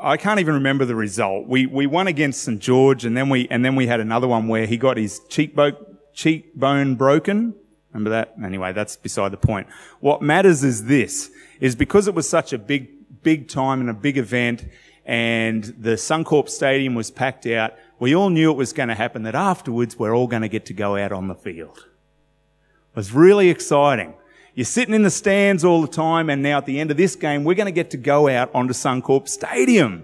I 0.01 0.17
can't 0.17 0.39
even 0.39 0.56
remember 0.56 0.86
the 0.86 0.95
result. 0.95 1.47
We 1.47 1.65
we 1.65 1.86
won 1.86 2.08
against 2.08 2.43
St 2.43 2.60
George, 2.60 3.06
and 3.06 3.15
then 3.15 3.30
we 3.30 3.47
and 3.49 3.63
then 3.63 3.75
we 3.75 3.88
had 3.88 3.99
another 3.99 4.27
one 4.27 4.47
where 4.47 4.65
he 4.65 4.77
got 4.77 4.97
his 4.97 5.19
cheekbone 5.30 5.75
cheekbone 6.13 6.95
broken. 6.95 7.56
Remember 7.93 8.10
that? 8.12 8.34
Anyway, 8.43 8.73
that's 8.73 8.95
beside 8.95 9.32
the 9.32 9.38
point. 9.38 9.67
What 9.99 10.21
matters 10.21 10.63
is 10.63 10.86
this 10.86 11.30
is 11.62 11.76
because 11.76 12.10
it 12.10 12.13
was 12.13 12.28
such 12.28 12.52
a 12.52 12.58
big, 12.58 12.89
big 13.24 13.47
time 13.47 13.80
and 13.80 13.89
a 13.89 13.93
big 13.93 14.17
event 14.17 14.65
and 15.06 15.63
the 15.63 15.91
Suncorp 15.91 16.50
Stadium 16.50 16.95
was 16.95 17.10
packed 17.10 17.45
out, 17.47 17.74
we 18.00 18.13
all 18.15 18.30
knew 18.30 18.52
it 18.52 18.58
was 18.58 18.74
going 18.74 18.89
to 18.89 18.95
happen 18.95 19.24
that 19.24 19.36
afterwards 19.36 19.97
we're 19.97 20.15
all 20.15 20.28
going 20.28 20.41
to 20.41 20.50
get 20.50 20.65
to 20.65 20.74
go 20.74 20.97
out 20.97 21.12
on 21.12 21.28
the 21.28 21.36
field. 21.36 21.78
It 21.78 22.95
was 22.95 23.13
really 23.13 23.50
exciting. 23.50 24.15
You're 24.54 24.65
sitting 24.65 24.93
in 24.93 25.04
the 25.04 25.10
stands 25.10 25.63
all 25.63 25.82
the 25.82 25.88
time 25.88 26.30
and 26.30 26.43
now 26.43 26.58
at 26.58 26.65
the 26.65 26.80
end 26.80 26.91
of 26.91 26.97
this 26.97 27.15
game, 27.15 27.43
we're 27.43 27.56
going 27.56 27.65
to 27.67 27.71
get 27.71 27.91
to 27.91 27.97
go 27.97 28.28
out 28.28 28.54
onto 28.54 28.74
Suncorp 28.74 29.28
Stadium, 29.28 30.04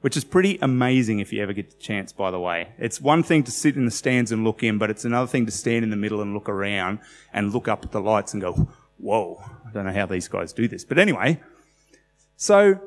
which 0.00 0.16
is 0.16 0.24
pretty 0.24 0.58
amazing 0.62 1.18
if 1.18 1.32
you 1.32 1.42
ever 1.42 1.52
get 1.52 1.70
the 1.70 1.76
chance, 1.76 2.12
by 2.12 2.30
the 2.30 2.38
way. 2.38 2.68
It's 2.78 3.00
one 3.00 3.22
thing 3.22 3.42
to 3.44 3.50
sit 3.50 3.76
in 3.76 3.86
the 3.86 3.90
stands 3.90 4.32
and 4.32 4.44
look 4.44 4.62
in, 4.62 4.78
but 4.78 4.90
it's 4.90 5.04
another 5.04 5.26
thing 5.26 5.46
to 5.46 5.52
stand 5.52 5.82
in 5.82 5.90
the 5.90 5.96
middle 5.96 6.20
and 6.20 6.34
look 6.34 6.48
around 6.48 7.00
and 7.32 7.52
look 7.52 7.68
up 7.68 7.84
at 7.84 7.90
the 7.90 8.00
lights 8.00 8.32
and 8.32 8.40
go, 8.40 8.68
whoa, 8.98 9.42
I 9.70 9.72
don't 9.72 9.86
know 9.86 9.92
how 9.92 10.06
these 10.06 10.28
guys 10.28 10.52
do 10.52 10.66
this. 10.66 10.84
But 10.84 10.98
anyway, 10.98 11.40
so 12.36 12.80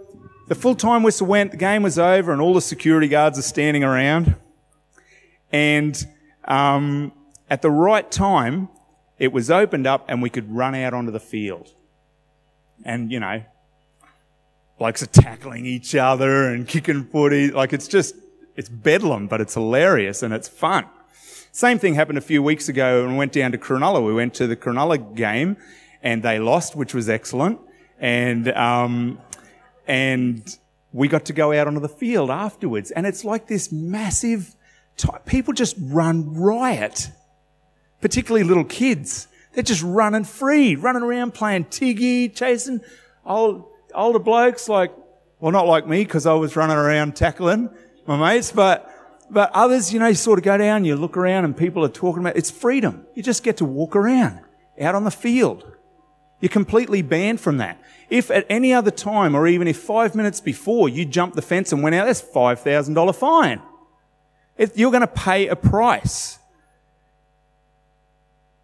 the 0.48 0.56
full 0.56 0.76
time 0.76 1.04
whistle 1.04 1.28
went, 1.28 1.52
the 1.52 1.58
game 1.58 1.84
was 1.84 1.98
over, 1.98 2.32
and 2.32 2.42
all 2.42 2.54
the 2.54 2.62
security 2.62 3.08
guards 3.08 3.40
are 3.40 3.44
standing 3.44 3.84
around. 3.84 4.36
And 5.52 6.06
um, 6.46 7.14
at 7.50 7.62
the 7.62 7.72
right 7.72 8.10
time, 8.12 8.70
it 9.20 9.32
was 9.32 9.50
opened 9.50 9.88
up 9.88 10.06
and 10.10 10.22
we 10.22 10.30
could 10.30 10.52
run 10.52 10.76
out 10.76 10.94
onto 10.94 11.12
the 11.12 11.20
field. 11.20 11.70
And, 12.84 13.12
you 13.12 13.20
know, 13.20 13.44
blokes 14.78 15.04
are 15.04 15.08
tackling 15.08 15.66
each 15.66 15.96
other 15.96 16.50
and 16.50 16.68
kicking 16.68 17.06
footy. 17.06 17.52
Like 17.52 17.72
it's 17.72 17.88
just, 17.88 18.16
it's 18.56 18.68
bedlam, 18.68 19.28
but 19.28 19.40
it's 19.40 19.54
hilarious 19.54 20.24
and 20.24 20.34
it's 20.34 20.48
fun. 20.48 20.86
Same 21.52 21.78
thing 21.78 21.94
happened 21.94 22.18
a 22.18 22.22
few 22.22 22.42
weeks 22.42 22.68
ago 22.68 23.04
and 23.04 23.14
we 23.14 23.18
went 23.20 23.32
down 23.32 23.52
to 23.52 23.58
Cronulla. 23.58 24.04
We 24.04 24.14
went 24.14 24.34
to 24.36 24.48
the 24.48 24.56
Cronulla 24.56 25.16
game 25.16 25.56
and 26.04 26.22
they 26.22 26.38
lost, 26.38 26.76
which 26.76 26.94
was 26.94 27.10
excellent. 27.10 27.60
And, 28.00 28.50
um, 28.50 29.20
and 29.88 30.58
we 30.92 31.08
got 31.08 31.26
to 31.26 31.34
go 31.34 31.54
out 31.54 31.66
onto 31.66 31.80
the 31.80 31.90
field 31.90 32.30
afterwards. 32.30 32.92
And 32.92 33.08
it's 33.08 33.24
like 33.24 33.48
this 33.48 33.72
massive, 33.72 34.54
type, 34.98 35.26
people 35.26 35.54
just 35.54 35.76
run 35.80 36.36
riot, 36.36 37.10
particularly 38.02 38.46
little 38.46 38.66
kids. 38.66 39.28
They're 39.54 39.64
just 39.64 39.82
running 39.82 40.26
free, 40.26 40.76
running 40.76 41.04
around 41.04 41.34
playing 41.34 41.66
tiggy, 41.66 42.30
chasing 42.30 42.82
old, 43.26 43.66
older 43.96 44.20
blokes 44.20 44.68
like, 44.68 44.92
well, 45.40 45.52
not 45.52 45.68
like 45.68 45.88
me 45.88 46.04
because 46.04 46.26
I 46.26 46.34
was 46.34 46.56
running 46.56 46.78
around 46.78 47.16
tackling 47.16 47.70
my 48.06 48.18
mates, 48.18 48.52
but, 48.52 48.90
but 49.30 49.52
others, 49.54 49.94
you 49.94 50.00
know, 50.00 50.08
you 50.08 50.16
sort 50.16 50.40
of 50.40 50.44
go 50.44 50.58
down, 50.58 50.84
you 50.86 50.96
look 50.96 51.16
around 51.16 51.46
and 51.46 51.56
people 51.56 51.86
are 51.86 51.90
talking 51.90 52.22
about, 52.22 52.36
it's 52.36 52.52
freedom. 52.52 53.06
You 53.16 53.24
just 53.24 53.44
get 53.44 53.58
to 53.58 53.66
walk 53.66 53.96
around 53.96 54.40
out 54.82 54.96
on 54.96 55.04
the 55.04 55.12
field. 55.12 55.73
You're 56.44 56.50
completely 56.50 57.02
banned 57.02 57.40
from 57.40 57.56
that. 57.60 57.82
If 58.10 58.30
at 58.30 58.46
any 58.50 58.74
other 58.74 58.92
time, 58.92 59.34
or 59.34 59.48
even 59.48 59.66
if 59.66 59.78
five 59.78 60.14
minutes 60.14 60.42
before 60.42 60.90
you 60.90 61.06
jumped 61.06 61.38
the 61.38 61.42
fence 61.42 61.72
and 61.72 61.82
went 61.82 61.96
out, 61.96 62.06
that's 62.06 62.22
$5,000 62.22 63.16
fine. 63.16 63.62
If 64.58 64.78
you're 64.78 64.92
going 64.92 65.00
to 65.00 65.08
pay 65.08 65.48
a 65.48 65.56
price. 65.56 66.40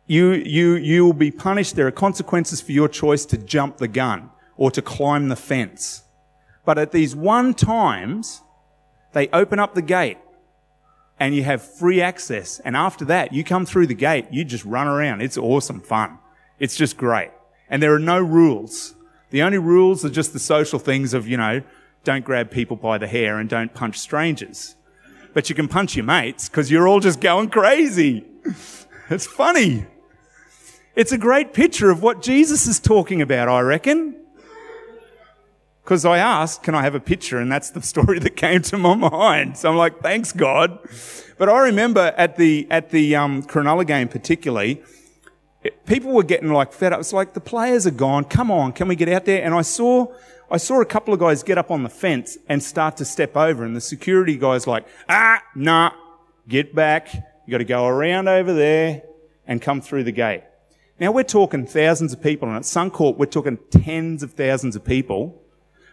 You, 0.07 0.31
you, 0.33 0.75
you 0.75 1.05
will 1.05 1.13
be 1.13 1.31
punished. 1.31 1.77
There 1.77 1.87
are 1.87 1.91
consequences 1.91 2.59
for 2.59 2.73
your 2.73 2.89
choice 2.89 3.25
to 3.27 3.37
jump 3.37 3.77
the 3.77 3.87
gun 3.87 4.29
or 4.57 4.71
to 4.71 4.81
climb 4.81 5.29
the 5.29 5.37
fence. 5.37 6.03
But 6.65 6.77
at 6.77 6.91
these 6.91 7.15
one 7.15 7.53
times, 7.53 8.41
they 9.13 9.29
open 9.29 9.57
up 9.57 9.73
the 9.73 9.81
gate 9.81 10.17
and 11.17 11.33
you 11.33 11.43
have 11.43 11.61
free 11.61 12.01
access. 12.01 12.59
And 12.59 12.75
after 12.75 13.05
that, 13.05 13.31
you 13.31 13.45
come 13.45 13.65
through 13.65 13.87
the 13.87 13.93
gate, 13.93 14.25
you 14.31 14.43
just 14.43 14.65
run 14.65 14.87
around. 14.87 15.21
It's 15.21 15.37
awesome 15.37 15.79
fun. 15.79 16.19
It's 16.59 16.75
just 16.75 16.97
great. 16.97 17.31
And 17.69 17.81
there 17.81 17.93
are 17.93 17.99
no 17.99 18.19
rules. 18.19 18.95
The 19.29 19.43
only 19.43 19.59
rules 19.59 20.03
are 20.03 20.09
just 20.09 20.33
the 20.33 20.39
social 20.39 20.79
things 20.79 21.13
of, 21.13 21.27
you 21.27 21.37
know, 21.37 21.61
don't 22.03 22.25
grab 22.25 22.49
people 22.49 22.75
by 22.75 22.97
the 22.97 23.07
hair 23.07 23.37
and 23.37 23.49
don't 23.49 23.73
punch 23.73 23.99
strangers. 23.99 24.75
But 25.33 25.49
you 25.49 25.55
can 25.55 25.67
punch 25.67 25.95
your 25.95 26.05
mates 26.05 26.49
because 26.49 26.71
you're 26.71 26.87
all 26.87 26.99
just 26.99 27.21
going 27.21 27.49
crazy. 27.49 28.25
It's 29.11 29.25
funny. 29.25 29.87
It's 30.95 31.11
a 31.11 31.17
great 31.17 31.51
picture 31.51 31.89
of 31.89 32.03
what 32.03 32.21
Jesus 32.21 32.67
is 32.67 32.79
talking 32.79 33.23
about, 33.23 33.49
I 33.49 33.61
reckon. 33.61 34.15
Because 35.83 36.05
I 36.05 36.19
asked, 36.19 36.61
can 36.61 36.75
I 36.75 36.83
have 36.83 36.93
a 36.93 36.99
picture? 36.99 37.39
And 37.39 37.51
that's 37.51 37.71
the 37.71 37.81
story 37.81 38.19
that 38.19 38.35
came 38.35 38.61
to 38.61 38.77
my 38.77 38.93
mind. 38.93 39.57
So 39.57 39.71
I'm 39.71 39.77
like, 39.77 40.01
thanks 40.01 40.31
God. 40.31 40.77
But 41.39 41.49
I 41.49 41.59
remember 41.61 42.13
at 42.17 42.37
the, 42.37 42.67
at 42.69 42.91
the, 42.91 43.15
um, 43.15 43.41
Cronulla 43.41 43.87
game 43.87 44.07
particularly, 44.07 44.83
people 45.85 46.13
were 46.13 46.23
getting 46.23 46.51
like 46.51 46.71
fed 46.73 46.93
up. 46.93 46.99
It's 46.99 47.13
like 47.13 47.33
the 47.33 47.41
players 47.41 47.85
are 47.85 47.91
gone. 47.91 48.23
Come 48.23 48.51
on, 48.51 48.73
can 48.73 48.87
we 48.87 48.95
get 48.95 49.09
out 49.09 49.25
there? 49.25 49.43
And 49.43 49.53
I 49.53 49.61
saw, 49.61 50.07
I 50.49 50.57
saw 50.57 50.81
a 50.81 50.85
couple 50.85 51.13
of 51.13 51.19
guys 51.19 51.43
get 51.43 51.57
up 51.57 51.69
on 51.71 51.83
the 51.83 51.89
fence 51.89 52.37
and 52.47 52.63
start 52.63 52.97
to 52.97 53.05
step 53.05 53.35
over, 53.35 53.63
and 53.63 53.75
the 53.75 53.81
security 53.81 54.37
guy's 54.37 54.67
like, 54.67 54.85
ah, 55.09 55.41
nah, 55.55 55.91
get 56.47 56.73
back. 56.73 57.13
You 57.13 57.51
got 57.51 57.57
to 57.59 57.65
go 57.65 57.87
around 57.87 58.27
over 58.27 58.53
there 58.53 59.03
and 59.47 59.61
come 59.61 59.81
through 59.81 60.03
the 60.03 60.11
gate. 60.11 60.43
Now 60.99 61.11
we're 61.11 61.23
talking 61.23 61.65
thousands 61.65 62.13
of 62.13 62.21
people, 62.21 62.47
and 62.47 62.57
at 62.57 62.63
Suncorp 62.63 63.17
we're 63.17 63.25
talking 63.25 63.57
tens 63.71 64.23
of 64.23 64.33
thousands 64.33 64.75
of 64.75 64.83
people. 64.83 65.41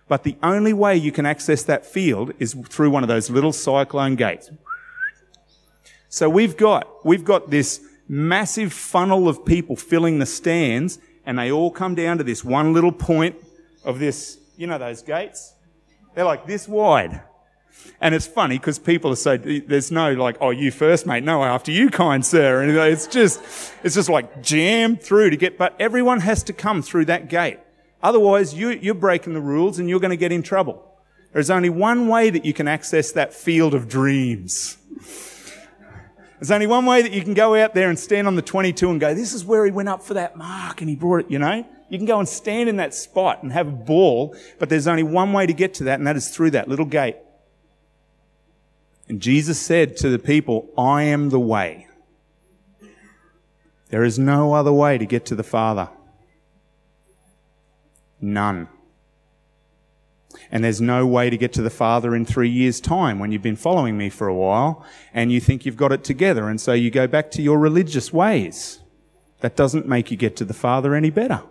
But 0.08 0.22
the 0.22 0.36
only 0.42 0.72
way 0.72 0.96
you 0.96 1.10
can 1.10 1.26
access 1.26 1.64
that 1.64 1.84
field 1.84 2.32
is 2.38 2.54
through 2.68 2.90
one 2.90 3.02
of 3.02 3.08
those 3.08 3.28
little 3.28 3.52
cyclone 3.52 4.14
gates. 4.14 4.50
So 6.08 6.30
we've 6.30 6.56
got, 6.56 7.04
we've 7.04 7.24
got 7.24 7.50
this 7.50 7.80
massive 8.08 8.72
funnel 8.72 9.28
of 9.28 9.44
people 9.44 9.76
filling 9.76 10.18
the 10.18 10.26
stands, 10.26 10.98
and 11.24 11.38
they 11.38 11.50
all 11.50 11.70
come 11.70 11.94
down 11.94 12.18
to 12.18 12.24
this 12.24 12.44
one 12.44 12.72
little 12.72 12.92
point 12.92 13.36
of 13.84 13.98
this, 13.98 14.38
you 14.56 14.66
know, 14.66 14.78
those 14.78 15.02
gates? 15.02 15.54
They're 16.14 16.24
like 16.24 16.46
this 16.46 16.66
wide. 16.68 17.22
And 18.00 18.14
it's 18.14 18.26
funny 18.26 18.58
because 18.58 18.78
people 18.78 19.12
are 19.12 19.16
so, 19.16 19.36
there's 19.36 19.90
no 19.90 20.12
like, 20.12 20.36
oh, 20.40 20.50
you 20.50 20.70
first, 20.70 21.06
mate. 21.06 21.24
No, 21.24 21.44
after 21.44 21.70
you, 21.70 21.90
kind 21.90 22.24
sir. 22.24 22.62
And 22.62 22.70
it's 22.70 23.06
just, 23.06 23.40
it's 23.82 23.94
just 23.94 24.08
like 24.08 24.42
jammed 24.42 25.02
through 25.02 25.30
to 25.30 25.36
get, 25.36 25.58
but 25.58 25.74
everyone 25.78 26.20
has 26.20 26.42
to 26.44 26.52
come 26.52 26.82
through 26.82 27.06
that 27.06 27.28
gate. 27.28 27.58
Otherwise, 28.02 28.54
you, 28.54 28.70
you're 28.70 28.94
breaking 28.94 29.34
the 29.34 29.40
rules 29.40 29.78
and 29.78 29.88
you're 29.88 30.00
going 30.00 30.10
to 30.10 30.16
get 30.16 30.32
in 30.32 30.42
trouble. 30.42 30.82
There's 31.32 31.50
only 31.50 31.70
one 31.70 32.08
way 32.08 32.30
that 32.30 32.44
you 32.44 32.52
can 32.52 32.68
access 32.68 33.12
that 33.12 33.34
field 33.34 33.74
of 33.74 33.88
dreams. 33.88 34.78
There's 36.38 36.50
only 36.50 36.66
one 36.66 36.84
way 36.84 37.02
that 37.02 37.12
you 37.12 37.22
can 37.22 37.34
go 37.34 37.54
out 37.54 37.74
there 37.74 37.88
and 37.88 37.98
stand 37.98 38.26
on 38.26 38.36
the 38.36 38.42
22 38.42 38.90
and 38.90 39.00
go, 39.00 39.14
this 39.14 39.32
is 39.32 39.44
where 39.44 39.64
he 39.64 39.70
went 39.70 39.88
up 39.88 40.02
for 40.02 40.14
that 40.14 40.36
mark 40.36 40.80
and 40.80 40.90
he 40.90 40.96
brought 40.96 41.20
it, 41.20 41.30
you 41.30 41.38
know? 41.38 41.66
You 41.88 41.98
can 41.98 42.06
go 42.06 42.18
and 42.18 42.28
stand 42.28 42.68
in 42.68 42.76
that 42.76 42.94
spot 42.94 43.42
and 43.42 43.52
have 43.52 43.68
a 43.68 43.72
ball, 43.72 44.36
but 44.58 44.68
there's 44.68 44.86
only 44.86 45.02
one 45.02 45.32
way 45.32 45.46
to 45.46 45.52
get 45.52 45.74
to 45.74 45.84
that 45.84 45.98
and 45.98 46.06
that 46.06 46.16
is 46.16 46.28
through 46.28 46.50
that 46.50 46.68
little 46.68 46.84
gate. 46.84 47.16
And 49.08 49.20
Jesus 49.20 49.58
said 49.58 49.96
to 49.98 50.08
the 50.08 50.18
people, 50.18 50.68
I 50.76 51.04
am 51.04 51.30
the 51.30 51.40
way. 51.40 51.86
There 53.88 54.02
is 54.02 54.18
no 54.18 54.52
other 54.52 54.72
way 54.72 54.98
to 54.98 55.06
get 55.06 55.24
to 55.26 55.36
the 55.36 55.44
Father. 55.44 55.88
None. 58.20 58.68
And 60.50 60.62
there's 60.62 60.80
no 60.80 61.06
way 61.06 61.30
to 61.30 61.36
get 61.36 61.52
to 61.54 61.62
the 61.62 61.70
Father 61.70 62.14
in 62.14 62.24
three 62.24 62.48
years' 62.48 62.80
time 62.80 63.18
when 63.18 63.32
you've 63.32 63.42
been 63.42 63.56
following 63.56 63.96
me 63.96 64.10
for 64.10 64.28
a 64.28 64.34
while 64.34 64.84
and 65.12 65.32
you 65.32 65.40
think 65.40 65.64
you've 65.64 65.76
got 65.76 65.92
it 65.92 66.04
together. 66.04 66.48
And 66.48 66.60
so 66.60 66.72
you 66.72 66.90
go 66.90 67.06
back 67.06 67.30
to 67.32 67.42
your 67.42 67.58
religious 67.58 68.12
ways. 68.12 68.80
That 69.40 69.56
doesn't 69.56 69.86
make 69.86 70.10
you 70.10 70.16
get 70.16 70.36
to 70.36 70.44
the 70.44 70.54
Father 70.54 70.94
any 70.94 71.10
better. 71.10 71.42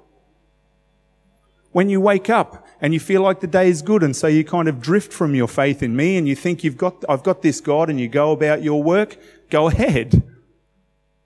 When 1.72 1.90
you 1.90 2.00
wake 2.00 2.30
up 2.30 2.66
and 2.80 2.94
you 2.94 3.00
feel 3.00 3.22
like 3.22 3.42
the 3.42 3.48
day 3.48 3.70
is 3.70 3.82
good 3.82 4.02
and 4.02 4.16
so 4.16 4.28
you 4.28 4.46
kind 4.46 4.68
of 4.68 4.82
drift 4.82 5.12
from 5.12 5.36
your 5.36 5.48
faith 5.48 5.84
in 5.84 5.96
me 5.96 6.18
and 6.18 6.28
you 6.28 6.36
think 6.36 6.64
you've 6.64 6.78
got, 6.78 7.04
I've 7.10 7.24
got 7.24 7.42
this 7.42 7.60
God 7.60 7.90
and 7.90 8.00
you 8.00 8.08
go 8.08 8.32
about 8.32 8.64
your 8.64 8.82
work, 8.82 9.18
go 9.50 9.68
ahead. 9.68 10.24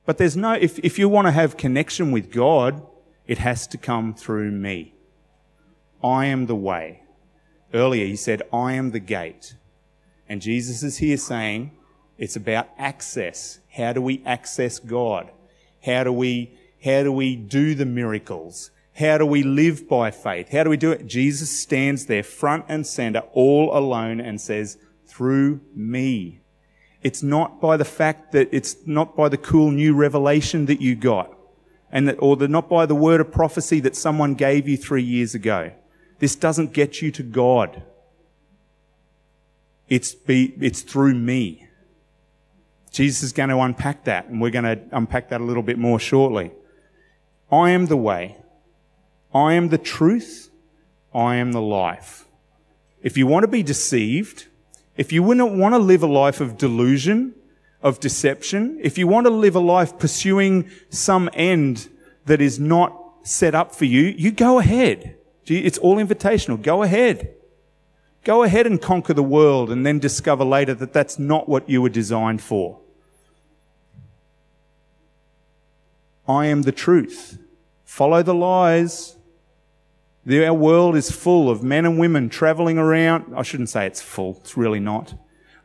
But 0.06 0.18
there's 0.18 0.36
no, 0.36 0.54
if, 0.54 0.80
if 0.80 0.98
you 0.98 1.08
want 1.08 1.28
to 1.28 1.32
have 1.32 1.56
connection 1.56 2.12
with 2.12 2.32
God, 2.32 2.82
it 3.28 3.38
has 3.38 3.68
to 3.68 3.78
come 3.78 4.16
through 4.16 4.50
me. 4.50 4.96
I 6.04 6.26
am 6.26 6.48
the 6.48 6.56
way. 6.56 7.04
Earlier 7.74 8.06
he 8.06 8.16
said, 8.16 8.42
I 8.52 8.74
am 8.74 8.92
the 8.92 9.00
gate. 9.00 9.56
And 10.28 10.42
Jesus 10.42 10.84
is 10.84 10.98
here 10.98 11.18
saying, 11.18 11.72
it's 12.18 12.36
about 12.36 12.70
access. 12.78 13.60
How 13.72 13.94
do 13.94 14.02
we 14.02 14.22
access 14.26 14.80
God? 14.80 15.32
How 15.86 16.04
do 16.04 16.12
we, 16.12 16.58
how 16.84 17.04
do 17.04 17.12
we 17.12 17.36
do 17.36 17.76
the 17.76 17.86
miracles? 17.86 18.72
How 18.96 19.18
do 19.18 19.26
we 19.26 19.44
live 19.44 19.88
by 19.88 20.12
faith? 20.12 20.52
How 20.52 20.64
do 20.64 20.70
we 20.70 20.78
do 20.78 20.92
it? 20.92 21.08
Jesus 21.08 21.50
stands 21.60 22.08
there 22.08 22.24
front 22.24 22.66
and 22.68 22.86
center 22.86 23.20
all 23.34 23.76
alone 23.76 24.20
and 24.20 24.42
says, 24.42 24.78
through 25.08 25.62
me. 25.74 26.42
It's 27.02 27.24
not 27.24 27.62
by 27.62 27.78
the 27.78 27.86
fact 27.86 28.34
that 28.34 28.50
it's 28.52 28.76
not 28.86 29.16
by 29.16 29.30
the 29.30 29.38
cool 29.38 29.72
new 29.72 29.96
revelation 29.96 30.66
that 30.66 30.82
you 30.82 30.96
got 30.96 31.34
and 31.92 32.08
that, 32.08 32.18
or 32.20 32.36
the, 32.36 32.48
not 32.48 32.70
by 32.70 32.86
the 32.86 32.96
word 32.96 33.22
of 33.22 33.32
prophecy 33.32 33.80
that 33.80 33.96
someone 33.96 34.36
gave 34.36 34.68
you 34.68 34.78
three 34.78 35.04
years 35.04 35.34
ago. 35.34 35.72
This 36.20 36.36
doesn't 36.36 36.74
get 36.74 37.02
you 37.02 37.12
to 37.12 37.24
God. 37.24 37.84
It's, 39.88 40.14
be, 40.14 40.54
it's 40.60 40.82
through 40.82 41.16
me. 41.16 41.68
Jesus 42.92 43.24
is 43.24 43.34
going 43.34 43.50
to 43.50 43.60
unpack 43.60 44.04
that, 44.06 44.28
and 44.28 44.42
we're 44.42 44.52
going 44.52 44.66
to 44.66 44.80
unpack 44.92 45.30
that 45.30 45.42
a 45.42 45.44
little 45.44 45.64
bit 45.64 45.78
more 45.78 46.00
shortly. 46.00 46.52
I 47.52 47.72
am 47.72 47.88
the 47.88 47.98
way. 47.98 48.38
I 49.34 49.54
am 49.54 49.70
the 49.70 49.78
truth. 49.78 50.50
I 51.14 51.36
am 51.36 51.52
the 51.52 51.62
life. 51.62 52.26
If 53.02 53.18
you 53.18 53.26
want 53.26 53.44
to 53.44 53.48
be 53.48 53.64
deceived, 53.64 54.48
if 54.98 55.12
you 55.12 55.24
wouldn't 55.24 55.54
want 55.54 55.74
to 55.74 55.80
live 55.80 56.04
a 56.04 56.08
life 56.08 56.42
of 56.42 56.58
delusion, 56.58 57.34
of 57.82 58.00
deception, 58.00 58.78
if 58.82 58.98
you 58.98 59.08
want 59.08 59.26
to 59.26 59.32
live 59.32 59.56
a 59.56 59.60
life 59.60 59.98
pursuing 59.98 60.70
some 60.90 61.30
end 61.34 61.88
that 62.26 62.42
is 62.42 62.60
not 62.60 62.96
set 63.24 63.56
up 63.56 63.74
for 63.74 63.86
you, 63.86 64.02
you 64.02 64.32
go 64.32 64.60
ahead. 64.60 65.16
It's 65.46 65.78
all 65.78 65.98
invitational. 65.98 66.62
Go 66.62 66.84
ahead. 66.84 67.36
Go 68.24 68.44
ahead 68.44 68.68
and 68.68 68.82
conquer 68.82 69.14
the 69.14 69.24
world 69.24 69.72
and 69.72 69.86
then 69.86 69.98
discover 70.00 70.44
later 70.44 70.74
that 70.76 70.94
that's 70.94 71.18
not 71.18 71.50
what 71.50 71.70
you 71.70 71.82
were 71.82 71.90
designed 71.90 72.42
for. 72.42 72.80
I 76.28 76.46
am 76.46 76.62
the 76.62 76.72
truth. 76.72 77.40
Follow 77.84 78.22
the 78.22 78.36
lies. 78.36 79.16
Our 80.30 80.54
world 80.54 80.96
is 80.96 81.10
full 81.10 81.50
of 81.50 81.64
men 81.64 81.86
and 81.86 81.98
women 81.98 82.30
traveling 82.30 82.78
around. 82.78 83.34
I 83.36 83.42
shouldn't 83.42 83.70
say 83.70 83.88
it's 83.88 84.02
full. 84.02 84.38
It's 84.42 84.56
really 84.56 84.80
not. 84.80 85.16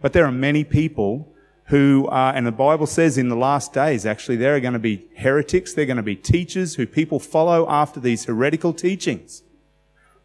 But 0.01 0.15
there 0.15 0.25
are 0.25 0.33
many 0.33 0.65
people 0.65 1.35
who 1.67 2.07
are, 2.11 2.35
and 2.35 2.47
the 2.47 2.53
Bible 2.53 2.87
says 2.87 3.19
in 3.19 3.29
the 3.29 3.37
last 3.37 3.73
days, 3.73 4.07
actually, 4.07 4.37
there 4.37 4.57
are 4.57 4.61
going 4.61 4.73
to 4.73 4.79
be 4.79 5.07
heretics. 5.17 5.75
They're 5.75 5.87
going 5.87 5.99
to 5.99 6.03
be 6.03 6.17
teachers 6.17 6.75
who 6.77 6.87
people 6.87 7.19
follow 7.19 7.69
after 7.69 8.01
these 8.01 8.25
heretical 8.25 8.73
teachings. 8.73 9.43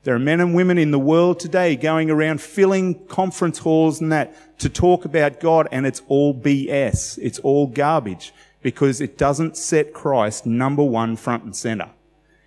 There 0.04 0.16
are 0.16 0.20
men 0.20 0.40
and 0.40 0.56
women 0.56 0.78
in 0.78 0.92
the 0.92 1.00
world 1.00 1.42
today 1.42 1.76
going 1.76 2.10
around 2.10 2.40
filling 2.40 3.06
conference 3.08 3.60
halls 3.60 4.00
and 4.00 4.12
that 4.14 4.34
to 4.60 4.70
talk 4.70 5.04
about 5.04 5.42
God 5.42 5.68
and 5.74 5.86
it's 5.86 6.02
all 6.08 6.34
BS. 6.34 7.20
It's 7.22 7.40
all 7.40 7.68
garbage 7.68 8.34
because 8.62 9.02
it 9.02 9.18
doesn't 9.18 9.58
set 9.58 9.94
Christ 9.94 10.46
number 10.46 10.84
one 10.84 11.18
front 11.18 11.44
and 11.44 11.54
center. 11.54 11.90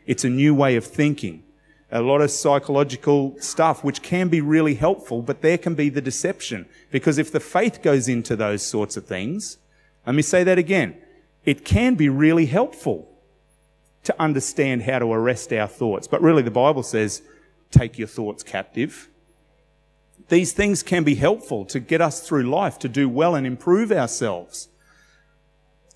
It's 0.07 0.25
a 0.25 0.31
new 0.31 0.55
way 0.55 0.77
of 0.77 0.85
thinking. 0.87 1.45
A 1.91 2.01
lot 2.01 2.23
of 2.23 2.31
psychological 2.31 3.37
stuff 3.39 3.85
which 3.85 4.01
can 4.01 4.29
be 4.29 4.41
really 4.41 4.75
helpful, 4.75 5.21
but 5.21 5.43
there 5.43 5.59
can 5.59 5.75
be 5.75 5.91
the 5.91 6.01
deception 6.01 6.67
because 6.91 7.19
if 7.19 7.31
the 7.31 7.41
faith 7.41 7.83
goes 7.83 8.09
into 8.09 8.35
those 8.35 8.65
sorts 8.65 8.97
of 8.97 9.05
things, 9.05 9.59
let 10.07 10.15
me 10.15 10.23
say 10.23 10.43
that 10.43 10.57
again. 10.57 10.97
It 11.45 11.67
can 11.67 11.97
be 11.97 12.09
really 12.09 12.47
helpful 12.47 13.11
to 14.05 14.21
understand 14.21 14.83
how 14.83 15.01
to 15.01 15.13
arrest 15.13 15.53
our 15.53 15.69
thoughts. 15.69 16.09
But 16.09 16.23
really 16.23 16.43
the 16.43 16.51
Bible 16.51 16.83
says 16.83 17.21
take 17.73 17.99
your 17.99 18.09
thoughts 18.09 18.43
captive. 18.43 19.09
These 20.29 20.53
things 20.53 20.83
can 20.83 21.05
be 21.05 21.17
helpful 21.17 21.65
to 21.67 21.81
get 21.81 22.01
us 22.01 22.27
through 22.27 22.45
life, 22.45 22.79
to 22.81 22.89
do 22.89 23.09
well 23.09 23.35
and 23.35 23.47
improve 23.47 23.91
ourselves. 23.91 24.69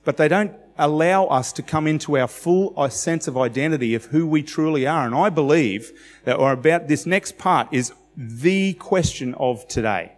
But 0.04 0.16
they 0.16 0.28
don't 0.28 0.54
allow 0.78 1.26
us 1.26 1.52
to 1.54 1.62
come 1.62 1.86
into 1.86 2.18
our 2.18 2.28
full 2.28 2.74
uh, 2.76 2.88
sense 2.88 3.28
of 3.28 3.36
identity 3.36 3.94
of 3.94 4.06
who 4.06 4.26
we 4.26 4.42
truly 4.42 4.86
are. 4.86 5.06
And 5.06 5.14
I 5.14 5.30
believe 5.30 5.92
that 6.24 6.38
or 6.38 6.52
about 6.52 6.88
this 6.88 7.06
next 7.06 7.38
part 7.38 7.68
is 7.72 7.92
the 8.16 8.74
question 8.74 9.34
of 9.34 9.66
today. 9.68 10.12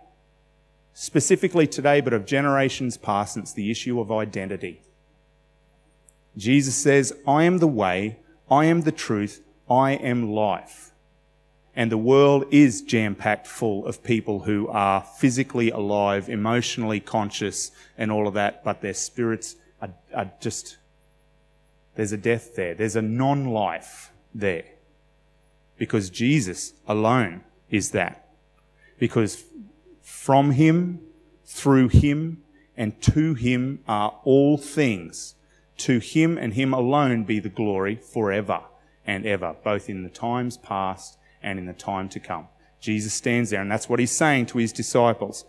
Specifically 0.95 1.67
today, 1.67 2.01
but 2.01 2.13
of 2.13 2.27
generations 2.27 2.97
past, 2.97 3.37
it's 3.37 3.53
the 3.53 3.71
issue 3.71 4.01
of 4.01 4.11
identity. 4.11 4.83
Jesus 6.37 6.75
says, 6.75 7.13
I 7.27 7.45
am 7.45 7.59
the 7.59 7.69
way, 7.69 8.19
I 8.51 8.65
am 8.65 8.83
the 8.83 8.93
truth, 8.93 9.43
I 9.71 9.93
am 9.93 10.33
life. 10.33 10.93
And 11.79 11.93
the 11.93 11.97
world 11.97 12.45
is 12.51 12.83
jam 12.83 13.15
packed 13.15 13.47
full 13.47 13.87
of 13.87 14.03
people 14.03 14.41
who 14.41 14.67
are 14.67 15.01
physically 15.01 15.71
alive, 15.71 16.29
emotionally 16.29 16.99
conscious, 16.99 17.71
and 17.97 18.11
all 18.11 18.27
of 18.27 18.35
that, 18.35 18.65
but 18.65 18.81
their 18.81 18.95
spirits 18.95 19.55
are, 19.81 19.91
are 20.13 20.33
just, 20.41 20.77
there's 21.95 22.11
a 22.11 22.17
death 22.17 22.57
there. 22.57 22.75
There's 22.75 22.97
a 22.97 23.01
non 23.01 23.53
life 23.53 24.11
there. 24.35 24.65
Because 25.77 26.11
Jesus 26.11 26.73
alone 26.89 27.45
is 27.71 27.93
that. 27.93 28.29
Because 28.99 29.45
from 30.03 30.51
Him, 30.51 30.99
through 31.45 31.91
Him, 31.91 32.43
and 32.77 33.01
to 33.03 33.35
Him 33.35 33.85
are 33.87 34.19
all 34.25 34.59
things. 34.59 35.37
To 35.77 36.01
Him 36.01 36.39
and 36.39 36.55
Him 36.55 36.75
alone 36.75 37.23
be 37.23 37.39
the 37.39 37.49
glory 37.49 37.95
forever 37.95 38.63
and 39.07 39.25
ever, 39.25 39.55
both 39.63 39.89
in 39.89 40.03
the 40.03 40.11
times 40.11 40.57
past 40.57 41.18
and 41.43 41.59
in 41.59 41.67
the 41.67 41.73
time 41.73 42.09
to 42.11 42.21
come. 42.21 42.49
Jesus 42.81 43.13
stands 43.13 43.51
there, 43.51 43.61
and 43.61 43.71
that's 43.71 43.89
what 43.89 43.99
He's 43.99 44.13
saying 44.13 44.47
to 44.47 44.59
His 44.59 44.73
disciples. 44.73 45.45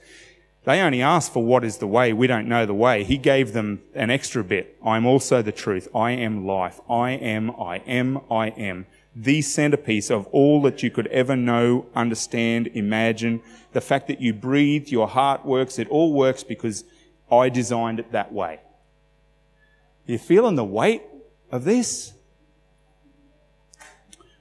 They 0.66 0.82
only 0.82 1.02
asked 1.02 1.34
for 1.34 1.44
what 1.44 1.64
is 1.64 1.78
the 1.78 1.88
way. 1.88 2.12
We 2.12 2.28
don't 2.28 2.48
know 2.48 2.66
the 2.66 2.74
way. 2.74 3.04
He 3.04 3.18
gave 3.18 3.54
them 3.54 3.82
an 3.96 4.10
extra 4.10 4.44
bit. 4.44 4.78
I 4.84 4.98
am 4.98 5.06
also 5.06 5.42
the 5.42 5.52
truth. 5.52 5.88
I 5.96 6.12
am 6.12 6.46
life. 6.46 6.80
I 6.90 7.12
am, 7.12 7.52
I 7.60 7.78
am, 7.88 8.20
I 8.30 8.50
am. 8.50 8.86
The 9.16 9.42
centerpiece 9.42 10.12
of 10.12 10.28
all 10.28 10.62
that 10.64 10.84
you 10.84 10.92
could 10.92 11.08
ever 11.08 11.36
know, 11.36 11.88
understand, 11.96 12.68
imagine. 12.74 13.42
The 13.72 13.82
fact 13.82 14.08
that 14.08 14.22
you 14.22 14.34
breathe, 14.34 14.90
your 14.90 15.08
heart 15.08 15.46
works, 15.46 15.80
it 15.80 15.88
all 15.88 16.14
works 16.14 16.44
because 16.44 16.84
I 17.32 17.50
designed 17.50 18.00
it 18.00 18.12
that 18.12 18.34
way. 18.34 18.60
Are 20.08 20.12
you 20.12 20.18
feeling 20.18 20.56
the 20.56 20.66
weight 20.66 21.04
of 21.52 21.64
this? 21.64 22.14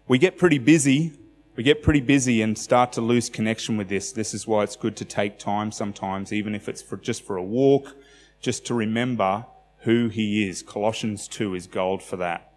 We 0.09 0.19
get 0.19 0.39
pretty 0.39 0.59
busy 0.59 1.13
we 1.59 1.65
get 1.65 1.83
pretty 1.83 2.01
busy 2.01 2.41
and 2.41 2.57
start 2.57 2.93
to 2.93 3.01
lose 3.01 3.29
connection 3.29 3.77
with 3.77 3.89
this. 3.89 4.13
This 4.13 4.33
is 4.33 4.47
why 4.47 4.63
it's 4.63 4.77
good 4.77 4.95
to 4.99 5.05
take 5.05 5.41
time 5.41 5.73
sometimes, 5.73 6.33
even 6.33 6.55
if 6.55 6.69
it's 6.69 6.81
for 6.81 6.97
just 6.97 7.25
for 7.25 7.37
a 7.37 7.43
walk, 7.43 7.97
just 8.41 8.65
to 8.67 8.75
remember 8.75 9.45
who 9.79 10.07
he 10.07 10.49
is. 10.49 10.63
Colossians 10.63 11.27
2 11.27 11.57
is 11.57 11.67
gold 11.67 12.01
for 12.01 12.17
that. 12.19 12.53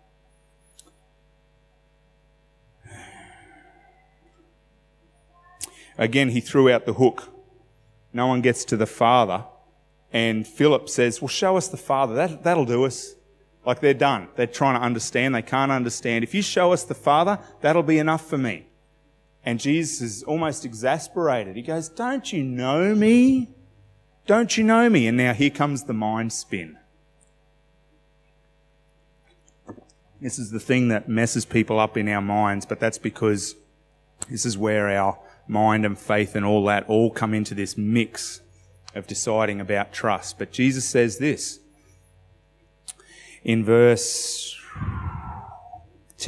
Again, 5.98 6.30
he 6.30 6.40
threw 6.40 6.72
out 6.72 6.86
the 6.86 6.94
hook. 6.94 7.30
No 8.14 8.28
one 8.28 8.42
gets 8.42 8.64
to 8.66 8.78
the 8.78 8.86
Father. 8.86 9.46
And 10.14 10.46
Philip 10.46 10.90
says, 10.90 11.24
Well, 11.24 11.28
show 11.28 11.58
us 11.58 11.70
the 11.70 11.76
Father. 11.76 12.14
That, 12.14 12.44
that'll 12.44 12.66
do 12.66 12.86
us. 12.86 13.16
Like 13.66 13.80
they're 13.80 13.96
done. 13.96 14.28
They're 14.36 14.46
trying 14.46 14.76
to 14.80 14.86
understand. 14.86 15.34
They 15.34 15.42
can't 15.42 15.72
understand. 15.72 16.24
If 16.24 16.36
you 16.36 16.44
show 16.44 16.72
us 16.72 16.84
the 16.84 16.94
Father, 16.94 17.40
that'll 17.62 17.82
be 17.82 17.98
enough 17.98 18.30
for 18.30 18.38
me. 18.38 18.68
And 19.44 19.60
Jesus 19.60 20.02
is 20.02 20.24
almost 20.24 20.66
exasperated. 20.66 21.56
He 21.56 21.62
goes, 21.62 21.90
Don't 21.90 22.32
you 22.32 22.44
know 22.44 22.94
me? 22.94 23.50
Don't 24.28 24.56
you 24.58 24.64
know 24.64 24.90
me? 24.90 25.08
And 25.08 25.18
now 25.18 25.34
here 25.34 25.50
comes 25.50 25.84
the 25.84 25.94
mind 25.94 26.32
spin. 26.32 26.78
This 30.22 30.38
is 30.38 30.52
the 30.52 30.60
thing 30.60 30.90
that 30.90 31.10
messes 31.10 31.46
people 31.46 31.80
up 31.80 31.98
in 31.98 32.08
our 32.08 32.22
minds, 32.22 32.68
but 32.68 32.80
that's 32.80 33.00
because 33.00 33.56
this 34.30 34.46
is 34.46 34.56
where 34.56 34.88
our 34.90 35.18
mind 35.48 35.84
and 35.84 35.98
faith 35.98 36.36
and 36.36 36.46
all 36.46 36.64
that 36.66 36.88
all 36.88 37.10
come 37.10 37.34
into 37.34 37.56
this 37.56 37.76
mix 37.76 38.42
of 38.94 39.08
deciding 39.08 39.60
about 39.60 39.92
trust. 39.92 40.38
But 40.38 40.52
Jesus 40.52 40.86
says 40.86 41.18
this 41.18 41.60
in 43.44 43.66
verse, 43.66 44.56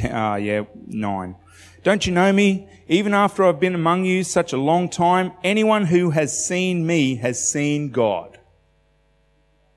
uh, 0.02 0.38
yeah, 0.40 0.64
9. 0.86 1.36
Don't 1.84 2.06
you 2.06 2.12
know 2.12 2.32
me? 2.32 2.68
Even 2.88 3.14
after 3.14 3.44
I've 3.44 3.60
been 3.60 3.74
among 3.74 4.04
you 4.04 4.24
such 4.24 4.52
a 4.52 4.58
long 4.58 4.88
time, 4.88 5.32
anyone 5.42 5.86
who 5.86 6.10
has 6.10 6.46
seen 6.46 6.86
me 6.86 7.16
has 7.16 7.50
seen 7.50 7.90
God. 7.90 8.38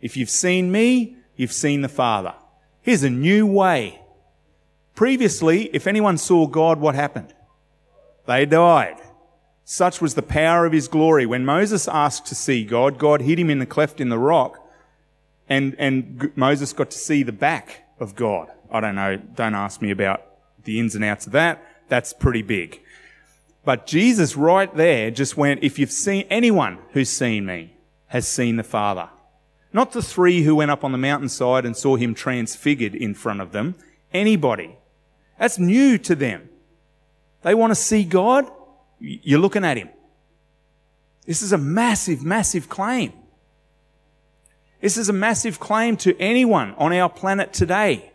If 0.01 0.17
you've 0.17 0.29
seen 0.29 0.71
me, 0.71 1.15
you've 1.35 1.53
seen 1.53 1.81
the 1.81 1.89
Father. 1.89 2.33
Here's 2.81 3.03
a 3.03 3.09
new 3.09 3.45
way. 3.47 4.01
Previously, 4.93 5.65
if 5.73 5.87
anyone 5.87 6.17
saw 6.17 6.47
God, 6.47 6.79
what 6.79 6.95
happened? 6.95 7.33
They 8.25 8.45
died. 8.45 8.97
Such 9.63 10.01
was 10.01 10.15
the 10.15 10.21
power 10.21 10.65
of 10.65 10.73
his 10.73 10.87
glory. 10.87 11.25
When 11.25 11.45
Moses 11.45 11.87
asked 11.87 12.25
to 12.27 12.35
see 12.35 12.63
God, 12.63 12.97
God 12.97 13.21
hid 13.21 13.39
him 13.39 13.49
in 13.49 13.59
the 13.59 13.65
cleft 13.65 14.01
in 14.01 14.09
the 14.09 14.17
rock, 14.17 14.59
and, 15.49 15.75
and 15.77 16.31
Moses 16.35 16.73
got 16.73 16.91
to 16.91 16.97
see 16.97 17.23
the 17.23 17.31
back 17.31 17.83
of 17.99 18.15
God. 18.15 18.49
I 18.71 18.81
don't 18.81 18.95
know, 18.95 19.17
don't 19.17 19.55
ask 19.55 19.81
me 19.81 19.91
about 19.91 20.23
the 20.63 20.79
ins 20.79 20.95
and 20.95 21.03
outs 21.03 21.25
of 21.25 21.33
that 21.33 21.63
that's 21.89 22.13
pretty 22.13 22.41
big. 22.41 22.81
But 23.67 23.85
Jesus 23.85 24.37
right 24.37 24.73
there 24.73 25.11
just 25.11 25.35
went, 25.35 25.61
if 25.61 25.77
you've 25.77 25.91
seen 25.91 26.25
anyone 26.29 26.77
who's 26.93 27.09
seen 27.09 27.45
me 27.45 27.75
has 28.05 28.25
seen 28.25 28.55
the 28.55 28.63
Father. 28.63 29.09
Not 29.73 29.91
the 29.91 30.01
three 30.01 30.43
who 30.43 30.55
went 30.55 30.71
up 30.71 30.85
on 30.85 30.93
the 30.93 30.97
mountainside 30.97 31.65
and 31.65 31.75
saw 31.75 31.97
him 31.97 32.15
transfigured 32.15 32.95
in 32.95 33.13
front 33.13 33.41
of 33.41 33.51
them. 33.51 33.75
Anybody. 34.13 34.77
That's 35.37 35.59
new 35.59 35.97
to 35.97 36.15
them. 36.15 36.47
They 37.41 37.53
want 37.53 37.71
to 37.71 37.75
see 37.75 38.05
God. 38.05 38.49
You're 39.01 39.41
looking 39.41 39.65
at 39.65 39.75
him. 39.75 39.89
This 41.25 41.41
is 41.41 41.51
a 41.51 41.57
massive, 41.57 42.23
massive 42.23 42.69
claim. 42.69 43.11
This 44.79 44.95
is 44.95 45.09
a 45.09 45.13
massive 45.13 45.59
claim 45.59 45.97
to 45.97 46.17
anyone 46.21 46.73
on 46.75 46.93
our 46.93 47.09
planet 47.09 47.51
today. 47.51 48.13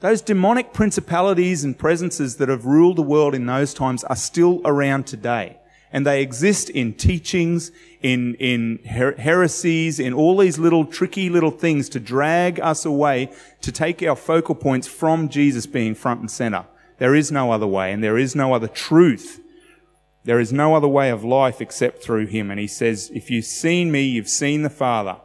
Those 0.00 0.22
demonic 0.22 0.72
principalities 0.72 1.62
and 1.62 1.78
presences 1.78 2.36
that 2.36 2.48
have 2.48 2.64
ruled 2.64 2.96
the 2.96 3.02
world 3.02 3.34
in 3.34 3.44
those 3.44 3.74
times 3.74 4.02
are 4.04 4.16
still 4.16 4.62
around 4.64 5.06
today. 5.06 5.58
And 5.92 6.06
they 6.06 6.22
exist 6.22 6.70
in 6.70 6.94
teachings, 6.94 7.70
in, 8.00 8.34
in 8.36 8.78
her- 8.88 9.16
heresies, 9.16 10.00
in 10.00 10.14
all 10.14 10.38
these 10.38 10.58
little 10.58 10.86
tricky 10.86 11.28
little 11.28 11.50
things 11.50 11.88
to 11.90 12.00
drag 12.00 12.60
us 12.60 12.86
away, 12.86 13.30
to 13.60 13.72
take 13.72 14.02
our 14.02 14.16
focal 14.16 14.54
points 14.54 14.86
from 14.86 15.28
Jesus 15.28 15.66
being 15.66 15.94
front 15.94 16.20
and 16.20 16.30
center. 16.30 16.64
There 16.98 17.14
is 17.14 17.30
no 17.30 17.50
other 17.50 17.66
way, 17.66 17.92
and 17.92 18.02
there 18.02 18.16
is 18.16 18.34
no 18.34 18.54
other 18.54 18.68
truth. 18.68 19.40
There 20.24 20.40
is 20.40 20.52
no 20.52 20.74
other 20.74 20.88
way 20.88 21.10
of 21.10 21.24
life 21.24 21.60
except 21.60 22.02
through 22.02 22.26
Him. 22.26 22.50
And 22.50 22.60
He 22.60 22.68
says, 22.68 23.10
if 23.12 23.30
you've 23.30 23.44
seen 23.44 23.90
me, 23.90 24.04
you've 24.04 24.28
seen 24.28 24.62
the 24.62 24.70
Father. 24.70 25.16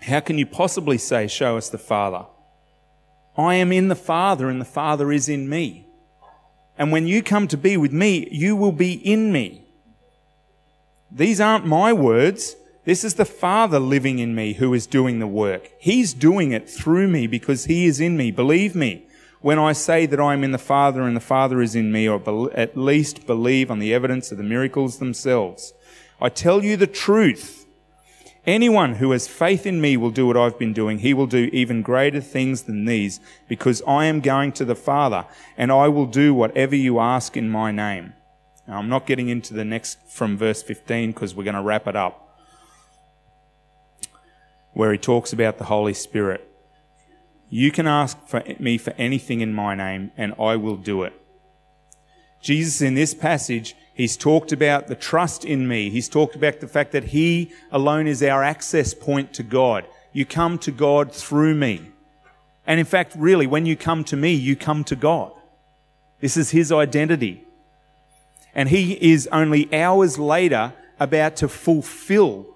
How 0.00 0.20
can 0.20 0.38
you 0.38 0.46
possibly 0.46 0.96
say, 0.96 1.28
show 1.28 1.56
us 1.56 1.68
the 1.68 1.78
Father? 1.78 2.24
I 3.38 3.54
am 3.54 3.70
in 3.70 3.86
the 3.86 3.94
Father 3.94 4.50
and 4.50 4.60
the 4.60 4.66
Father 4.66 5.12
is 5.12 5.28
in 5.28 5.48
me. 5.48 5.86
And 6.76 6.90
when 6.90 7.06
you 7.06 7.22
come 7.22 7.46
to 7.48 7.56
be 7.56 7.76
with 7.76 7.92
me, 7.92 8.28
you 8.32 8.56
will 8.56 8.72
be 8.72 8.94
in 8.94 9.32
me. 9.32 9.62
These 11.10 11.40
aren't 11.40 11.64
my 11.64 11.92
words. 11.92 12.56
This 12.84 13.04
is 13.04 13.14
the 13.14 13.24
Father 13.24 13.78
living 13.78 14.18
in 14.18 14.34
me 14.34 14.54
who 14.54 14.74
is 14.74 14.86
doing 14.86 15.20
the 15.20 15.26
work. 15.26 15.70
He's 15.78 16.12
doing 16.12 16.50
it 16.52 16.68
through 16.68 17.06
me 17.08 17.26
because 17.26 17.66
He 17.66 17.86
is 17.86 18.00
in 18.00 18.16
me. 18.16 18.32
Believe 18.32 18.74
me 18.74 19.06
when 19.40 19.58
I 19.58 19.72
say 19.72 20.06
that 20.06 20.20
I 20.20 20.32
am 20.32 20.42
in 20.42 20.50
the 20.50 20.58
Father 20.58 21.02
and 21.02 21.14
the 21.14 21.20
Father 21.20 21.62
is 21.62 21.76
in 21.76 21.92
me, 21.92 22.08
or 22.08 22.50
at 22.54 22.76
least 22.76 23.26
believe 23.26 23.70
on 23.70 23.78
the 23.78 23.94
evidence 23.94 24.32
of 24.32 24.38
the 24.38 24.44
miracles 24.44 24.98
themselves. 24.98 25.72
I 26.20 26.28
tell 26.28 26.64
you 26.64 26.76
the 26.76 26.88
truth. 26.88 27.66
Anyone 28.48 28.94
who 28.94 29.10
has 29.10 29.28
faith 29.28 29.66
in 29.66 29.78
me 29.78 29.98
will 29.98 30.10
do 30.10 30.26
what 30.26 30.38
I've 30.38 30.58
been 30.58 30.72
doing. 30.72 31.00
He 31.00 31.12
will 31.12 31.26
do 31.26 31.50
even 31.52 31.82
greater 31.82 32.22
things 32.22 32.62
than 32.62 32.86
these 32.86 33.20
because 33.46 33.82
I 33.86 34.06
am 34.06 34.20
going 34.20 34.52
to 34.52 34.64
the 34.64 34.74
Father 34.74 35.26
and 35.58 35.70
I 35.70 35.88
will 35.88 36.06
do 36.06 36.32
whatever 36.32 36.74
you 36.74 36.98
ask 36.98 37.36
in 37.36 37.50
my 37.50 37.70
name. 37.72 38.14
Now, 38.66 38.78
I'm 38.78 38.88
not 38.88 39.04
getting 39.04 39.28
into 39.28 39.52
the 39.52 39.66
next 39.66 39.98
from 40.10 40.38
verse 40.38 40.62
15 40.62 41.12
because 41.12 41.34
we're 41.34 41.44
going 41.44 41.56
to 41.56 41.62
wrap 41.62 41.86
it 41.86 41.94
up 41.94 42.40
where 44.72 44.92
he 44.92 44.98
talks 44.98 45.34
about 45.34 45.58
the 45.58 45.64
Holy 45.64 45.92
Spirit. 45.92 46.50
You 47.50 47.70
can 47.70 47.86
ask 47.86 48.16
for 48.26 48.42
me 48.58 48.78
for 48.78 48.94
anything 48.96 49.42
in 49.42 49.52
my 49.52 49.74
name 49.74 50.10
and 50.16 50.32
I 50.40 50.56
will 50.56 50.78
do 50.78 51.02
it. 51.02 51.12
Jesus 52.40 52.80
in 52.80 52.94
this 52.94 53.12
passage 53.12 53.76
He's 53.98 54.16
talked 54.16 54.52
about 54.52 54.86
the 54.86 54.94
trust 54.94 55.44
in 55.44 55.66
me. 55.66 55.90
He's 55.90 56.08
talked 56.08 56.36
about 56.36 56.60
the 56.60 56.68
fact 56.68 56.92
that 56.92 57.02
He 57.02 57.50
alone 57.72 58.06
is 58.06 58.22
our 58.22 58.44
access 58.44 58.94
point 58.94 59.34
to 59.34 59.42
God. 59.42 59.84
You 60.12 60.24
come 60.24 60.56
to 60.60 60.70
God 60.70 61.12
through 61.12 61.56
me. 61.56 61.90
And 62.64 62.78
in 62.78 62.86
fact, 62.86 63.16
really, 63.18 63.48
when 63.48 63.66
you 63.66 63.76
come 63.76 64.04
to 64.04 64.16
me, 64.16 64.32
you 64.34 64.54
come 64.54 64.84
to 64.84 64.94
God. 64.94 65.32
This 66.20 66.36
is 66.36 66.50
His 66.50 66.70
identity. 66.70 67.42
And 68.54 68.68
He 68.68 68.92
is 68.92 69.28
only 69.32 69.68
hours 69.74 70.16
later 70.16 70.74
about 71.00 71.34
to 71.38 71.48
fulfill 71.48 72.46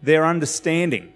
their 0.00 0.24
understanding. 0.24 1.12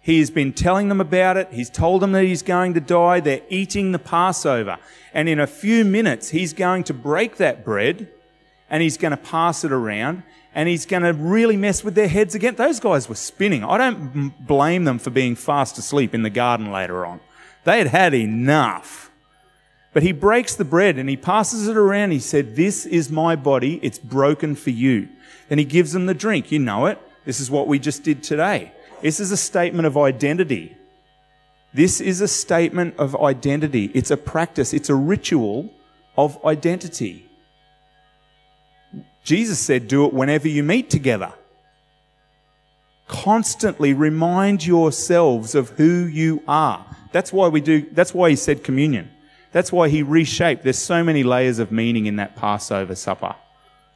He 0.00 0.18
has 0.18 0.30
been 0.30 0.52
telling 0.52 0.88
them 0.88 1.00
about 1.00 1.36
it. 1.36 1.52
He's 1.52 1.70
told 1.70 2.02
them 2.02 2.10
that 2.12 2.24
he's 2.24 2.42
going 2.42 2.74
to 2.74 2.80
die. 2.80 3.20
They're 3.20 3.42
eating 3.48 3.92
the 3.92 3.98
Passover. 4.00 4.78
And 5.14 5.28
in 5.28 5.38
a 5.38 5.46
few 5.46 5.84
minutes, 5.84 6.30
he's 6.30 6.52
going 6.52 6.82
to 6.84 6.94
break 6.94 7.36
that 7.36 7.64
bread 7.64 8.08
and 8.70 8.82
he's 8.82 8.96
going 8.96 9.10
to 9.10 9.16
pass 9.16 9.64
it 9.64 9.72
around 9.72 10.22
and 10.54 10.68
he's 10.68 10.86
going 10.86 11.02
to 11.02 11.12
really 11.12 11.56
mess 11.56 11.84
with 11.84 11.94
their 11.94 12.08
heads 12.08 12.34
again. 12.34 12.54
Those 12.56 12.80
guys 12.80 13.08
were 13.08 13.14
spinning. 13.14 13.64
I 13.64 13.78
don't 13.78 14.46
blame 14.46 14.84
them 14.84 14.98
for 14.98 15.10
being 15.10 15.36
fast 15.36 15.78
asleep 15.78 16.14
in 16.14 16.22
the 16.22 16.30
garden 16.30 16.72
later 16.72 17.06
on. 17.06 17.20
They 17.64 17.78
had 17.78 17.88
had 17.88 18.14
enough. 18.14 19.10
But 19.92 20.02
he 20.02 20.12
breaks 20.12 20.54
the 20.54 20.64
bread 20.64 20.96
and 20.96 21.08
he 21.08 21.16
passes 21.16 21.68
it 21.68 21.76
around. 21.76 22.12
He 22.12 22.18
said, 22.18 22.56
This 22.56 22.86
is 22.86 23.10
my 23.10 23.36
body. 23.36 23.80
It's 23.82 23.98
broken 23.98 24.54
for 24.54 24.70
you. 24.70 25.08
Then 25.48 25.58
he 25.58 25.64
gives 25.64 25.92
them 25.92 26.06
the 26.06 26.14
drink. 26.14 26.52
You 26.52 26.58
know 26.58 26.86
it. 26.86 26.98
This 27.24 27.40
is 27.40 27.50
what 27.50 27.66
we 27.66 27.78
just 27.78 28.02
did 28.02 28.22
today. 28.22 28.72
This 29.02 29.20
is 29.20 29.30
a 29.30 29.36
statement 29.36 29.86
of 29.86 29.96
identity. 29.96 30.76
This 31.72 32.00
is 32.00 32.20
a 32.20 32.28
statement 32.28 32.96
of 32.98 33.14
identity. 33.16 33.90
It's 33.94 34.10
a 34.10 34.16
practice. 34.16 34.72
It's 34.72 34.88
a 34.88 34.94
ritual 34.94 35.70
of 36.16 36.44
identity. 36.44 37.27
Jesus 39.28 39.58
said, 39.58 39.88
do 39.88 40.06
it 40.06 40.14
whenever 40.14 40.48
you 40.48 40.62
meet 40.62 40.88
together. 40.88 41.34
Constantly 43.08 43.92
remind 43.92 44.64
yourselves 44.64 45.54
of 45.54 45.68
who 45.72 46.06
you 46.06 46.42
are. 46.48 46.86
That's 47.12 47.30
why 47.30 47.48
we 47.48 47.60
do, 47.60 47.86
that's 47.92 48.14
why 48.14 48.30
he 48.30 48.36
said 48.36 48.64
communion. 48.64 49.10
That's 49.52 49.70
why 49.70 49.90
he 49.90 50.02
reshaped. 50.02 50.62
There's 50.62 50.78
so 50.78 51.04
many 51.04 51.24
layers 51.24 51.58
of 51.58 51.70
meaning 51.70 52.06
in 52.06 52.16
that 52.16 52.36
Passover 52.36 52.94
supper, 52.94 53.36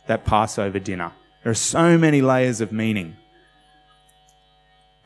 that 0.07 0.27
Passover 0.27 0.79
dinner. 0.79 1.13
There 1.43 1.53
are 1.53 1.55
so 1.55 1.97
many 1.97 2.21
layers 2.21 2.61
of 2.61 2.71
meaning. 2.71 3.17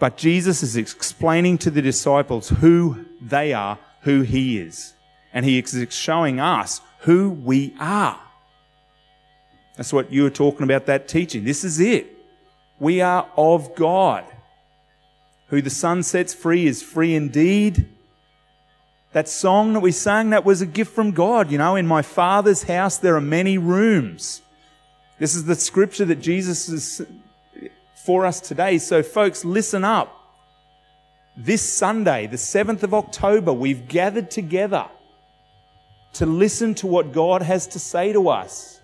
But 0.01 0.17
Jesus 0.17 0.61
is 0.61 0.77
explaining 0.77 1.59
to 1.59 1.71
the 1.71 1.83
disciples 1.83 2.49
who 2.49 3.07
they 3.21 3.53
are, 3.53 3.79
who 4.01 4.23
he 4.23 4.59
is. 4.59 4.95
And 5.33 5.45
he 5.45 5.57
is 5.57 5.87
showing 5.91 6.41
us 6.41 6.81
who 7.03 7.31
we 7.31 7.77
are. 7.79 8.19
That's 9.77 9.93
what 9.93 10.13
you 10.13 10.23
were 10.23 10.31
talking 10.31 10.65
about 10.65 10.87
that 10.87 11.09
teaching. 11.09 11.45
This 11.45 11.65
is 11.65 11.81
it. 11.81 12.07
We 12.79 13.01
are 13.01 13.29
of 13.37 13.75
God. 13.75 14.25
Who 15.49 15.63
the 15.63 15.71
Son 15.71 16.03
sets 16.03 16.35
free 16.35 16.67
is 16.67 16.83
free 16.83 17.15
indeed. 17.15 17.89
That 19.13 19.29
song 19.29 19.75
that 19.75 19.81
we 19.81 19.93
sang, 19.93 20.31
that 20.31 20.45
was 20.45 20.61
a 20.61 20.67
gift 20.67 20.95
from 20.95 21.13
God. 21.13 21.51
You 21.51 21.59
know, 21.59 21.77
in 21.77 21.87
my 21.87 22.03
Father's 22.03 22.65
house 22.65 22.99
there 22.99 23.17
are 23.17 23.21
many 23.21 23.57
rooms. 23.57 24.43
This 25.19 25.35
is 25.35 25.45
the 25.45 25.55
scripture 25.55 26.05
that 26.07 26.17
Jesus 26.17 26.69
is 26.69 27.03
for 28.05 28.27
us 28.27 28.41
today. 28.41 28.79
So, 28.79 29.03
folks, 29.03 29.45
listen 29.45 29.85
up. 29.85 30.13
This 31.37 31.61
Sunday, 31.61 32.27
the 32.27 32.37
7th 32.37 32.83
of 32.83 32.95
October, 32.95 33.53
we've 33.53 33.89
gathered 33.89 34.31
together 34.31 34.87
to 36.15 36.25
listen 36.25 36.75
to 36.77 36.87
what 36.87 37.13
God 37.13 37.43
has 37.43 37.67
to 37.69 37.79
say 37.79 38.13
to 38.13 38.29
us. 38.29 38.76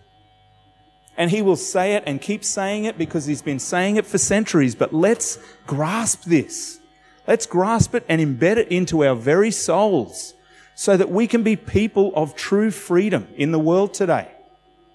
And 1.16 1.30
he 1.30 1.42
will 1.42 1.56
say 1.56 1.94
it 1.94 2.04
and 2.06 2.20
keep 2.20 2.44
saying 2.44 2.84
it 2.84 2.96
because 2.96 3.26
he's 3.26 3.42
been 3.42 3.58
saying 3.58 3.96
it 3.96 4.06
for 4.06 4.18
centuries. 4.18 4.74
But 4.74 4.94
let's 4.94 5.38
grasp 5.66 6.24
this. 6.24 6.80
Let's 7.26 7.46
grasp 7.46 7.94
it 7.94 8.04
and 8.08 8.20
embed 8.20 8.56
it 8.56 8.68
into 8.68 9.04
our 9.04 9.14
very 9.14 9.50
souls 9.50 10.34
so 10.74 10.96
that 10.96 11.10
we 11.10 11.26
can 11.26 11.42
be 11.42 11.54
people 11.54 12.12
of 12.14 12.34
true 12.34 12.70
freedom 12.70 13.28
in 13.36 13.52
the 13.52 13.58
world 13.58 13.94
today. 13.94 14.30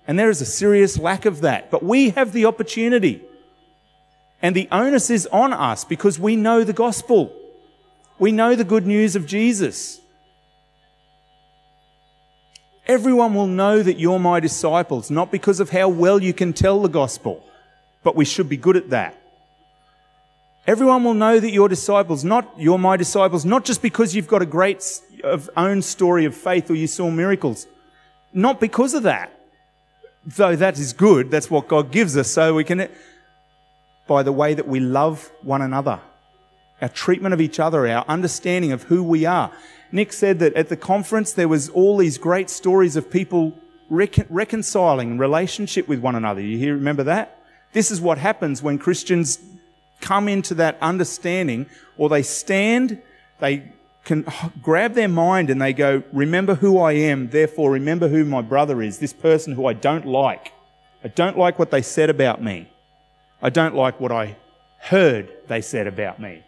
And 0.07 0.17
there 0.17 0.29
is 0.29 0.41
a 0.41 0.45
serious 0.45 0.97
lack 0.97 1.25
of 1.25 1.41
that. 1.41 1.69
But 1.69 1.83
we 1.83 2.09
have 2.11 2.31
the 2.31 2.45
opportunity. 2.45 3.23
And 4.41 4.55
the 4.55 4.67
onus 4.71 5.09
is 5.09 5.27
on 5.27 5.53
us 5.53 5.83
because 5.83 6.19
we 6.19 6.35
know 6.35 6.63
the 6.63 6.73
gospel. 6.73 7.33
We 8.17 8.31
know 8.31 8.55
the 8.55 8.63
good 8.63 8.87
news 8.87 9.15
of 9.15 9.27
Jesus. 9.27 9.99
Everyone 12.87 13.33
will 13.33 13.47
know 13.47 13.83
that 13.83 13.99
you're 13.99 14.19
my 14.19 14.39
disciples, 14.39 15.11
not 15.11 15.29
because 15.29 15.59
of 15.59 15.69
how 15.69 15.89
well 15.89 16.21
you 16.23 16.33
can 16.33 16.53
tell 16.53 16.81
the 16.81 16.87
gospel, 16.87 17.43
but 18.01 18.15
we 18.15 18.23
should 18.23 18.47
be 18.47 18.55
good 18.55 18.77
at 18.77 18.91
that. 18.91 19.21
Everyone 20.65 21.03
will 21.03 21.13
know 21.13 21.39
that 21.39 21.51
you're 21.51 21.67
disciples, 21.67 22.23
not 22.23 22.53
you're 22.57 22.77
my 22.77 22.95
disciples, 22.97 23.45
not 23.45 23.65
just 23.65 23.81
because 23.81 24.15
you've 24.15 24.27
got 24.27 24.41
a 24.41 24.45
great 24.45 24.83
own 25.55 25.81
story 25.81 26.25
of 26.25 26.35
faith 26.35 26.69
or 26.69 26.75
you 26.75 26.87
saw 26.87 27.09
miracles. 27.09 27.67
Not 28.33 28.59
because 28.59 28.93
of 28.93 29.03
that. 29.03 29.33
Though 30.25 30.55
that 30.57 30.77
is 30.77 30.91
good, 30.91 31.31
that's 31.31 31.49
what 31.49 31.69
God 31.69 31.91
gives 31.91 32.17
us, 32.17 32.29
so 32.29 32.53
we 32.53 32.65
can, 32.65 32.89
by 34.07 34.23
the 34.23 34.33
way 34.33 34.53
that 34.53 34.67
we 34.67 34.81
love 34.81 35.31
one 35.41 35.61
another, 35.61 36.01
our 36.81 36.89
treatment 36.89 37.33
of 37.33 37.39
each 37.39 37.59
other, 37.61 37.87
our 37.87 38.03
understanding 38.09 38.73
of 38.73 38.83
who 38.83 39.03
we 39.03 39.25
are. 39.25 39.51
Nick 39.91 40.13
said 40.13 40.39
that 40.39 40.53
at 40.53 40.69
the 40.69 40.77
conference 40.77 41.31
there 41.33 41.47
was 41.47 41.69
all 41.69 41.97
these 41.97 42.17
great 42.17 42.49
stories 42.49 42.95
of 42.95 43.09
people 43.09 43.57
recon- 43.89 44.27
reconciling 44.29 45.17
relationship 45.17 45.87
with 45.87 45.99
one 45.99 46.15
another. 46.15 46.41
You 46.41 46.57
hear, 46.57 46.73
remember 46.73 47.03
that? 47.03 47.39
This 47.73 47.91
is 47.91 48.01
what 48.01 48.17
happens 48.17 48.61
when 48.61 48.77
Christians 48.77 49.39
come 50.01 50.27
into 50.27 50.53
that 50.55 50.77
understanding 50.81 51.65
or 51.97 52.09
they 52.09 52.21
stand, 52.21 53.01
they 53.39 53.71
can 54.03 54.25
grab 54.61 54.93
their 54.93 55.07
mind 55.07 55.49
and 55.49 55.61
they 55.61 55.73
go, 55.73 56.03
remember 56.13 56.55
who 56.55 56.79
I 56.79 56.93
am, 56.93 57.29
therefore 57.29 57.71
remember 57.71 58.07
who 58.07 58.23
my 58.23 58.41
brother 58.41 58.81
is, 58.81 58.99
this 58.99 59.13
person 59.13 59.53
who 59.53 59.65
I 59.65 59.73
don't 59.73 60.05
like. 60.05 60.53
I 61.03 61.09
don't 61.09 61.37
like 61.37 61.59
what 61.59 61.71
they 61.71 61.81
said 61.81 62.09
about 62.09 62.41
me. 62.41 62.69
I 63.41 63.49
don't 63.49 63.75
like 63.75 63.99
what 63.99 64.11
I 64.11 64.37
heard 64.79 65.31
they 65.47 65.61
said 65.61 65.87
about 65.87 66.19
me. 66.19 66.43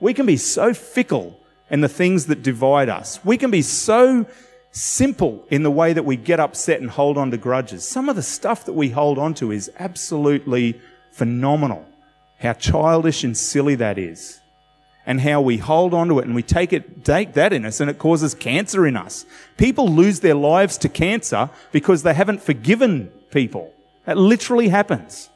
We 0.00 0.14
can 0.14 0.26
be 0.26 0.36
so 0.36 0.72
fickle 0.72 1.38
and 1.70 1.82
the 1.82 1.88
things 1.88 2.26
that 2.26 2.42
divide 2.42 2.88
us. 2.88 3.24
We 3.24 3.38
can 3.38 3.50
be 3.50 3.62
so 3.62 4.26
simple 4.72 5.44
in 5.50 5.62
the 5.62 5.70
way 5.70 5.92
that 5.92 6.04
we 6.04 6.16
get 6.16 6.40
upset 6.40 6.80
and 6.80 6.90
hold 6.90 7.16
on 7.16 7.30
to 7.30 7.36
grudges. 7.36 7.86
Some 7.86 8.08
of 8.08 8.16
the 8.16 8.22
stuff 8.22 8.64
that 8.66 8.72
we 8.72 8.90
hold 8.90 9.18
on 9.18 9.34
to 9.34 9.50
is 9.52 9.70
absolutely 9.78 10.80
phenomenal. 11.12 11.84
How 12.38 12.52
childish 12.54 13.24
and 13.24 13.36
silly 13.36 13.74
that 13.76 13.98
is. 13.98 14.40
And 15.06 15.20
how 15.20 15.40
we 15.40 15.56
hold 15.56 15.94
on 15.94 16.08
to 16.08 16.18
it 16.18 16.26
and 16.26 16.34
we 16.34 16.42
take 16.42 16.72
it, 16.72 17.04
take 17.04 17.32
that 17.34 17.52
in 17.52 17.64
us 17.64 17.80
and 17.80 17.90
it 17.90 17.98
causes 17.98 18.34
cancer 18.34 18.86
in 18.86 18.96
us. 18.96 19.24
People 19.56 19.88
lose 19.88 20.20
their 20.20 20.34
lives 20.34 20.78
to 20.78 20.88
cancer 20.88 21.50
because 21.72 22.02
they 22.02 22.14
haven't 22.14 22.42
forgiven 22.42 23.10
people. 23.30 23.72
That 24.04 24.18
literally 24.18 24.68
happens. 24.68 25.28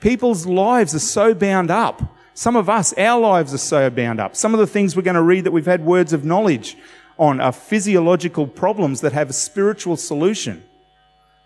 People's 0.00 0.46
lives 0.46 0.94
are 0.94 1.00
so 1.00 1.34
bound 1.34 1.70
up 1.70 2.02
some 2.40 2.56
of 2.56 2.70
us, 2.70 2.94
our 2.94 3.20
lives 3.20 3.52
are 3.52 3.58
so 3.58 3.90
bound 3.90 4.18
up. 4.18 4.34
Some 4.34 4.54
of 4.54 4.60
the 4.60 4.66
things 4.66 4.96
we're 4.96 5.02
going 5.02 5.14
to 5.14 5.20
read 5.20 5.44
that 5.44 5.50
we've 5.50 5.66
had 5.66 5.84
words 5.84 6.14
of 6.14 6.24
knowledge 6.24 6.74
on 7.18 7.38
are 7.38 7.52
physiological 7.52 8.46
problems 8.46 9.02
that 9.02 9.12
have 9.12 9.28
a 9.28 9.34
spiritual 9.34 9.98
solution. 9.98 10.64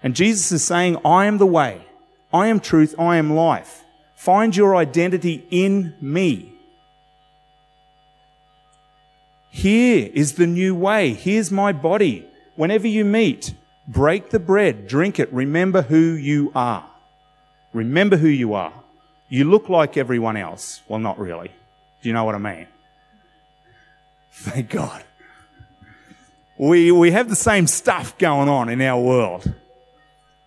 And 0.05 0.14
Jesus 0.14 0.53
is 0.53 0.62
saying, 0.62 0.99
I 1.05 1.26
am 1.26 1.38
the 1.38 1.47
way, 1.47 1.84
I 2.32 2.47
am 2.47 2.61
truth, 2.61 2.95
I 2.97 3.16
am 3.16 3.34
life. 3.34 3.82
Find 4.14 4.55
your 4.55 4.76
identity 4.76 5.45
in 5.51 5.97
me. 6.01 6.55
Here 9.51 10.09
is 10.14 10.34
the 10.34 10.47
new 10.47 10.76
way. 10.76 11.12
Here's 11.12 11.51
my 11.51 11.72
body. 11.72 12.24
Whenever 12.55 12.86
you 12.86 13.05
meet, 13.05 13.53
break 13.88 14.30
the 14.30 14.38
bread, 14.38 14.86
drink 14.86 15.18
it, 15.18 15.32
remember 15.32 15.82
who 15.82 16.12
you 16.12 16.53
are. 16.55 16.88
Remember 17.72 18.16
who 18.16 18.28
you 18.28 18.55
are. 18.55 18.84
You 19.29 19.45
look 19.45 19.68
like 19.68 19.97
everyone 19.97 20.37
else. 20.37 20.83
Well, 20.89 20.99
not 20.99 21.18
really. 21.18 21.49
Do 22.03 22.09
you 22.09 22.12
know 22.12 22.25
what 22.25 22.35
I 22.35 22.39
mean? 22.39 22.66
Thank 24.33 24.70
God. 24.70 25.03
We, 26.57 26.93
we 26.93 27.11
have 27.11 27.29
the 27.29 27.37
same 27.37 27.66
stuff 27.66 28.16
going 28.18 28.49
on 28.49 28.68
in 28.68 28.81
our 28.81 29.01
world. 29.01 29.53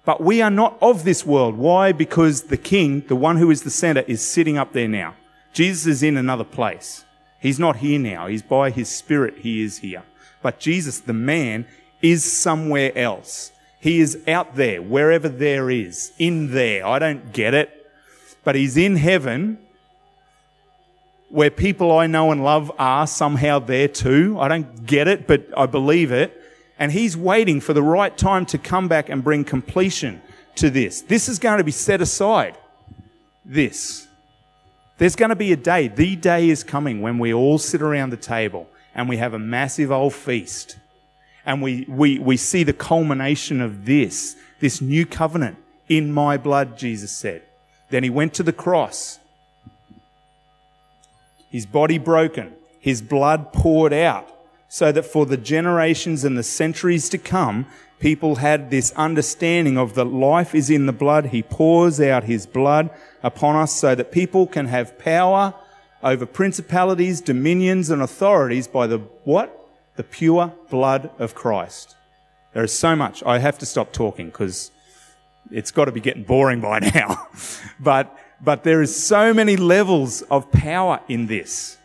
But 0.06 0.22
we 0.22 0.42
are 0.42 0.50
not 0.50 0.78
of 0.82 1.04
this 1.04 1.26
world. 1.26 1.58
Why? 1.58 1.92
Because 1.92 2.44
the 2.44 2.58
king, 2.58 3.02
the 3.08 3.16
one 3.16 3.36
who 3.36 3.52
is 3.52 3.64
the 3.64 3.70
center, 3.70 4.02
is 4.08 4.26
sitting 4.26 4.58
up 4.58 4.72
there 4.72 4.88
now. 4.88 5.16
Jesus 5.52 5.86
is 5.86 6.04
in 6.04 6.16
another 6.16 6.46
place. 6.46 7.04
He's 7.42 7.60
not 7.60 7.78
here 7.78 8.00
now. 8.00 8.28
He's 8.28 8.42
by 8.42 8.70
his 8.70 8.90
spirit, 8.90 9.40
he 9.40 9.62
is 9.62 9.80
here. 9.80 10.04
But 10.42 10.60
Jesus, 10.60 11.00
the 11.00 11.14
man, 11.14 11.66
is 12.02 12.32
somewhere 12.32 12.98
else. 12.98 13.52
He 13.80 14.00
is 14.00 14.18
out 14.28 14.56
there, 14.56 14.82
wherever 14.82 15.28
there 15.28 15.70
is, 15.70 16.14
in 16.18 16.54
there. 16.54 16.86
I 16.86 17.00
don't 17.00 17.34
get 17.34 17.54
it 17.54 17.77
but 18.48 18.56
he's 18.56 18.78
in 18.78 18.96
heaven 18.96 19.58
where 21.28 21.52
people 21.52 21.92
I 21.92 22.08
know 22.08 22.32
and 22.32 22.46
love 22.46 22.72
are 22.80 23.06
somehow 23.06 23.60
there 23.60 23.90
too. 23.90 24.38
I 24.40 24.48
don't 24.48 24.86
get 24.86 25.10
it, 25.10 25.28
but 25.28 25.48
I 25.58 25.66
believe 25.66 26.14
it. 26.14 26.42
And 26.80 26.90
he's 26.90 27.18
waiting 27.18 27.60
for 27.60 27.74
the 27.74 27.84
right 27.84 28.18
time 28.18 28.46
to 28.46 28.58
come 28.58 28.88
back 28.88 29.10
and 29.10 29.22
bring 29.22 29.44
completion 29.44 30.22
to 30.56 30.70
this. 30.70 31.02
This 31.02 31.28
is 31.28 31.40
going 31.40 31.58
to 31.58 31.66
be 31.66 31.74
set 31.74 32.00
aside. 32.00 32.58
This. 33.44 34.08
There's 34.98 35.18
going 35.18 35.32
to 35.32 35.36
be 35.36 35.52
a 35.52 35.58
day, 35.58 35.90
the 35.90 36.16
day 36.16 36.48
is 36.48 36.64
coming 36.64 37.02
when 37.02 37.20
we 37.20 37.34
all 37.34 37.58
sit 37.58 37.82
around 37.82 38.12
the 38.12 38.16
table 38.16 38.70
and 38.96 39.10
we 39.10 39.18
have 39.18 39.34
a 39.34 39.40
massive 39.40 39.92
old 39.92 40.14
feast. 40.14 40.78
And 41.46 41.62
we, 41.62 41.86
we, 41.90 42.18
we 42.20 42.38
see 42.38 42.64
the 42.64 42.72
culmination 42.72 43.60
of 43.60 43.84
this, 43.84 44.38
this 44.62 44.80
new 44.80 45.06
covenant 45.06 45.58
in 45.90 46.14
my 46.14 46.38
blood, 46.38 46.78
Jesus 46.78 47.12
said. 47.12 47.44
Then 47.90 48.04
he 48.04 48.10
went 48.10 48.34
to 48.36 48.44
the 48.44 48.54
cross. 48.54 49.20
his 51.50 51.66
body 51.66 51.98
broken, 51.98 52.54
his 52.80 53.02
blood 53.02 53.54
poured 53.54 53.94
out, 53.94 54.30
so 54.70 54.92
that 54.92 55.04
for 55.06 55.26
the 55.26 55.38
generations 55.38 56.24
and 56.24 56.38
the 56.38 56.44
centuries 56.44 57.10
to 57.10 57.18
come, 57.18 57.66
people 58.00 58.36
had 58.36 58.70
this 58.70 58.92
understanding 58.92 59.78
of 59.78 59.96
that 59.96 60.06
life 60.06 60.54
is 60.54 60.70
in 60.70 60.86
the 60.86 60.94
blood. 60.94 61.28
He 61.28 61.42
pours 61.42 62.00
out 62.02 62.26
his 62.26 62.46
blood 62.46 62.90
upon 63.24 63.56
us 63.56 63.74
so 63.74 63.96
that 63.96 64.12
people 64.12 64.46
can 64.46 64.68
have 64.68 65.00
power 65.00 65.54
over 66.04 66.26
principalities, 66.26 67.22
dominions, 67.22 67.90
and 67.90 68.02
authorities 68.02 68.68
by 68.68 68.88
the 68.88 69.00
what? 69.24 69.54
The 69.96 70.04
pure 70.04 70.54
blood 70.70 71.10
of 71.18 71.34
Christ. 71.34 71.96
There 72.54 72.64
is 72.64 72.78
so 72.78 72.96
much. 72.96 73.24
I 73.26 73.40
have 73.40 73.58
to 73.60 73.66
stop 73.66 73.94
talking 73.94 74.28
because 74.28 74.70
it's 75.52 75.72
got 75.72 75.86
to 75.86 75.92
be 75.92 76.00
getting 76.00 76.24
boring 76.24 76.62
by 76.62 76.80
now. 76.96 77.28
but, 77.80 78.18
but 78.42 78.64
there 78.64 78.82
is 78.82 79.02
so 79.02 79.34
many 79.34 79.56
levels 79.56 80.22
of 80.24 80.52
power 80.52 81.00
in 81.08 81.28
this. 81.28 81.78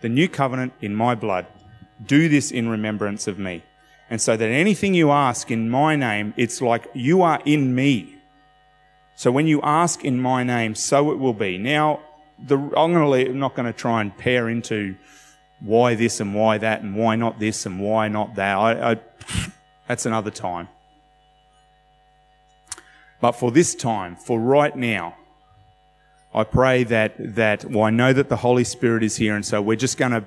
The 0.00 0.08
new 0.08 0.28
covenant 0.28 0.72
in 0.80 0.94
my 0.94 1.14
blood. 1.14 1.46
Do 2.04 2.28
this 2.28 2.50
in 2.50 2.68
remembrance 2.68 3.26
of 3.26 3.38
me. 3.38 3.62
And 4.08 4.20
so 4.20 4.36
that 4.36 4.48
anything 4.48 4.94
you 4.94 5.10
ask 5.10 5.50
in 5.50 5.68
my 5.68 5.96
name, 5.96 6.34
it's 6.36 6.60
like 6.60 6.86
you 6.94 7.22
are 7.22 7.40
in 7.44 7.74
me. 7.74 8.18
So 9.14 9.32
when 9.32 9.46
you 9.46 9.60
ask 9.62 10.04
in 10.04 10.20
my 10.20 10.44
name, 10.44 10.74
so 10.74 11.10
it 11.10 11.18
will 11.18 11.32
be. 11.32 11.58
Now, 11.58 12.00
the, 12.38 12.56
I'm 12.76 12.94
leave, 13.10 13.28
I'm 13.28 13.38
not 13.38 13.54
going 13.54 13.66
to 13.66 13.72
try 13.72 14.00
and 14.02 14.16
pair 14.16 14.48
into 14.48 14.96
why 15.60 15.94
this 15.94 16.20
and 16.20 16.34
why 16.34 16.58
that 16.58 16.82
and 16.82 16.94
why 16.94 17.16
not 17.16 17.38
this 17.40 17.66
and 17.66 17.80
why 17.80 18.08
not 18.08 18.34
that. 18.34 18.56
I, 18.56 18.92
I, 18.92 19.00
that's 19.88 20.06
another 20.06 20.30
time. 20.30 20.68
But 23.20 23.32
for 23.32 23.50
this 23.50 23.74
time, 23.74 24.16
for 24.16 24.38
right 24.38 24.74
now, 24.76 25.16
I 26.34 26.44
pray 26.44 26.84
that, 26.84 27.14
that, 27.36 27.64
well, 27.64 27.84
I 27.84 27.90
know 27.90 28.12
that 28.12 28.28
the 28.28 28.36
Holy 28.36 28.64
Spirit 28.64 29.02
is 29.02 29.16
here, 29.16 29.34
and 29.34 29.44
so 29.44 29.62
we're 29.62 29.76
just 29.76 29.96
going 29.96 30.12
to 30.12 30.24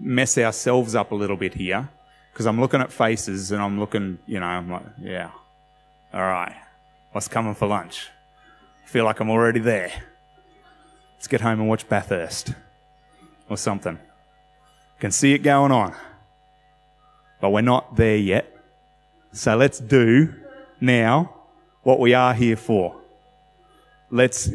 mess 0.00 0.36
ourselves 0.36 0.94
up 0.94 1.12
a 1.12 1.14
little 1.14 1.36
bit 1.36 1.54
here, 1.54 1.88
because 2.32 2.46
I'm 2.46 2.60
looking 2.60 2.80
at 2.80 2.92
faces 2.92 3.52
and 3.52 3.62
I'm 3.62 3.78
looking, 3.78 4.18
you 4.26 4.40
know, 4.40 4.46
I'm 4.46 4.70
like, 4.70 4.82
yeah, 5.00 5.30
all 6.12 6.20
right, 6.20 6.56
what's 7.12 7.28
coming 7.28 7.54
for 7.54 7.68
lunch? 7.68 8.08
I 8.84 8.88
feel 8.88 9.04
like 9.04 9.20
I'm 9.20 9.30
already 9.30 9.60
there. 9.60 9.92
Let's 11.16 11.28
get 11.28 11.40
home 11.40 11.60
and 11.60 11.68
watch 11.68 11.88
Bathurst 11.88 12.52
or 13.48 13.56
something. 13.56 13.98
Can 14.98 15.10
see 15.10 15.32
it 15.32 15.38
going 15.38 15.70
on. 15.70 15.94
But 17.40 17.50
we're 17.50 17.60
not 17.60 17.96
there 17.96 18.16
yet. 18.16 18.50
So 19.32 19.56
let's 19.56 19.78
do 19.78 20.34
now 20.80 21.33
what 21.84 22.00
we 22.00 22.14
are 22.14 22.34
here 22.34 22.56
for. 22.56 22.96
Let's 24.10 24.50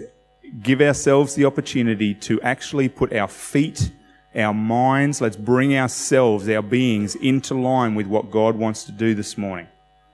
give 0.61 0.81
ourselves 0.81 1.35
the 1.35 1.45
opportunity 1.45 2.13
to 2.15 2.41
actually 2.41 2.89
put 2.89 3.13
our 3.13 3.27
feet, 3.27 3.91
our 4.35 4.53
minds, 4.53 5.21
let's 5.21 5.37
bring 5.37 5.77
ourselves, 5.77 6.49
our 6.49 6.61
beings 6.61 7.15
into 7.15 7.53
line 7.53 7.95
with 7.95 8.07
what 8.07 8.31
God 8.31 8.55
wants 8.55 8.83
to 8.85 8.91
do 8.91 9.15
this 9.15 9.37
morning 9.37 9.67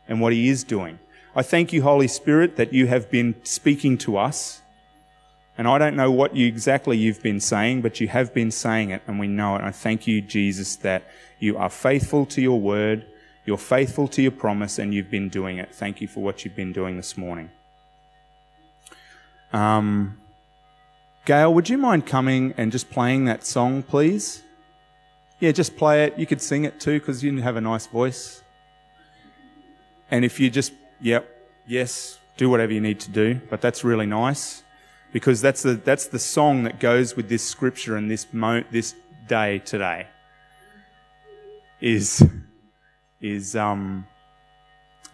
and 0.07 0.21
what 0.21 0.33
He 0.33 0.49
is 0.49 0.63
doing. 0.63 0.99
I 1.35 1.41
thank 1.41 1.73
you, 1.73 1.81
Holy 1.81 2.07
Spirit, 2.07 2.57
that 2.57 2.73
you 2.73 2.87
have 2.87 3.09
been 3.09 3.35
speaking 3.43 3.97
to 3.99 4.17
us. 4.17 4.61
And 5.57 5.69
I 5.69 5.77
don't 5.77 5.95
know 5.95 6.11
what 6.11 6.35
you 6.35 6.47
exactly 6.47 6.97
you've 6.97 7.23
been 7.23 7.39
saying, 7.39 7.81
but 7.81 8.01
you 8.01 8.09
have 8.09 8.33
been 8.33 8.51
saying 8.51 8.89
it 8.89 9.01
and 9.07 9.19
we 9.19 9.27
know 9.27 9.55
it. 9.55 9.61
I 9.61 9.71
thank 9.71 10.05
you, 10.05 10.21
Jesus, 10.21 10.75
that 10.77 11.03
you 11.39 11.57
are 11.57 11.69
faithful 11.69 12.25
to 12.27 12.41
your 12.41 12.59
word 12.59 13.05
you're 13.45 13.57
faithful 13.57 14.07
to 14.09 14.21
your 14.21 14.31
promise 14.31 14.79
and 14.79 14.93
you've 14.93 15.11
been 15.11 15.29
doing 15.29 15.57
it. 15.57 15.73
Thank 15.73 16.01
you 16.01 16.07
for 16.07 16.21
what 16.21 16.43
you've 16.43 16.55
been 16.55 16.73
doing 16.73 16.97
this 16.97 17.15
morning. 17.15 17.51
Um, 19.53 20.17
Gail, 21.25 21.53
would 21.53 21.69
you 21.69 21.77
mind 21.77 22.05
coming 22.05 22.53
and 22.57 22.71
just 22.71 22.89
playing 22.89 23.25
that 23.25 23.45
song, 23.45 23.83
please? 23.83 24.43
Yeah, 25.39 25.51
just 25.51 25.77
play 25.77 26.05
it. 26.05 26.17
You 26.17 26.25
could 26.25 26.41
sing 26.41 26.65
it 26.65 26.79
too 26.79 26.99
because 26.99 27.23
you 27.23 27.41
have 27.41 27.55
a 27.55 27.61
nice 27.61 27.87
voice. 27.87 28.41
And 30.09 30.25
if 30.25 30.39
you 30.39 30.49
just, 30.49 30.73
yep, 30.99 31.27
yes, 31.67 32.19
do 32.37 32.49
whatever 32.49 32.73
you 32.73 32.81
need 32.81 32.99
to 33.01 33.11
do, 33.11 33.41
but 33.49 33.61
that's 33.61 33.83
really 33.83 34.05
nice 34.05 34.63
because 35.11 35.41
that's 35.41 35.63
the, 35.63 35.73
that's 35.73 36.07
the 36.07 36.19
song 36.19 36.63
that 36.63 36.79
goes 36.79 37.15
with 37.15 37.29
this 37.29 37.43
scripture 37.43 37.95
and 37.95 38.09
this, 38.09 38.27
mo- 38.33 38.63
this 38.71 38.95
day 39.27 39.59
today. 39.59 40.07
Is 41.81 42.23
is 43.25 43.55
um, 43.55 44.05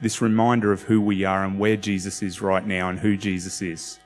this 0.02 0.22
reminder 0.22 0.72
of 0.72 0.84
who 0.84 1.00
we 1.00 1.24
are 1.24 1.46
and 1.46 1.58
where 1.58 1.78
Jesus 1.78 2.22
is 2.22 2.42
right 2.42 2.66
now 2.66 2.90
and 2.90 3.00
who 3.00 3.16
Jesus 3.16 3.62
is. 3.62 4.00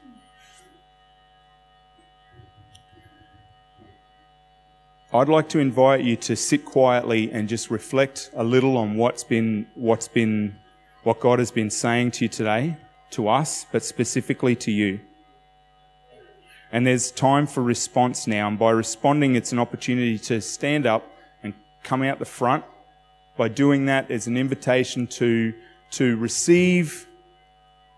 I'd 5.12 5.30
like 5.30 5.50
to 5.50 5.60
invite 5.60 6.04
you 6.04 6.18
to 6.18 6.36
sit 6.36 6.66
quietly 6.66 7.32
and 7.32 7.48
just 7.48 7.72
reflect 7.72 8.30
a 8.36 8.44
little 8.44 8.78
on 8.78 8.98
what's 8.98 9.24
been, 9.24 9.66
what's 9.74 10.10
been, 10.10 10.60
what 11.04 11.20
God 11.20 11.40
has 11.40 11.52
been 11.52 11.70
saying 11.70 12.12
to 12.12 12.26
you 12.26 12.30
today, 12.30 12.76
to 13.12 13.30
us, 13.30 13.66
but 13.72 13.84
specifically 13.84 14.56
to 14.58 14.72
you. 14.72 15.00
And 16.72 16.86
there's 16.86 17.12
time 17.12 17.48
for 17.48 17.64
response 17.64 18.28
now. 18.28 18.50
And 18.50 18.60
by 18.60 18.72
responding, 18.72 19.36
it's 19.36 19.54
an 19.54 19.60
opportunity 19.60 20.20
to 20.20 20.42
stand 20.42 20.86
up 20.86 21.10
and 21.42 21.54
come 21.84 22.04
out 22.04 22.20
the 22.20 22.26
front 22.26 22.66
by 23.38 23.50
doing 23.50 23.86
that, 23.88 24.10
it's 24.10 24.28
an 24.28 24.38
invitation 24.38 25.08
to, 25.08 25.54
to 25.92 26.16
receive 26.18 27.08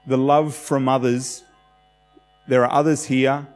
the 0.05 0.17
love 0.17 0.55
from 0.55 0.89
others. 0.89 1.43
There 2.47 2.63
are 2.65 2.71
others 2.71 3.05
here 3.05 3.47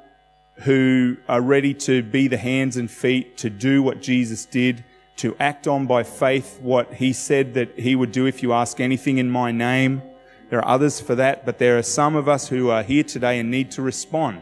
who 0.58 1.18
are 1.28 1.42
ready 1.42 1.74
to 1.74 2.04
be 2.04 2.28
the 2.28 2.38
hands 2.38 2.78
and 2.78 2.90
feet 2.90 3.38
to 3.38 3.50
do 3.50 3.82
what 3.82 4.02
Jesus 4.02 4.46
did, 4.46 4.84
to 5.18 5.36
act 5.40 5.68
on 5.68 5.88
by 5.88 6.04
faith 6.04 6.60
what 6.62 6.94
he 6.94 7.14
said 7.14 7.56
that 7.56 7.80
he 7.80 7.96
would 7.96 8.12
do 8.12 8.26
if 8.26 8.44
you 8.44 8.54
ask 8.54 8.80
anything 8.80 9.18
in 9.18 9.30
my 9.30 9.52
name. 9.52 10.04
There 10.50 10.60
are 10.60 10.68
others 10.68 11.00
for 11.00 11.16
that, 11.16 11.46
but 11.46 11.58
there 11.58 11.78
are 11.78 11.84
some 11.84 12.16
of 12.16 12.28
us 12.28 12.50
who 12.50 12.70
are 12.70 12.84
here 12.84 13.04
today 13.04 13.40
and 13.40 13.50
need 13.50 13.72
to 13.72 13.82
respond 13.82 14.42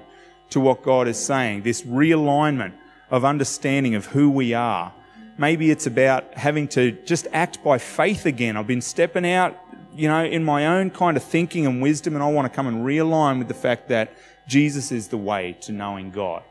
to 0.49 0.59
what 0.59 0.83
God 0.83 1.07
is 1.07 1.23
saying. 1.23 1.61
This 1.61 1.83
realignment 1.83 2.73
of 3.11 3.23
understanding 3.23 3.95
of 3.95 4.07
who 4.07 4.29
we 4.29 4.53
are 4.53 4.93
Maybe 5.39 5.71
it's 5.71 5.87
about 5.87 6.33
having 6.33 6.67
to 6.69 6.91
just 6.91 7.25
act 7.31 7.63
by 7.63 7.77
faith 7.77 8.25
again. 8.25 8.57
I've 8.57 8.67
been 8.67 8.81
stepping 8.81 9.25
out, 9.25 9.57
you 9.95 10.09
know, 10.09 10.21
in 10.21 10.43
my 10.43 10.67
own 10.67 10.89
kind 10.89 11.15
of 11.15 11.23
thinking 11.23 11.65
and 11.65 11.81
wisdom, 11.81 12.13
and 12.13 12.21
I 12.21 12.27
want 12.27 12.51
to 12.51 12.53
come 12.53 12.67
and 12.67 12.85
realign 12.85 13.37
with 13.39 13.47
the 13.47 13.53
fact 13.53 13.87
that 13.87 14.11
Jesus 14.49 14.91
is 14.91 15.07
the 15.07 15.17
way 15.17 15.55
to 15.61 15.71
knowing 15.71 16.11
God. 16.11 16.43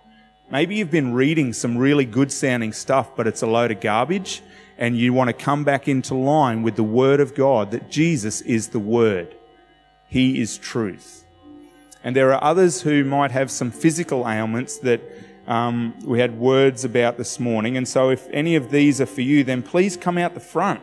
Maybe 0.51 0.77
you've 0.77 0.91
been 0.91 1.13
reading 1.13 1.53
some 1.53 1.77
really 1.77 2.07
good 2.07 2.33
sounding 2.33 2.73
stuff, 2.73 3.15
but 3.15 3.27
it's 3.27 3.43
a 3.43 3.47
load 3.47 3.73
of 3.73 3.83
garbage, 3.83 4.41
and 4.79 4.97
you 4.97 5.13
want 5.13 5.29
to 5.29 5.35
come 5.35 5.65
back 5.65 5.87
into 5.87 6.15
line 6.15 6.63
with 6.63 6.77
the 6.77 6.83
Word 6.83 7.21
of 7.21 7.35
God 7.35 7.73
that 7.73 7.91
Jesus 7.91 8.41
is 8.41 8.69
the 8.69 8.79
Word. 8.79 9.37
He 10.09 10.41
is 10.41 10.57
truth. 10.57 11.27
And 12.03 12.17
there 12.17 12.33
are 12.33 12.43
others 12.43 12.81
who 12.81 13.05
might 13.05 13.33
have 13.33 13.51
some 13.51 13.71
physical 13.71 14.27
ailments 14.27 14.79
that 14.79 15.03
um, 15.49 15.95
we 16.05 16.21
had 16.21 16.39
words 16.39 16.85
about 16.85 17.17
this 17.17 17.41
morning. 17.41 17.79
And 17.79 17.89
so, 17.89 18.11
if 18.11 18.29
any 18.31 18.55
of 18.55 18.71
these 18.71 19.01
are 19.01 19.07
for 19.07 19.23
you, 19.23 19.43
then 19.43 19.63
please 19.63 19.97
come 19.97 20.19
out 20.19 20.35
the 20.35 20.41
front 20.41 20.81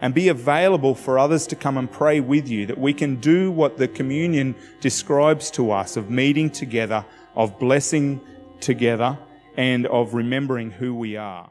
and 0.00 0.14
be 0.14 0.28
available 0.28 0.94
for 0.94 1.18
others 1.18 1.46
to 1.48 1.54
come 1.54 1.76
and 1.76 1.92
pray 1.92 2.18
with 2.18 2.48
you, 2.48 2.66
that 2.66 2.78
we 2.78 2.94
can 2.94 3.16
do 3.16 3.52
what 3.52 3.76
the 3.76 3.86
communion 3.86 4.54
describes 4.80 5.50
to 5.52 5.70
us 5.70 5.96
of 5.98 6.10
meeting 6.10 6.50
together, 6.50 7.04
of 7.36 7.58
blessing 7.60 8.20
together, 8.60 9.16
and 9.56 9.86
of 9.86 10.14
remembering 10.14 10.70
who 10.70 10.94
we 10.94 11.16
are. 11.16 11.50